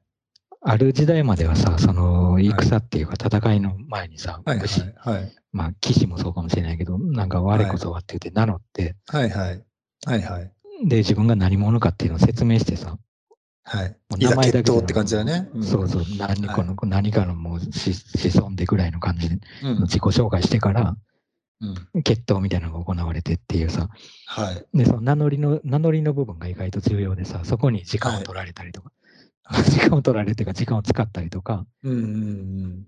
[0.60, 4.59] ある時代まではさ、その戦っていうか戦いの前にさ、はい。
[4.59, 4.94] 武士はい。
[4.96, 5.32] はい。
[5.52, 9.30] まあ騎士もそうかもしれないけど、なんか我こそはって言って名乗って、はい。
[9.30, 9.64] はい。
[10.06, 10.22] はい。
[10.22, 10.52] はい。
[10.84, 12.98] で、自分が何者かっていうのを説明してさ、
[13.64, 13.96] はい。
[14.18, 15.48] 名前だけって感じだね。
[15.56, 20.96] んそうそう、何この、何かのもう子子孫でぐらいの感じでうん自己紹介してから、うん。
[22.05, 23.89] 決闘みたいなのが行われてっていうさ、
[24.26, 24.66] はい。
[24.76, 28.93] で、その名乗りの、名乗りの部分が意外と重要でさ、そこに時間を取られたりとか、
[29.64, 32.05] 時間を取られてか時間を使ったりとか、うんうんう
[32.68, 32.86] ん。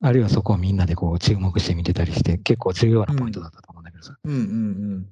[0.00, 4.16] あるいはそこをみんなでこう注目して見てたりして、結構重要なポイントだったと思うんだけどさ。
[4.24, 5.08] うんうん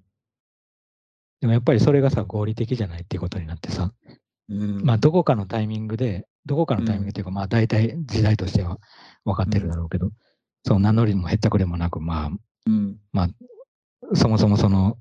[1.41, 3.95] でもやっぱりそれがさ、合理的じゃないっていうことになってさ、
[4.51, 4.61] うん。
[4.61, 4.85] うん。
[4.85, 8.79] まあどこかのタイミングで、どこかのタイミングっていうか、まあ大体時代としては
[9.25, 10.11] 分かってるだろうけど、
[10.67, 12.31] その名乗りもへったくれもなく、ま
[12.67, 12.99] うん。
[13.15, 13.29] あ、
[14.15, 14.99] そもそもその、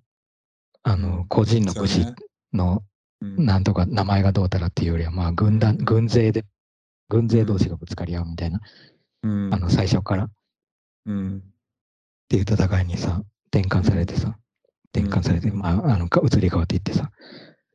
[0.84, 2.06] あの、個人の武士
[2.54, 2.84] の
[3.22, 6.46] うんなんとか名前がどうたらっていうよりは、まあ軍団、軍勢で、
[7.10, 8.62] 軍勢同士がぶつかり合うみたいな、
[9.24, 9.54] うん。
[9.54, 10.32] あの最初からっ
[11.06, 11.44] うん。
[12.30, 13.22] ていう戦いにさ、
[13.54, 14.38] 転換されてさ、
[14.96, 17.12] 転換されて、うんまあ、あの、か移り変わっていってさ、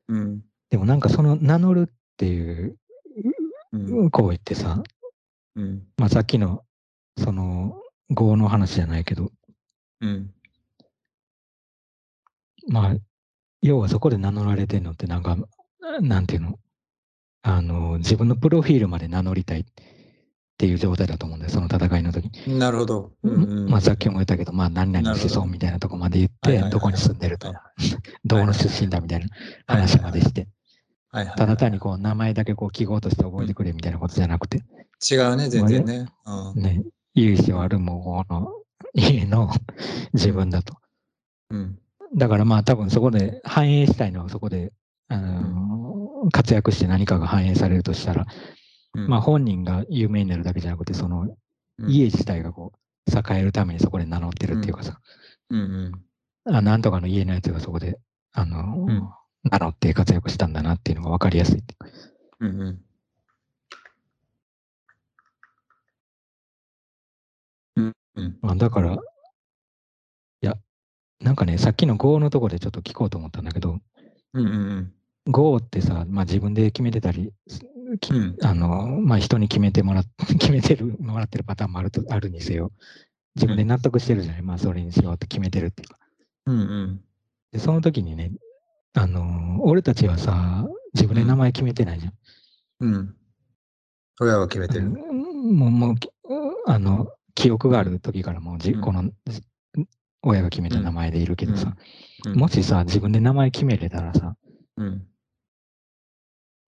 [0.08, 0.40] うん。
[0.70, 2.76] でもなんかその名乗るっていう
[3.72, 4.10] うん。
[4.10, 4.82] 行為ってさ、
[5.56, 5.82] うん。
[5.98, 6.62] まあさっきの、
[7.18, 7.80] その、
[8.10, 9.30] 業の話じゃないけど、
[10.00, 10.30] うん。
[12.68, 12.96] まあ、
[13.62, 15.36] 要はそこで名乗られてるのってなんか、
[16.00, 16.58] なんていうの、
[17.42, 19.64] あの、自分のプロフィールまで名乗りたいっ
[20.56, 22.30] ていう状態だと思うんだよ、その戦いの時。
[22.48, 23.12] なるほど。
[23.22, 23.68] うんうん。
[23.68, 27.56] まあさっきも言ったけど、まあ何々思想みたいなとこまで言ってはいはいは、いどこに住んでるとはい、
[28.24, 29.26] どこの出身だみたいな
[29.66, 30.48] 話までして、
[31.10, 31.36] はいはい。
[31.36, 34.62] ただ単にこう名前だけこう記号として覚えてくれみたいなことじゃなくて、
[35.10, 36.06] 違うね、全然ね。
[36.24, 36.62] うん。
[36.62, 36.82] ね、
[37.14, 38.63] 由緒あるもの
[38.94, 39.50] 家の
[40.12, 40.76] 自分だと。
[41.50, 41.78] うん。
[42.16, 44.72] だからまあ多分そこで反映したいのはそこで、
[45.08, 48.26] あの活躍して何かが反映されるとしたら、
[48.94, 51.22] うんまあ本人が有名になるだけじゃなくて、その
[51.78, 55.00] うん家自体がこう栄えるためにそこで名乗ってるっていうかさ、
[55.50, 55.58] うん
[56.46, 56.54] うん。
[56.54, 57.98] あなんとかの家のやつがそこで、
[58.32, 59.08] あの、うん
[59.50, 61.62] 名乗って活躍したんだなっていうのが分かりやすい。
[62.40, 62.80] うんうん。
[68.16, 68.38] うんうん。
[68.40, 68.96] まあ、だから、い
[70.40, 70.56] や、
[71.20, 73.78] なんかね、さっきの GO のところでちょっと聞こうと思ったんだけど、
[74.34, 74.92] うんうん
[75.26, 77.32] GO ってさ、まあ自分で決めてたり、
[78.00, 80.04] きうんあの、まあ人に決めてもらっ、
[80.38, 82.72] 決めてる、もらってるパターンもあると、あるにせよ、
[83.36, 85.98] 自分で納得してるじゃない、まあそれにしようって決めてるっていうか。
[86.46, 86.58] うん。
[86.58, 87.00] うん
[87.52, 88.32] で、その時にね、
[88.94, 92.14] あの、俺たちはさ、自分で名前決めてないじゃん。
[92.80, 92.94] うん。
[92.94, 93.16] うん。
[94.20, 94.86] 親が決めてる。
[94.86, 96.10] うんもう、もう、き
[96.66, 99.10] あの、記憶がある時からもうじ、うんこの、
[100.22, 101.74] 親が決めた名前でいるけどさ、
[102.26, 104.34] うんもしさ、自分で名前決めれたらさ、
[104.78, 105.06] うん。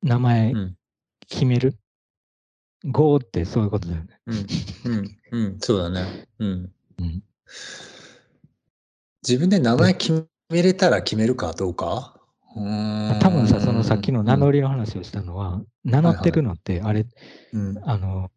[0.03, 0.77] 名前うん。
[1.29, 1.77] 決める、
[2.85, 4.21] ?GO ってそういうことだよね。
[4.27, 4.47] うん。
[4.85, 5.19] うん。
[5.33, 5.59] うん。
[5.61, 6.27] そうだね。
[6.39, 6.73] うん。
[6.99, 7.23] うん。
[9.27, 12.21] 自分で名前決めれたら決めるかどうか？
[12.57, 17.07] うーん多分さ、そのさっきの名乗りの話をしたのは、名乗ってるのって、あれ、
[17.53, 17.79] うん。
[17.85, 18.31] あの、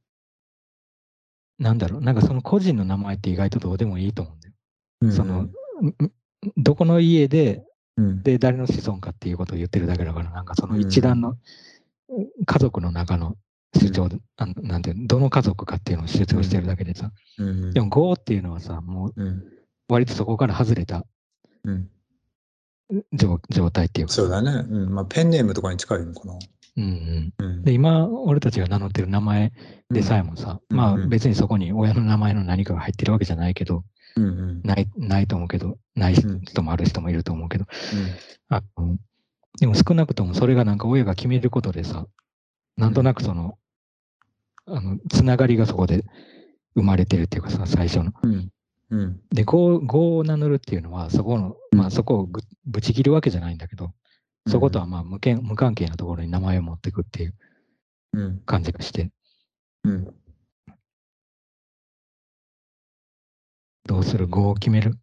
[1.59, 4.53] なんだろう、なんかその個人の名前って意外とどうでもいいと思うんだよ。
[5.01, 5.51] うんその、んん
[6.55, 7.63] どこの家で、
[7.97, 8.23] うん。
[8.23, 11.35] で、誰の子孫かっていうことを言ってるだけだから、なんかそのうん一覧の、
[12.45, 13.35] 家族の中の
[13.75, 17.73] 主張で、あのなんてどの家族かっていうのを主張してるだけでさ、うん。
[17.73, 19.43] でも GO っていうのはさ、もううん。
[19.89, 21.05] 割とそこから外れた
[21.63, 21.89] うん。
[23.13, 24.51] 状状態っていうか、そうだね。
[24.51, 24.93] うん。
[24.93, 26.39] まあ、ペンネームとかに近いのかな。
[26.77, 27.45] うんうん。
[27.45, 27.63] うん。
[27.63, 29.51] で、今、俺たちが名乗ってる名前
[29.89, 33.83] でさえもさ、うんまあうん別にそこに親の名前の何かが入ってるわけじゃないけど、
[34.15, 34.61] うんうん。
[34.63, 37.65] ない、ないと思うけど、ないうん人もある人もいると思うけど、
[38.49, 38.97] あの
[39.59, 42.05] でも少なくともそれがなんか親が決めることでさ、
[42.77, 43.57] なんとなくその、
[44.67, 46.05] あの、つながりがそこで
[46.75, 48.11] 生まれてるっていうかさ、最初の。
[48.21, 48.49] うん。
[48.89, 49.19] うん。
[49.31, 53.91] で、語語を名乗るっていうのは、そこの、うんまあそこをぐぶち切るわけじゃないんだけど、
[54.47, 57.35] そことはまあ無関無関係なところに名前を持っていくっていう
[58.13, 58.41] うん。
[58.45, 59.11] 感じがして、
[59.83, 60.13] うん。
[63.85, 64.27] どうする？
[64.27, 64.97] 語を決める？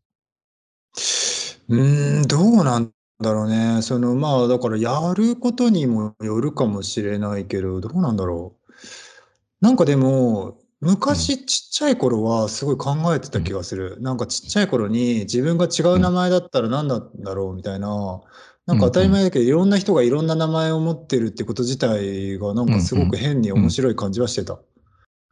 [1.69, 3.83] うーん、どうなんだろうね。
[3.83, 9.65] その、まあ、だからやることにもよるかもしれないけど、どうなんだろう。
[9.65, 13.97] なんかでも、昔ちっちゃい頃はすごい考えてた気がする。
[14.01, 18.21] なんかちっちゃい頃に自分が違う名前だったら何だだろうみたいな。
[18.67, 24.59] なんか当たり前だけど、いろんな人がいろんな名前を持ってるってこと自体がなんかすごく変に面白い感じはしてた。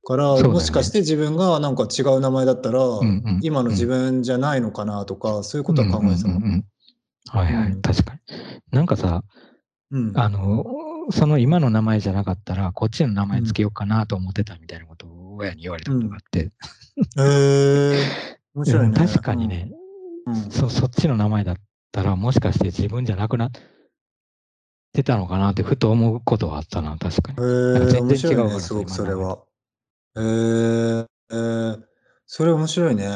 [0.05, 3.41] から、もしかして自分がなんか違う名前だったら、んうん。
[3.43, 6.37] 今の自分じゃないのかなとか、そういうことは考えてたの。
[6.37, 6.65] うんうんうんうん。
[7.29, 7.83] はいはい、うん。
[7.83, 8.21] 確かに。
[8.73, 9.23] なんかさ、
[9.91, 10.13] うん。
[10.15, 10.65] あの、
[11.11, 16.51] その今の名前じゃなかったら、こっちの名前つけようかなと思ってたみたいなことを親に言われたことがあって、へ
[17.19, 18.05] え
[18.55, 18.95] 面白いね。
[18.97, 19.71] 確かにね、
[20.27, 20.37] うん。
[20.51, 21.57] そそっちの名前だっ
[21.93, 23.51] たら、もしかして自分じゃなくなっ
[24.93, 27.39] てたのかなってふと思うことはあったな、確かに。
[27.39, 29.39] え全然違うからすごくそれは。
[30.17, 31.83] へええー、
[32.27, 33.09] それ面白いね。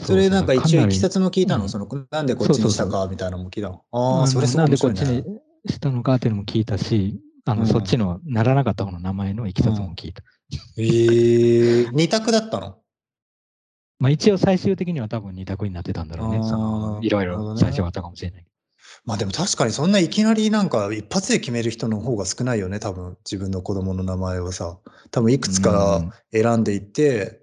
[0.00, 3.08] それなんか一応いきさつつも聞いたの、うんその、なんでこっちにしたか？
[3.10, 3.82] みたいなのも聞いたの？
[3.90, 5.00] ああ、それすごないんでこっち。
[5.00, 5.24] に
[5.68, 10.22] したのかっていうのも聞いたし、あの、うんそっちのならなかった方の名前のいきさつも聞いた。
[10.78, 12.76] ええ二択だったの？
[13.98, 16.42] まあ一応最終的には多分二択になってたんだろうね。
[16.42, 18.44] そのいろいろ最初はあったかもしれない。
[19.04, 24.78] まあでも確かにそんないきなりなんか一発で決める人の方が少ないよね、多分自分の子供の名前をさ。
[25.10, 26.02] 多分いくつか
[26.32, 27.40] 選んでいって、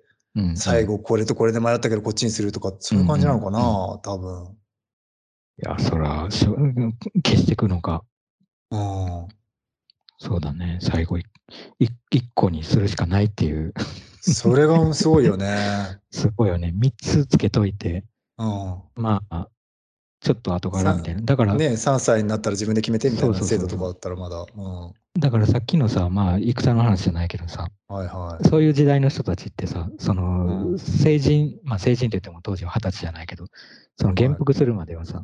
[0.55, 3.59] 最後これとこれで迷ったけどこっちにするとか、そういう感じなのかな、
[4.03, 4.57] 多分。
[5.57, 6.51] いや、そら、消
[7.37, 8.03] していくのか。
[8.71, 9.27] うん。
[10.17, 10.79] そうだね。
[10.81, 11.29] 最後一
[12.33, 13.73] 個にするしかないっていう。
[14.33, 15.99] それがすごいよね。
[16.11, 16.71] すごいよね。
[16.73, 18.03] 三つつけといて、
[18.37, 18.81] うん。
[18.95, 19.49] まあ、
[20.21, 21.21] ちょっと後からみたいな。
[21.21, 24.45] だから、ね3歳になったら自分で決めてみたいなそうそうそう制度とかだったらまだ。
[24.55, 24.93] うん。
[25.19, 28.47] だからさっきのさ、まあ、戦の話じゃないけどさ、はいはい。
[28.47, 33.45] そういう時代の人たちってさ、その、うん成人、まあ成人って言っても当時は二十歳じゃないけど、
[33.97, 35.23] その元服するまではさ、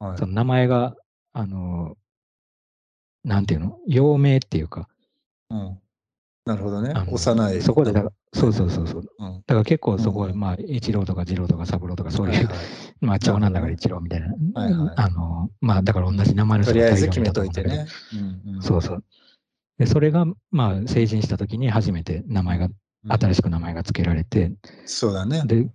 [0.00, 0.96] はいその名前が、
[1.32, 1.96] あの、
[3.24, 3.78] なんていうの？
[3.86, 4.88] 幼名っていうか、
[5.48, 5.78] うん。
[6.44, 7.62] なるほどね幼い。
[7.62, 9.04] そこで、だから、そうそうそうそう。
[9.18, 9.34] うん。
[9.34, 12.54] だから結構そこは、うんまあ、一郎とか二郎とか三郎とかそういう、はいはい
[13.00, 17.86] まあ、長男だから一郎みたいな、はいはいあの、まあ、だから同じ名前の人とりあえず決めといてね。
[18.46, 19.04] うんうんそうそう。
[19.78, 22.68] で、それが、まあ、成人した時に初めて名前が、
[23.08, 24.52] 新しく名前が付けられて、
[24.84, 25.42] そうだね。
[25.46, 25.68] で、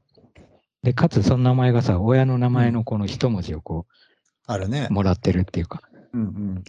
[0.84, 3.86] で、かつその名前がさ、親の名前のこの一文字をこ
[4.46, 4.94] あるねう、。
[4.94, 5.82] もらってるっていうか、
[6.14, 6.64] うんうん。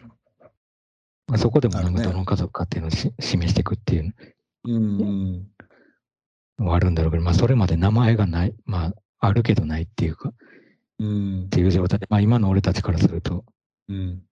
[1.29, 4.15] まあ、そこでもなんかどの家族かっていうのをし示していくっていう。
[4.65, 5.43] の
[6.59, 10.33] もあるんだろうけど、まあ、それまで名前がない、まあ、あるけどないっていうか、っ
[11.01, 11.49] うん。
[11.51, 13.45] ていう状態で、まあ、今の俺たちからすると、
[13.89, 14.23] うん。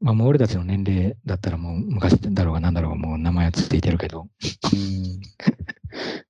[0.00, 4.28] まあ、もう俺たちの年齢だったらもう昔だろうが何だろうがもう名前はついてるけど、うん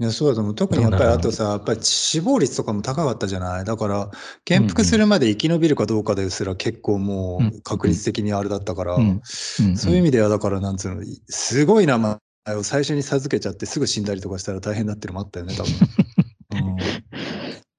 [0.00, 0.54] いや、そうだと思う。
[0.54, 3.64] 特にやっぱりあとさ、やっぱり死亡率とかも高かったじゃない？
[3.64, 4.10] だから、
[4.48, 9.20] 元服するまで生き延びるかどうかですら結構もうんう確率的にあれだったから、うん
[9.60, 12.16] うんそういう意味ではだからなんつうの、すごい名前
[12.56, 16.76] を最初に授けちゃってすぐ死んだりとかしたら大変だっていうのもあったよね、多分。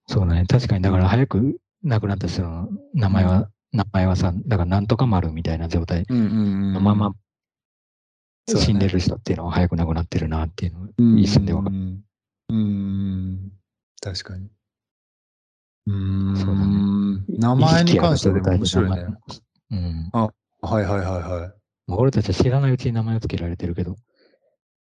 [0.07, 0.45] そうだね。
[0.47, 6.25] 確かに、だから早く亡くなった人の名前は、名前はさ、だからなんとか丸みたいな状態うんうんう
[6.71, 7.13] んのまま
[8.47, 11.75] 死んでる人っていうのは早く亡くなってるなっていうのをうん一瞬でわかる。
[11.75, 12.03] うんうん。
[14.01, 14.49] 確かに。
[15.87, 16.35] うーん。
[16.37, 19.05] そうだね名前に関してはでも面白いね。
[19.71, 20.09] うん。
[20.11, 20.31] は
[20.63, 21.53] いはいはいはい。
[21.87, 23.95] 俺たちは知らないうちに名前を付けられてるけど、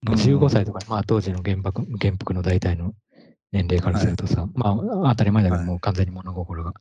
[0.02, 2.94] もう15歳とか、まあ当時の原爆原服の大体の
[3.52, 4.76] 年齢からするとさ、まあ
[5.10, 6.74] 当たり前だけど、はいもう完全に物心が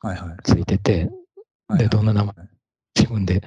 [0.00, 0.36] はいはい。
[0.44, 1.10] ついてて、
[1.66, 2.34] はいで、どんな名前、
[2.94, 3.42] 自分で、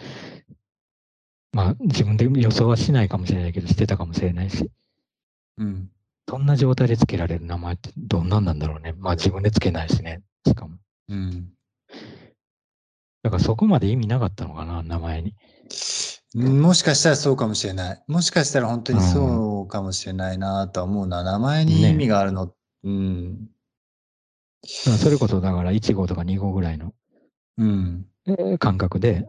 [1.53, 4.69] まあ自分で予想はしないかもしれないけど、してたかもしれないし、
[5.57, 5.89] うん。
[6.29, 8.93] そんな状態で付けられる名前ってどんなんなんだろうね。
[8.97, 10.77] まあ自分で付けないしね、しかも。
[11.09, 11.49] うん。
[13.23, 15.35] だからそこまで意味なかったのかな、名前に。
[16.33, 18.03] もしかしたらそうかもしれない。
[18.07, 21.23] もしかしたら本当にそうかもしれないなとは思うな。
[21.23, 22.53] 名前に意味があるの。
[22.83, 23.49] うん。
[24.63, 26.93] それこそだから1号とか2号ぐらいの
[27.57, 28.05] うん。
[28.27, 29.27] えー感覚で、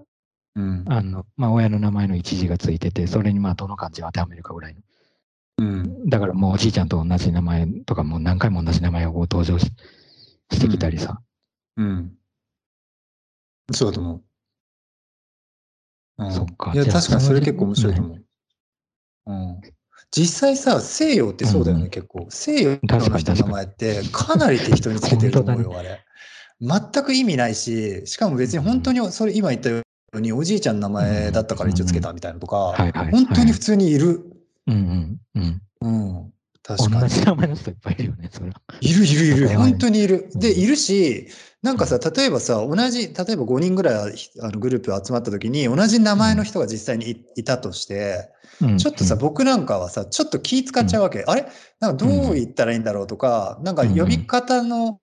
[0.54, 0.84] うん。
[0.86, 4.80] あの、まあ親の名前の一字がついてて、それにまあどの漢字を当てはめるかぐらいの。
[5.58, 6.08] うん。
[6.08, 9.66] だからもうおじいちゃんと同じ名前とかもう何回も同じ名前を登場し
[10.52, 11.20] してきたりさ。
[11.76, 12.12] うん。
[13.72, 14.22] そうだと思う。
[16.18, 18.24] うん、そっかいや、確かにそれ結構面白いと思う。
[19.26, 19.60] うん。
[20.10, 22.26] 実際さ、西洋ってそうだよね、うん結構。
[22.28, 26.00] 西洋の人の名前ってかなり適当につけてると思うよ、 本あれ。
[26.60, 32.74] 全く意味ないし、しかも別に本当にそれ今言ったようにおじいちゃんの名前だったから一応つけたみたいなとか。
[33.10, 34.31] 本当に普通にいる。
[34.66, 35.62] うんうんうん。
[35.80, 35.88] う
[36.26, 36.32] ん。
[36.62, 37.00] 確かに。
[37.00, 38.60] 同じ名前の人いっぱいいるよね、それは。
[38.80, 39.46] いるいるいる。
[39.48, 40.28] はい本当にいる。
[40.32, 41.28] うんで、いるし、
[41.62, 48.28] なんかさ、例えばさ、同じ、例えば5人ぐらいあのグループ集まった時に、同じ名前の人が実際にいいたとして、
[48.60, 51.24] うんちょっとさ、僕なんかはさ、ちょっと気使っちゃうわけ。
[51.26, 51.46] あれ？
[51.80, 55.00] なんかどう言ったらいいんだろうとか、なんか呼び方の、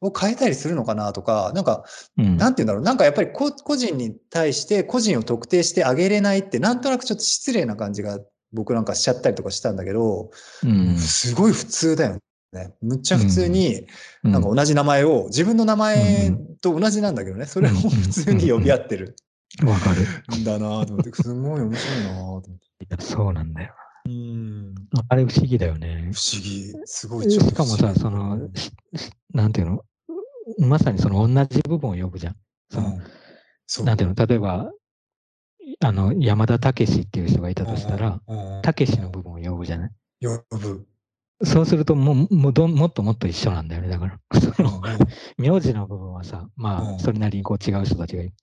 [0.00, 1.84] を変えたりするのかなとか、なんか、
[2.16, 2.82] うんなんて言うんだろう。
[2.82, 8.18] なんかやっぱりこ個人に対して個人を特定してあげれないって、なんとなくちょっと失礼な感じが
[8.52, 10.30] 僕なんかしちゃったりとかしたんだけど、
[10.64, 12.18] うんすごい普通だよ
[12.52, 12.74] ね。
[12.80, 13.86] むっちゃ普通に、
[14.24, 19.16] うんなんか同じ名前を、自分の名前と同じなんだけどね、それをうん普通に呼び合ってる
[19.64, 20.40] わかる。
[20.40, 22.50] んだなと思って、すごい面白いなと思って。
[22.50, 22.54] い
[22.90, 23.74] やそうなんだよ。
[24.06, 24.74] うん。
[25.08, 26.10] あれ不思議だよね。
[26.12, 26.72] 不思議。
[26.84, 28.48] すごいしかもさ、その、
[29.34, 29.84] なんていうの？
[30.58, 32.36] まさにその同じ部分を呼ぶじゃん。
[32.70, 33.02] そのうん、
[33.66, 33.86] そう。
[33.86, 34.26] なんていうの？
[34.26, 34.70] 例えば、
[35.80, 38.20] あの、山田武史っていう人がいたとしたら、
[38.62, 39.90] 武史の部分を呼ぶじゃない？
[40.26, 40.86] 呼ぶ。
[41.44, 43.88] そうするともうもうどんもっともっと一緒なんだよね。
[43.88, 44.82] だから、その
[45.38, 48.34] 名字の部分はさ、まうんあ、それなりにこう違う人たちがいる。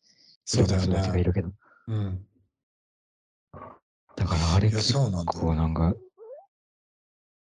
[0.46, 1.24] そうだよ人たちがいね。
[1.24, 1.52] るけど。
[1.88, 2.26] うん。
[4.16, 5.34] だからあれ結そうなんだ。
[5.34, 5.94] 構なんか、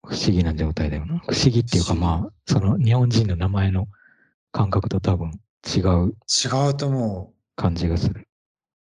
[0.06, 1.20] 不思議な状態だよな。
[1.20, 3.88] 不思議っていうかまあ、その日本人の名前の
[4.52, 5.32] 感覚と多分
[5.66, 7.34] 違う違うと思う。
[7.56, 8.27] 感じがする。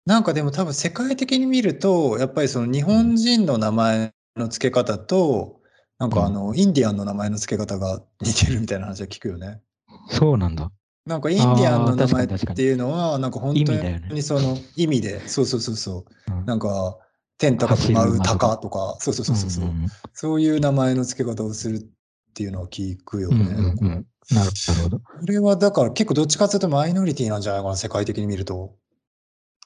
[0.05, 5.59] なんかでも多分世界的に見ると、やっぱりその日本人の名前の付け方と、
[5.99, 9.61] なんかあの、インディアンの名前の付け方が似てるみたいな話は聞くよね。
[10.09, 10.71] そうなんだ。
[11.05, 13.73] なんかインディアンの名前っていうのは、なんか本当
[14.13, 16.33] にその意味で、そうそうそうそう。
[16.33, 16.97] うんなんか、
[17.37, 23.35] 天高く舞う鷹とか、そうそうそうそうそう、んんんそういう名前の付け方をするっていうのは聞くよね。
[23.35, 24.99] うんうんうんなるなるほど。
[24.99, 28.75] これはだから結構どっちかというとマイノリティなんじゃないかな、世界的に見ると。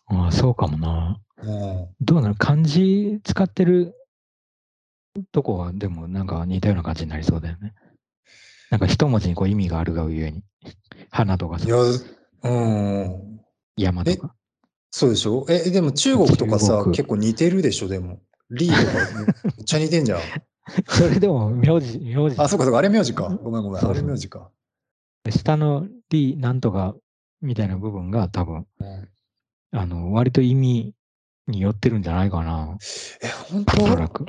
[0.08, 1.20] ああ、そうかもな。
[1.38, 1.88] うん。
[2.02, 3.96] どうなの漢字使ってる
[5.32, 7.74] とこは、でもなんか似たような感じになりそうだよね。
[8.70, 10.44] なんか一文字にこう意味があるがゆえに。
[11.10, 13.40] 花とかさいや、、うん。
[13.78, 14.36] 山とか。
[14.92, 15.46] そうでしょ？
[15.50, 18.20] え、でも中国とかさ結構似てるでしょ、でも。
[18.52, 19.20] リーとか
[19.56, 20.20] めっちゃ似てんじゃん。
[20.90, 22.36] それでも名字、名字。
[22.42, 23.30] あ、そうかそうか、あれ名字か。
[23.44, 24.50] ごめんごめん、あそうそうれ名字か。
[25.30, 26.96] 下のリなんとか
[27.42, 29.10] みたいな部分が多分、うん
[29.78, 30.94] あの、割と意味
[31.48, 32.78] によってるんじゃないかな。
[33.22, 33.84] え、本当？
[33.84, 34.26] おそらく。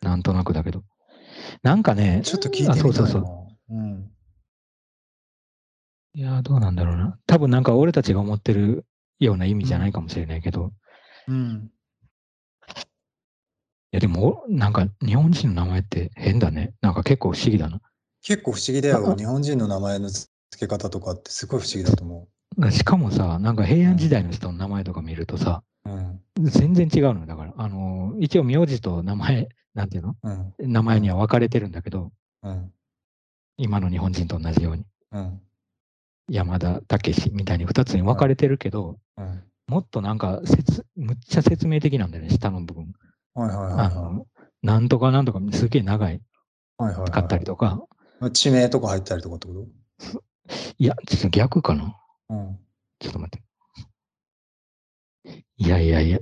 [0.00, 0.84] なんとなくだけど。
[1.62, 3.18] なんかね、ちょっと聞いてみたいそうそうそ
[3.70, 3.74] う。
[3.74, 4.10] うん。
[6.14, 7.18] いや、どうなんだろうな。
[7.26, 8.86] 多分なんか俺たちが思ってる
[9.18, 10.72] ような意味じゃないかもしれないけど、
[11.28, 11.70] いうん。
[13.90, 16.74] やでも、おなんか日本人の名前って変だね。
[16.80, 17.80] なんか結構不思議だな。
[18.22, 19.16] 結構不思議だよ。
[19.16, 22.28] 日本人の名前の付け方とかってすごい不思議だと思
[22.70, 25.90] しかもさ、なんか平安時代の人の名前とか見るとさ、う。
[25.90, 26.20] うん。
[26.38, 27.26] 全然違うのよ。
[27.26, 30.16] だから、あのー一応名字と名前、なんていうの？
[30.22, 30.54] うん。
[30.58, 32.12] 名前には分かれてるんだけど、
[32.42, 32.72] うん。
[33.58, 34.84] 今の日本人と同じように。
[35.12, 35.40] うん。
[36.28, 39.42] 山田武史みたいに2つに分かれてるけど、うん。
[39.68, 42.92] もっとなんか説、むっちゃ説明的なんだよね、下の部分。
[43.34, 43.86] はいはいはいはい。
[43.86, 44.26] あの、
[44.62, 46.20] なんとかなんとかすげえ長い
[46.78, 47.82] かったりとか、
[48.20, 49.66] まあ地名とか入ったりとかってこ
[50.78, 51.96] いや、ちょっと逆かな。
[52.28, 52.58] とうん。
[52.98, 53.42] ちょっと待って。
[55.58, 56.18] いやいやいや。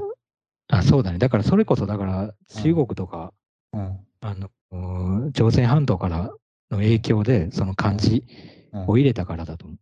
[0.68, 1.18] あ、そうだね。
[1.18, 3.32] だからそれこそ、だから中国とか、
[3.72, 3.98] うん。
[4.20, 6.30] あの、うー朝鮮半島から
[6.70, 8.24] の影響で、その漢字
[8.72, 9.78] うんを入れたからだと思う。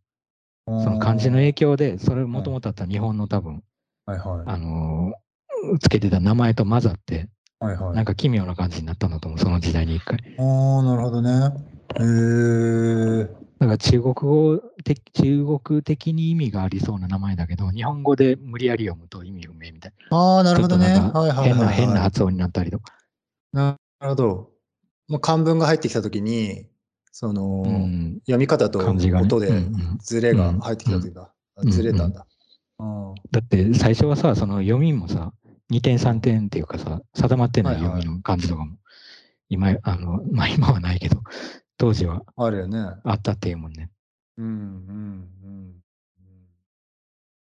[0.85, 3.63] その漢字の影響で、それもともとあった日本の多分、
[4.07, 4.43] はいはい。
[4.47, 5.23] あのー
[5.81, 7.29] つけてた名前と混ざって、
[7.61, 7.95] はいはい。
[7.95, 10.19] なんか奇妙な感じになったんだと思う、その時代に一回。
[10.39, 11.31] ああ、なるほどね。
[12.01, 13.29] へえ。
[13.63, 20.55] だから中国語的、中国的に意味がありそうな名前だけど、日本語で無理やり読むと意味不明みたいああ、なな。
[20.57, 20.87] るほどね。
[20.87, 22.03] はいはい変な、はい変なはい。
[22.03, 22.93] 発音になったりとか。
[23.53, 24.51] なるほど。
[25.07, 26.67] もう漢文が入ってきたときに、
[27.13, 28.19] その、うん。
[28.27, 29.49] 読み方と漢字がね音で
[30.01, 31.33] ズレが入ってきたというか、
[31.65, 32.27] んずれたんだ。
[32.81, 35.33] うんだって最初はさ、その読みもさ、
[35.71, 38.77] 2点3点っていうかさ、定まってない読みの感じとかも、
[39.49, 41.23] 今、あの、まあ今はないけど、
[41.77, 42.79] 当時はあるよね。
[43.05, 43.91] あったっていうもんね。
[44.39, 45.82] うんうん